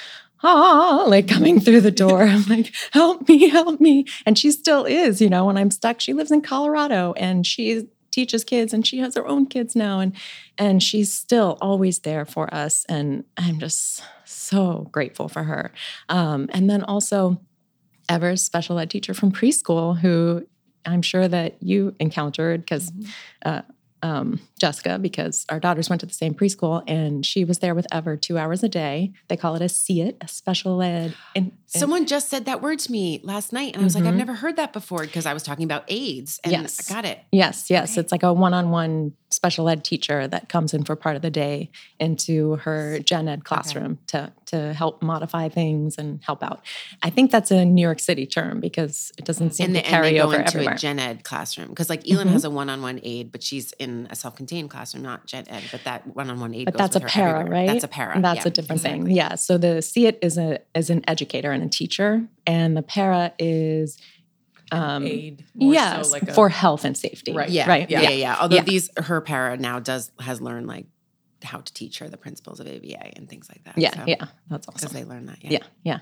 ah, 0.43 1.05
like 1.07 1.29
coming 1.29 1.61
through 1.61 1.81
the 1.81 1.91
door. 1.91 2.23
I'm 2.23 2.45
like, 2.45 2.75
help 2.93 3.29
me, 3.29 3.49
help 3.49 3.81
me. 3.81 4.05
And 4.27 4.39
she 4.39 4.51
still 4.51 4.85
is, 4.85 5.21
you 5.21 5.29
know, 5.29 5.45
when 5.45 5.57
I'm 5.57 5.71
stuck. 5.71 6.01
She 6.01 6.13
lives 6.13 6.31
in 6.31 6.43
Colorado 6.43 7.13
and 7.17 7.47
she 7.47 7.89
teaches 8.11 8.43
kids 8.45 8.73
and 8.73 8.87
she 8.87 8.99
has 8.99 9.15
her 9.15 9.27
own 9.27 9.47
kids 9.47 9.77
now. 9.77 10.01
And 10.01 10.15
and 10.57 10.83
she's 10.83 11.13
still 11.13 11.59
always 11.61 12.01
there 12.01 12.25
for 12.25 12.53
us. 12.53 12.85
And 12.89 13.25
I'm 13.37 13.59
just 13.59 14.03
so 14.25 14.89
grateful 14.93 15.29
for 15.29 15.45
her. 15.45 15.73
Um, 16.09 16.49
and 16.53 16.69
then 16.69 16.83
also 16.83 17.41
Ever's 18.09 18.43
special 18.43 18.79
ed 18.79 18.91
teacher 18.91 19.13
from 19.13 19.33
preschool, 19.33 19.99
who 19.99 20.47
I'm 20.87 21.03
sure 21.03 21.29
that 21.29 21.63
you 21.63 21.95
encountered 22.01 22.63
because 22.63 22.91
uh, 23.45 23.63
um, 24.03 24.41
Jessica, 24.59 24.99
because 24.99 25.45
our 25.49 25.61
daughters 25.61 25.89
went 25.89 26.01
to 26.01 26.07
the 26.07 26.15
same 26.15 26.35
preschool, 26.35 26.83
and 26.87 27.25
she 27.27 27.45
was 27.45 27.59
there 27.59 27.75
with 27.75 27.87
Ever 27.91 28.17
two 28.17 28.39
hours 28.39 28.63
a 28.63 28.69
day. 28.69 29.13
They 29.29 29.37
call 29.37 29.57
it 29.57 29.63
a 29.63 29.69
SEIT, 29.69 30.17
a 30.21 30.29
special 30.29 30.81
ed. 30.83 31.15
And, 31.35 31.53
Someone 31.69 32.07
just 32.07 32.31
said 32.31 32.47
that 32.47 32.63
word 32.63 32.79
to 32.81 32.91
me 32.93 33.21
last 33.23 33.53
night, 33.53 33.75
and 33.75 33.83
I 33.83 33.85
was 33.85 33.95
like, 33.95 34.05
I've 34.05 34.15
Mhm. 34.15 34.19
never 34.19 34.35
heard 34.35 34.57
that 34.57 34.73
before 34.73 35.01
because 35.03 35.27
I 35.27 35.35
was 35.35 35.43
talking 35.43 35.65
about 35.65 35.85
AIDS. 35.89 36.41
And 36.43 36.53
Yes. 36.53 36.91
I 36.91 36.95
got 36.95 37.05
it. 37.05 37.21
Yes, 37.31 37.69
yes. 37.69 37.99
It's 37.99 38.11
like 38.11 38.23
a 38.23 38.33
one 38.33 38.55
on 38.55 38.71
one 38.71 39.13
special 39.31 39.69
ed 39.69 39.85
teacher 39.85 40.27
that 40.27 40.49
comes 40.49 40.73
in 40.73 40.83
for 40.85 40.97
part 40.97 41.15
of 41.15 41.21
the 41.21 41.31
day 41.31 41.71
into 42.01 42.57
her 42.57 42.99
gen 43.01 43.29
ed 43.29 43.45
classroom 43.45 43.99
to, 44.07 44.33
to 44.47 44.73
help 44.73 45.03
modify 45.03 45.51
things 45.51 45.99
and 45.99 46.21
help 46.25 46.43
out. 46.43 46.63
I 47.03 47.11
think 47.11 47.31
that's 47.31 47.51
a 47.51 47.67
New 47.67 47.83
York 47.83 48.01
City 48.01 48.25
term 48.25 48.59
because 48.61 49.13
it 49.19 49.27
doesn't 49.27 49.51
seem 49.55 49.67
And, 49.67 49.75
to 49.77 49.83
they, 49.83 49.89
and 49.89 50.05
they 50.05 50.15
go 50.15 50.23
over 50.25 50.37
into 50.37 50.49
everywhere. 50.49 50.75
a 50.77 50.79
gen 50.79 50.99
ed 50.99 51.25
classroom 51.25 51.69
because, 51.69 51.91
like, 51.91 52.11
Elin 52.11 52.29
Mhm. 52.29 52.33
has 52.33 52.45
a 52.45 52.51
one-on-one 52.51 53.01
aid, 53.03 53.31
but 53.31 53.43
she's 53.43 53.73
in 53.73 54.09
a 54.11 54.17
self-contained 54.17 54.71
classroom, 54.71 55.03
not 55.03 55.27
gen 55.27 55.45
ed. 55.49 55.65
But 55.71 55.85
that 55.85 56.17
one-on-one 56.17 56.55
aid, 56.55 56.65
but 56.65 56.79
that's 56.79 56.97
a 56.97 57.01
para, 57.01 57.41
everywhere. 57.41 57.53
right? 57.53 57.67
That's 57.67 57.85
a 57.85 57.89
para. 57.89 58.19
That's 58.23 58.37
yeah, 58.47 58.49
a 58.49 58.51
different 58.51 58.81
exactly. 58.81 59.05
thing. 59.09 59.15
Yeah. 59.17 59.35
So 59.35 59.59
the 59.59 59.83
see 59.83 60.07
is 60.07 60.39
a 60.39 60.61
is 60.75 60.89
an 60.89 61.05
educator 61.07 61.53
and 61.61 61.67
a 61.67 61.69
teacher, 61.69 62.27
and 62.47 62.77
the 62.77 62.83
para 62.83 63.33
is 63.39 63.99
um, 64.71 65.07
aid, 65.07 65.45
more 65.55 65.75
so 65.75 66.11
like 66.11 66.25
a- 66.25 66.33
for 66.35 66.49
health 66.49 66.85
and 66.85 66.97
safety. 66.97 67.33
Right. 67.33 67.49
Yeah, 67.49 67.69
Right. 67.69 67.91
yeah, 67.91 68.03
yeah, 68.03 68.11
yeah. 68.11 68.37
Although 68.41 68.57
Yeah. 68.57 68.63
these, 68.65 68.91
her 68.99 69.21
para 69.21 69.57
now 69.57 69.79
does 69.81 70.13
has 70.21 70.41
learned 70.43 70.67
like 70.67 70.87
how 71.43 71.59
to 71.61 71.73
teach 71.73 72.01
her 72.01 72.09
the 72.09 72.17
principles 72.17 72.61
of 72.61 72.67
ABA 72.67 73.17
and 73.17 73.29
things 73.29 73.49
like 73.49 73.63
that. 73.65 73.79
Yeah. 73.79 73.95
so, 73.95 74.03
Yeah. 74.07 74.27
That's 74.51 74.69
awesome. 74.69 74.75
because 74.79 74.93
they 74.93 75.05
learn 75.05 75.27
that. 75.27 75.39
Yeah. 75.43 75.51
Yeah, 75.53 75.59
yeah. 75.85 75.99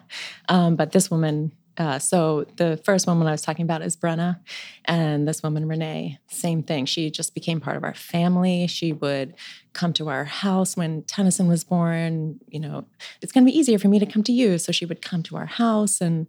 Um, 0.48 0.76
but 0.76 0.92
this 0.92 1.10
woman, 1.10 1.52
uh, 1.78 1.98
so 1.98 2.46
the 2.56 2.80
first 2.84 3.06
woman 3.06 3.26
I 3.26 3.32
was 3.32 3.42
talking 3.42 3.64
about 3.64 3.82
is 3.82 3.96
Brenna, 3.96 4.40
and 4.84 5.26
this 5.26 5.42
woman, 5.42 5.68
Renee, 5.68 6.18
same 6.28 6.62
thing. 6.62 6.86
She 6.86 7.10
just 7.10 7.34
became 7.34 7.60
part 7.60 7.76
of 7.76 7.84
our 7.84 7.94
family. 7.94 8.66
She 8.66 8.92
would 8.92 9.34
come 9.72 9.92
to 9.94 10.08
our 10.08 10.24
house 10.24 10.76
when 10.76 11.02
Tennyson 11.02 11.48
was 11.48 11.64
born. 11.64 12.40
You 12.48 12.60
know, 12.60 12.86
it's 13.20 13.32
going 13.32 13.44
to 13.44 13.50
be 13.50 13.58
easier 13.58 13.78
for 13.78 13.88
me 13.88 13.98
to 13.98 14.06
come 14.06 14.22
to 14.24 14.32
you. 14.32 14.58
So 14.58 14.72
she 14.72 14.86
would 14.86 15.02
come 15.02 15.22
to 15.24 15.36
our 15.36 15.46
house, 15.46 16.00
and 16.00 16.26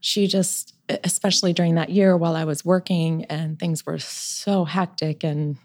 she 0.00 0.26
just, 0.26 0.74
especially 1.04 1.52
during 1.52 1.74
that 1.74 1.90
year 1.90 2.16
while 2.16 2.34
I 2.34 2.44
was 2.44 2.64
working 2.64 3.24
and 3.26 3.58
things 3.58 3.84
were 3.84 3.98
so 3.98 4.64
hectic 4.64 5.22
and 5.22 5.58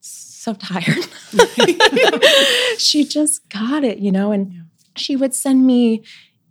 so 0.00 0.54
tired. 0.54 1.06
she 2.78 3.04
just 3.04 3.48
got 3.48 3.84
it, 3.84 3.98
you 3.98 4.12
know, 4.12 4.30
and 4.30 4.66
she 4.96 5.16
would 5.16 5.34
send 5.34 5.66
me 5.66 6.02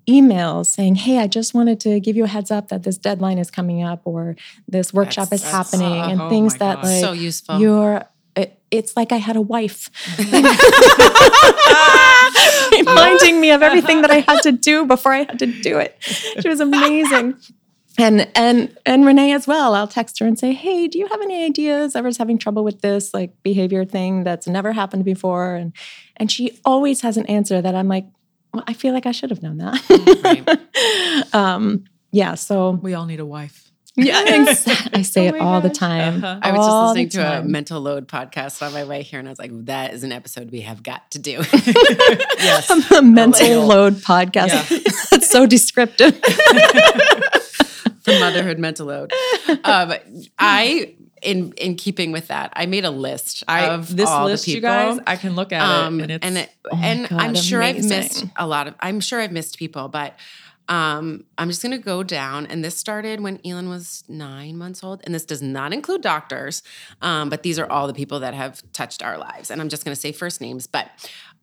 emails 0.10 0.68
saying, 0.68 0.96
Hey, 0.96 1.20
I 1.20 1.28
just 1.28 1.54
wanted 1.54 1.80
to 1.82 2.00
give 2.00 2.16
you 2.16 2.24
a 2.24 2.28
heads 2.28 2.52
up 2.52 2.70
that 2.70 2.84
this 2.84 2.98
deadline 2.98 3.38
is 3.38 3.52
coming 3.52 3.84
up 3.84 4.02
or 4.06 4.36
this 4.68 4.94
workshop 4.94 5.30
That's- 5.30 5.42
is 5.46 5.52
that's- 5.52 5.72
happening 5.72 6.12
and 6.12 6.22
oh 6.22 6.30
things 6.30 6.56
that 6.58 6.76
God. 6.78 6.86
like 6.86 7.02
So 7.02 7.12
useful. 7.12 7.60
you're 7.60 8.06
it, 8.36 8.60
it's 8.72 8.96
like 8.96 9.12
I 9.12 9.18
had 9.18 9.36
a 9.36 9.42
wife 9.42 9.90
reminding 12.72 13.42
me 13.42 13.52
of 13.52 13.62
everything 13.62 14.02
that 14.02 14.12
I 14.12 14.20
had 14.20 14.42
to 14.44 14.52
do 14.52 14.86
before 14.86 15.14
I 15.14 15.20
had 15.24 15.40
to 15.40 15.46
do 15.48 15.80
it. 15.80 15.96
She 16.02 16.48
was 16.48 16.60
amazing. 16.60 17.36
And 18.00 18.28
and 18.36 18.78
and 18.86 19.08
Renee 19.08 19.34
as 19.34 19.48
well. 19.48 19.74
I'll 19.74 19.88
text 19.88 20.20
her 20.20 20.28
and 20.28 20.38
say, 20.38 20.54
"Hey, 20.54 20.88
do 20.88 21.00
you 21.00 21.08
have 21.08 21.20
any 21.20 21.44
ideas? 21.44 21.96
Ever's 21.96 22.18
having 22.18 22.38
trouble 22.38 22.64
with 22.64 22.82
this 22.82 23.12
like 23.12 23.32
behavior 23.42 23.86
thing 23.86 24.24
that's 24.24 24.46
never 24.48 24.72
happened 24.72 25.04
before?" 25.04 25.56
And 25.56 25.74
and 26.18 26.32
she 26.32 26.60
always 26.64 27.02
has 27.02 27.18
an 27.18 27.26
answer 27.26 27.60
that 27.60 27.74
I'm 27.74 27.88
like, 27.88 28.06
well, 28.58 28.64
I 28.68 28.74
feel 28.74 28.94
like 28.94 29.06
I 29.06 29.12
should 29.12 29.30
have 29.30 29.42
known 29.44 29.58
that. 29.58 31.30
um, 31.34 31.86
yeah. 32.12 32.36
So 32.36 32.72
we 32.72 32.94
all 32.94 33.06
need 33.06 33.20
a 33.20 33.26
wife. 33.26 33.72
yeah, 33.96 34.24
exa- 34.28 34.90
I 34.94 35.02
say 35.04 35.26
Oh 35.26 35.30
it 35.36 35.40
my 35.40 35.46
all 35.46 35.62
the 35.62 35.70
time. 35.70 36.24
Uh-huh. 36.24 36.40
I 36.42 36.52
was 36.52 36.60
all 36.60 36.94
just 36.96 36.98
listening 36.98 37.10
to 37.24 37.40
a 37.40 37.44
mental 37.44 37.82
load 37.82 38.08
podcast 38.08 38.66
on 38.66 38.74
my 38.74 38.84
way 38.84 39.02
here, 39.04 39.20
and 39.20 39.28
I 39.28 39.32
was 39.32 39.40
like, 39.40 39.52
"That 39.66 39.94
is 39.94 40.04
an 40.04 40.12
episode 40.12 40.52
we 40.52 40.62
have 40.62 40.84
got 40.84 41.10
to 41.12 41.20
do." 41.20 41.44
Yes. 42.40 42.92
a 42.92 43.02
mental 43.02 43.66
load 43.66 43.96
podcast. 43.96 44.70
That's 45.10 45.30
so 45.30 45.46
descriptive. 45.48 46.16
for 48.02 48.12
motherhood 48.20 48.60
mental 48.60 48.86
load. 48.88 49.12
Um, 49.64 49.94
I, 50.40 50.96
in 51.22 51.54
in 51.54 51.76
keeping 51.76 52.12
with 52.12 52.28
that, 52.28 52.52
I 52.56 52.66
made 52.66 52.86
a 52.86 52.92
list 52.92 53.44
I, 53.48 53.68
of 53.68 53.96
this 53.96 54.10
all 54.10 54.26
list, 54.26 54.46
the 54.46 54.52
you 54.52 54.58
people. 54.58 54.70
guys, 54.70 55.00
I 55.08 55.16
can 55.16 55.36
look 55.36 55.52
at 55.52 55.62
um, 55.62 56.00
it 56.00 56.04
and 56.04 56.12
it's 56.12 56.26
and 56.26 56.38
it, 56.38 56.52
Oh 56.72 56.78
and 56.82 57.08
God, 57.08 57.22
I'm 57.22 57.36
sure 57.36 57.64
I've 57.64 57.84
missed 57.84 58.26
a 58.36 58.48
lot 58.48 58.68
of. 58.68 58.76
I'm 58.80 59.00
sure 59.00 59.20
I've 59.20 59.32
missed 59.32 59.58
people, 59.58 59.88
but 59.88 60.16
um, 60.70 61.24
I'm 61.38 61.48
just 61.50 61.62
gonna 61.62 61.78
go 61.78 62.04
down. 62.04 62.46
And 62.46 62.64
this 62.64 62.78
started 62.78 63.22
when 63.22 63.40
Elin 63.46 63.70
was 63.70 64.04
nine 64.08 64.58
months 64.58 64.84
old, 64.84 65.02
and 65.06 65.16
this 65.16 65.26
does 65.26 65.42
not 65.42 65.74
include 65.74 66.02
doctors, 66.02 66.62
um, 67.02 67.30
but 67.30 67.44
these 67.44 67.58
are 67.58 67.70
all 67.70 67.88
the 67.88 67.94
people 67.94 68.20
that 68.20 68.34
have 68.34 68.62
touched 68.74 69.02
our 69.02 69.18
lives. 69.18 69.50
And 69.50 69.62
I'm 69.62 69.70
just 69.70 69.86
gonna 69.86 69.96
say 69.96 70.12
first 70.12 70.42
names, 70.42 70.68
but 70.68 70.90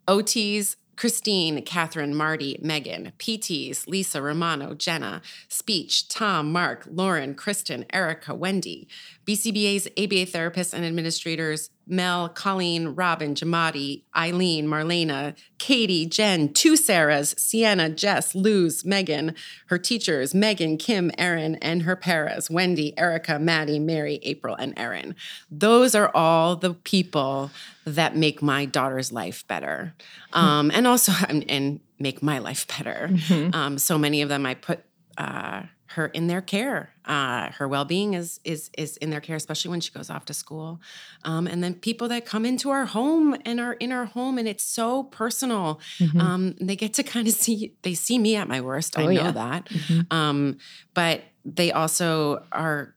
OTs. 0.08 0.76
Christine, 0.96 1.60
Catherine, 1.64 2.14
Marty, 2.14 2.56
Megan, 2.62 3.10
PTs, 3.18 3.88
Lisa, 3.88 4.22
Romano, 4.22 4.74
Jenna, 4.74 5.22
Speech, 5.48 6.08
Tom, 6.08 6.52
Mark, 6.52 6.86
Lauren, 6.88 7.34
Kristen, 7.34 7.84
Erica, 7.92 8.32
Wendy, 8.32 8.86
BCBA's 9.26 9.86
ABA 9.98 10.26
therapists 10.26 10.74
and 10.74 10.84
administrators, 10.84 11.70
Mel, 11.86 12.28
Colleen, 12.28 12.88
Robin, 12.88 13.34
Jamadi, 13.34 14.02
Eileen, 14.16 14.66
Marlena, 14.66 15.34
Katie, 15.58 16.06
Jen, 16.06 16.52
two 16.52 16.74
Sarahs, 16.74 17.38
Sienna, 17.38 17.90
Jess, 17.90 18.34
Luz, 18.34 18.84
Megan, 18.84 19.34
her 19.66 19.78
teachers, 19.78 20.34
Megan, 20.34 20.76
Kim, 20.76 21.10
Erin, 21.18 21.56
and 21.56 21.82
her 21.82 21.96
paras, 21.96 22.50
Wendy, 22.50 22.96
Erica, 22.98 23.38
Maddie, 23.38 23.78
Mary, 23.78 24.18
April, 24.22 24.54
and 24.56 24.72
Erin. 24.76 25.14
Those 25.50 25.94
are 25.94 26.10
all 26.14 26.56
the 26.56 26.74
people 26.74 27.50
that 27.84 28.16
make 28.16 28.42
my 28.42 28.64
daughter's 28.64 29.12
life 29.12 29.46
better. 29.46 29.94
Um, 30.32 30.70
and 30.72 30.86
also, 30.86 31.12
and, 31.28 31.48
and 31.50 31.80
make 31.98 32.22
my 32.22 32.38
life 32.38 32.66
better. 32.66 33.10
Um, 33.52 33.78
so 33.78 33.98
many 33.98 34.22
of 34.22 34.28
them 34.28 34.46
I 34.46 34.54
put 34.54 34.84
uh, 35.16 35.62
her 35.94 36.06
in 36.08 36.26
their 36.28 36.40
care. 36.40 36.90
Uh, 37.04 37.50
her 37.52 37.66
well-being 37.68 38.14
is 38.14 38.40
is 38.44 38.70
is 38.78 38.96
in 38.98 39.10
their 39.10 39.20
care, 39.20 39.36
especially 39.36 39.70
when 39.70 39.80
she 39.80 39.90
goes 39.92 40.10
off 40.10 40.24
to 40.26 40.34
school. 40.34 40.80
Um, 41.24 41.46
and 41.46 41.62
then 41.62 41.74
people 41.74 42.08
that 42.08 42.24
come 42.24 42.44
into 42.46 42.70
our 42.70 42.86
home 42.86 43.36
and 43.44 43.58
are 43.60 43.74
in 43.74 43.90
our 43.92 44.04
home, 44.06 44.38
and 44.38 44.46
it's 44.48 44.64
so 44.64 45.02
personal. 45.04 45.80
Um, 46.18 46.54
they 46.60 46.76
get 46.76 46.94
to 46.94 47.02
kind 47.02 47.26
of 47.28 47.34
see 47.44 47.74
they 47.82 47.94
see 47.94 48.18
me 48.18 48.36
at 48.36 48.48
my 48.48 48.60
worst. 48.60 48.98
I 48.98 49.02
Oh, 49.02 49.06
know 49.06 49.12
yeah. 49.12 49.30
that, 49.32 49.68
um, 50.10 50.58
but 50.94 51.22
they 51.44 51.72
also 51.72 52.44
are 52.52 52.94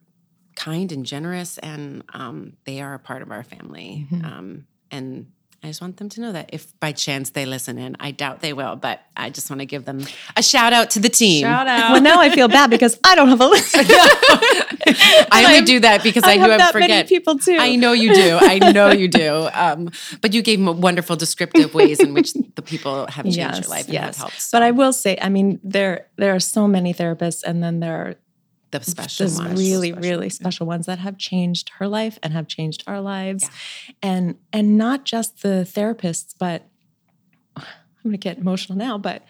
kind 0.55 0.91
and 0.91 1.05
generous, 1.05 1.57
and 1.59 2.03
um, 2.13 2.53
they 2.65 2.81
are 2.81 2.93
a 2.93 2.99
part 2.99 3.21
of 3.21 3.31
our 3.31 3.43
family. 3.43 4.07
Um, 4.11 4.67
and 4.89 5.27
I 5.67 5.69
just 5.71 5.81
want 5.81 5.97
them 5.97 6.07
to 6.07 6.21
know 6.21 6.31
that 6.31 6.49
if 6.53 6.79
by 6.79 6.93
chance 6.93 7.31
they 7.31 7.45
listen 7.45 7.77
in, 7.77 7.97
I 7.99 8.11
doubt 8.11 8.39
they 8.39 8.53
will, 8.53 8.77
but 8.77 9.01
I 9.17 9.29
just 9.29 9.49
want 9.49 9.59
to 9.59 9.65
give 9.65 9.83
them 9.83 10.05
a 10.37 10.41
shout 10.41 10.71
out 10.71 10.91
to 10.91 11.01
the 11.01 11.09
team. 11.09 11.43
shout 11.43 11.67
out. 11.67 11.91
well, 11.91 12.01
now 12.01 12.21
I 12.21 12.29
feel 12.29 12.47
bad 12.47 12.69
because 12.69 12.97
I 13.03 13.15
don't 13.15 13.27
have 13.27 13.41
a 13.41 13.47
list. 13.47 13.75
I 13.77 15.43
only 15.45 15.65
do 15.65 15.81
that 15.81 16.03
because 16.03 16.23
I, 16.23 16.31
I 16.31 16.35
do 16.35 16.41
have 16.41 16.51
have 16.51 16.59
that 16.59 16.73
many 16.73 16.85
forget 16.85 17.09
people 17.09 17.37
too. 17.37 17.57
I 17.59 17.75
know 17.75 17.91
you 17.91 18.13
do. 18.13 18.37
I 18.39 18.59
know 18.71 18.91
you 18.91 19.09
do. 19.09 19.49
Um, 19.53 19.89
but 20.21 20.33
you 20.33 20.41
gave 20.41 20.63
them 20.63 20.79
wonderful 20.79 21.17
descriptive 21.17 21.73
ways 21.73 21.99
in 21.99 22.13
which 22.13 22.31
the 22.55 22.61
people 22.61 23.05
have 23.07 23.25
changed 23.25 23.37
your 23.37 23.69
life 23.69 23.89
and 23.89 23.97
have 23.97 24.15
helped. 24.15 24.49
But 24.53 24.63
I 24.63 24.71
will 24.71 24.93
say, 24.93 25.17
I 25.21 25.27
mean, 25.27 25.59
there 25.63 26.07
there 26.15 26.33
are 26.33 26.39
so 26.39 26.65
many 26.65 26.93
therapists, 26.93 27.43
and 27.43 27.61
then 27.61 27.81
there 27.81 27.95
are 27.95 28.15
the 28.71 28.81
special 28.83 29.25
those 29.25 29.37
ones. 29.37 29.59
really, 29.59 29.93
really 29.93 30.29
special 30.29 30.65
ones 30.65 30.85
that 30.85 30.99
have 30.99 31.17
changed 31.17 31.69
her 31.77 31.87
life 31.87 32.19
and 32.21 32.33
have 32.33 32.47
changed 32.47 32.83
our 32.87 33.01
lives, 33.01 33.49
and 34.01 34.37
and 34.51 34.77
not 34.77 35.05
just 35.05 35.41
the 35.41 35.67
therapists, 35.69 36.33
but 36.37 36.67
I'm 37.55 37.63
going 38.03 38.13
to 38.13 38.17
get 38.17 38.37
emotional 38.37 38.77
now. 38.77 38.97
But 38.97 39.23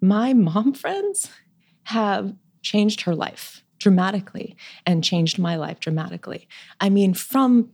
my 0.00 0.32
mom 0.32 0.74
friends 0.74 1.30
have 1.84 2.34
changed 2.62 3.02
her 3.02 3.14
life 3.14 3.62
dramatically 3.78 4.56
and 4.84 5.04
changed 5.04 5.38
my 5.38 5.56
life 5.56 5.80
dramatically. 5.80 6.48
I 6.80 6.90
mean, 6.90 7.14
from 7.14 7.70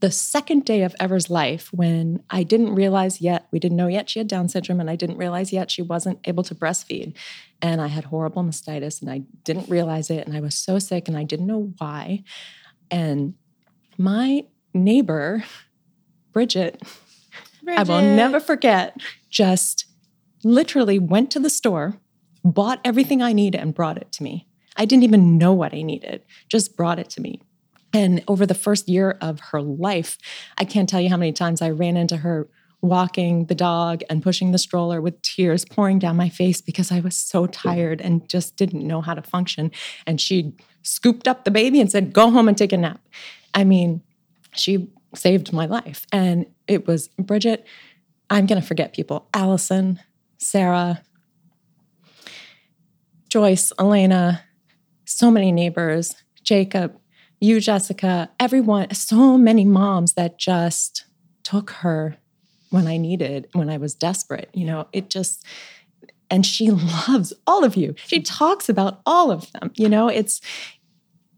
the 0.00 0.10
second 0.10 0.64
day 0.64 0.82
of 0.82 0.94
Ever's 1.00 1.30
life, 1.30 1.72
when 1.72 2.22
I 2.28 2.42
didn't 2.42 2.74
realize 2.74 3.20
yet, 3.20 3.46
we 3.50 3.58
didn't 3.58 3.78
know 3.78 3.86
yet 3.86 4.10
she 4.10 4.18
had 4.18 4.28
Down 4.28 4.48
syndrome, 4.48 4.80
and 4.80 4.90
I 4.90 4.96
didn't 4.96 5.16
realize 5.16 5.52
yet 5.52 5.70
she 5.70 5.82
wasn't 5.82 6.18
able 6.24 6.42
to 6.44 6.54
breastfeed. 6.54 7.14
And 7.62 7.80
I 7.80 7.86
had 7.86 8.04
horrible 8.04 8.44
mastitis, 8.44 9.00
and 9.00 9.10
I 9.10 9.22
didn't 9.44 9.70
realize 9.70 10.10
it. 10.10 10.26
And 10.26 10.36
I 10.36 10.40
was 10.40 10.54
so 10.54 10.78
sick, 10.78 11.08
and 11.08 11.16
I 11.16 11.24
didn't 11.24 11.46
know 11.46 11.72
why. 11.78 12.24
And 12.90 13.34
my 13.96 14.44
neighbor, 14.74 15.44
Bridget, 16.32 16.82
I 17.66 17.82
will 17.82 18.02
never 18.02 18.38
forget, 18.38 18.96
just 19.30 19.86
literally 20.44 20.98
went 20.98 21.30
to 21.32 21.40
the 21.40 21.50
store, 21.50 21.98
bought 22.44 22.80
everything 22.84 23.22
I 23.22 23.32
needed, 23.32 23.60
and 23.60 23.74
brought 23.74 23.96
it 23.96 24.12
to 24.12 24.22
me. 24.22 24.46
I 24.76 24.84
didn't 24.84 25.04
even 25.04 25.38
know 25.38 25.54
what 25.54 25.72
I 25.72 25.80
needed, 25.80 26.22
just 26.48 26.76
brought 26.76 26.98
it 26.98 27.08
to 27.10 27.22
me. 27.22 27.40
And 27.96 28.22
over 28.28 28.44
the 28.44 28.54
first 28.54 28.90
year 28.90 29.16
of 29.22 29.40
her 29.40 29.62
life, 29.62 30.18
I 30.58 30.66
can't 30.66 30.86
tell 30.86 31.00
you 31.00 31.08
how 31.08 31.16
many 31.16 31.32
times 31.32 31.62
I 31.62 31.70
ran 31.70 31.96
into 31.96 32.18
her 32.18 32.46
walking 32.82 33.46
the 33.46 33.54
dog 33.54 34.02
and 34.10 34.22
pushing 34.22 34.52
the 34.52 34.58
stroller 34.58 35.00
with 35.00 35.22
tears 35.22 35.64
pouring 35.64 35.98
down 35.98 36.14
my 36.14 36.28
face 36.28 36.60
because 36.60 36.92
I 36.92 37.00
was 37.00 37.16
so 37.16 37.46
tired 37.46 38.02
and 38.02 38.28
just 38.28 38.56
didn't 38.56 38.86
know 38.86 39.00
how 39.00 39.14
to 39.14 39.22
function. 39.22 39.70
And 40.06 40.20
she 40.20 40.52
scooped 40.82 41.26
up 41.26 41.44
the 41.44 41.50
baby 41.50 41.80
and 41.80 41.90
said, 41.90 42.12
Go 42.12 42.30
home 42.30 42.48
and 42.48 42.58
take 42.58 42.74
a 42.74 42.76
nap. 42.76 43.00
I 43.54 43.64
mean, 43.64 44.02
she 44.52 44.90
saved 45.14 45.54
my 45.54 45.64
life. 45.64 46.06
And 46.12 46.44
it 46.68 46.86
was 46.86 47.08
Bridget, 47.18 47.64
I'm 48.28 48.44
going 48.44 48.60
to 48.60 48.66
forget 48.66 48.92
people 48.92 49.26
Allison, 49.32 50.00
Sarah, 50.36 51.02
Joyce, 53.30 53.72
Elena, 53.78 54.44
so 55.06 55.30
many 55.30 55.50
neighbors, 55.50 56.14
Jacob, 56.42 57.00
you, 57.40 57.60
Jessica, 57.60 58.30
everyone, 58.40 58.92
so 58.94 59.36
many 59.36 59.64
moms 59.64 60.14
that 60.14 60.38
just 60.38 61.04
took 61.42 61.70
her 61.70 62.16
when 62.70 62.86
I 62.86 62.96
needed, 62.96 63.48
when 63.52 63.68
I 63.70 63.76
was 63.76 63.94
desperate. 63.94 64.50
You 64.54 64.66
know, 64.66 64.88
it 64.92 65.10
just, 65.10 65.44
and 66.30 66.44
she 66.44 66.70
loves 66.70 67.32
all 67.46 67.64
of 67.64 67.76
you. 67.76 67.94
She 68.06 68.20
talks 68.20 68.68
about 68.68 69.00
all 69.06 69.30
of 69.30 69.50
them. 69.52 69.70
You 69.76 69.88
know, 69.88 70.08
it's, 70.08 70.40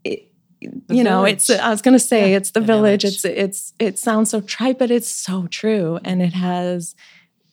it, 0.03 0.31
you 0.61 1.03
know, 1.03 1.23
it's. 1.25 1.49
I 1.49 1.69
was 1.69 1.81
going 1.81 1.93
to 1.93 1.99
say 1.99 2.33
it's 2.33 2.51
the, 2.51 2.59
village. 2.61 3.05
It's 3.05 3.23
it's 3.23 3.73
it 3.79 3.97
sounds 3.97 4.29
so 4.29 4.41
trite, 4.41 4.77
but 4.77 4.91
it's 4.91 5.09
so 5.09 5.47
true, 5.47 5.99
and 6.03 6.21
it 6.21 6.33
has. 6.33 6.95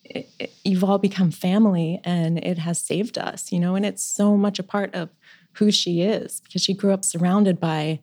It, 0.05 0.29
it- 0.41 0.53
you've 0.65 0.83
all 0.83 0.99
become 0.99 1.31
family, 1.31 2.01
and 2.03 2.39
it 2.39 2.59
has 2.59 2.81
saved 2.81 3.17
us. 3.17 3.53
You 3.53 3.61
know, 3.61 3.77
and 3.77 3.87
it's 3.87 4.03
so 4.03 4.37
much 4.37 4.59
a 4.59 4.65
part 4.65 4.93
of 4.95 5.11
who 5.53 5.71
she 5.71 6.03
is 6.03 6.41
because 6.41 6.63
she 6.63 6.75
grew 6.75 6.93
up 6.93 7.05
surrounded 7.05 7.61
by 7.61 8.01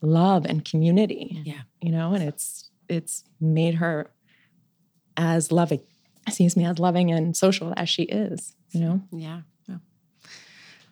love 0.00 0.44
and 0.44 0.64
community. 0.64 1.42
Yeah. 1.44 1.62
You 1.80 1.92
know, 1.92 2.12
and 2.14 2.22
it's 2.22 2.70
it's 2.88 3.24
made 3.40 3.74
her 3.76 4.10
as 5.16 5.52
loving, 5.52 5.80
excuse 6.26 6.56
me, 6.56 6.64
as 6.64 6.78
loving 6.78 7.10
and 7.10 7.36
social 7.36 7.74
as 7.76 7.88
she 7.88 8.04
is. 8.04 8.54
You 8.70 8.80
know. 8.80 9.02
Yeah. 9.12 9.40
yeah. 9.68 9.76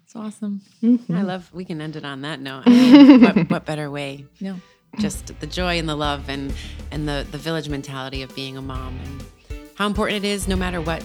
It's 0.04 0.16
awesome. 0.16 0.62
Mm-hmm. 0.82 1.14
I 1.14 1.22
love, 1.22 1.50
we 1.52 1.64
can 1.64 1.80
end 1.80 1.96
it 1.96 2.04
on 2.04 2.22
that 2.22 2.40
note. 2.40 2.64
I 2.66 2.70
mean, 2.70 3.20
what, 3.22 3.50
what 3.50 3.64
better 3.64 3.90
way? 3.90 4.26
No. 4.40 4.56
Just 4.98 5.38
the 5.40 5.46
joy 5.46 5.78
and 5.78 5.88
the 5.88 5.94
love 5.94 6.28
and, 6.28 6.52
and 6.90 7.08
the, 7.08 7.26
the 7.30 7.38
village 7.38 7.68
mentality 7.68 8.22
of 8.22 8.34
being 8.34 8.56
a 8.56 8.62
mom 8.62 8.98
and 9.04 9.24
how 9.74 9.86
important 9.86 10.24
it 10.24 10.28
is 10.28 10.48
no 10.48 10.56
matter 10.56 10.80
what 10.80 11.04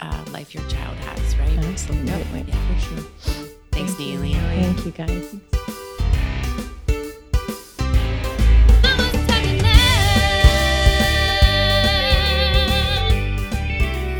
uh, 0.00 0.24
life 0.32 0.54
your 0.54 0.68
child 0.68 0.96
has, 0.98 1.36
right? 1.38 1.58
Absolutely. 1.64 2.44
Yeah. 2.46 2.74
For 2.74 2.80
sure. 2.80 3.42
Thanks, 3.70 3.92
Nili. 3.94 4.34
Thank 4.34 4.84
you 4.84 4.90
guys. 4.92 5.51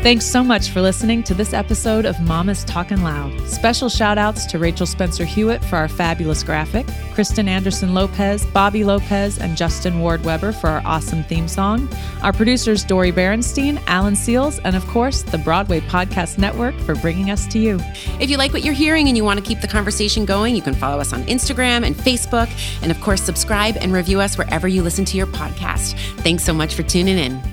Thanks 0.03 0.25
so 0.25 0.43
much 0.43 0.71
for 0.71 0.81
listening 0.81 1.23
to 1.23 1.33
this 1.33 1.53
episode 1.53 2.05
of 2.05 2.19
Mama's 2.19 2.65
Talkin' 2.65 3.03
Loud. 3.03 3.39
Special 3.47 3.87
shout 3.87 4.17
outs 4.17 4.45
to 4.47 4.59
Rachel 4.59 4.85
Spencer 4.85 5.23
Hewitt 5.23 5.63
for 5.63 5.77
our 5.77 5.87
fabulous 5.87 6.43
graphic, 6.43 6.85
Kristen 7.13 7.47
Anderson 7.47 7.93
Lopez, 7.93 8.45
Bobby 8.47 8.83
Lopez, 8.83 9.39
and 9.39 9.55
Justin 9.55 10.01
Ward 10.01 10.25
Weber 10.25 10.51
for 10.51 10.67
our 10.67 10.81
awesome 10.85 11.23
theme 11.23 11.47
song, 11.47 11.87
our 12.21 12.33
producers 12.33 12.83
Dori 12.83 13.13
Berinstein, 13.13 13.81
Alan 13.87 14.15
Seales, 14.15 14.59
and 14.65 14.75
of 14.75 14.85
course, 14.87 15.21
the 15.21 15.37
Broadway 15.37 15.79
Podcast 15.79 16.37
Network 16.37 16.77
for 16.81 16.95
bringing 16.95 17.31
us 17.31 17.47
to 17.47 17.57
you. 17.57 17.79
If 18.19 18.29
you 18.29 18.35
like 18.35 18.51
what 18.51 18.65
you're 18.65 18.73
hearing 18.73 19.07
and 19.07 19.15
you 19.15 19.23
want 19.23 19.39
to 19.39 19.45
keep 19.45 19.61
the 19.61 19.69
conversation 19.69 20.25
going, 20.25 20.53
you 20.53 20.61
can 20.61 20.73
follow 20.73 20.99
us 20.99 21.13
on 21.13 21.23
Instagram 21.27 21.85
and 21.87 21.95
Facebook. 21.95 22.49
And 22.81 22.91
of 22.91 22.99
course, 22.99 23.21
subscribe 23.21 23.77
and 23.77 23.93
review 23.93 24.19
us 24.19 24.37
wherever 24.37 24.67
you 24.67 24.83
listen 24.83 25.05
to 25.05 25.15
your 25.15 25.27
podcast. 25.27 25.97
Thanks 26.23 26.43
so 26.43 26.53
much 26.53 26.73
for 26.73 26.83
tuning 26.83 27.17
in. 27.17 27.52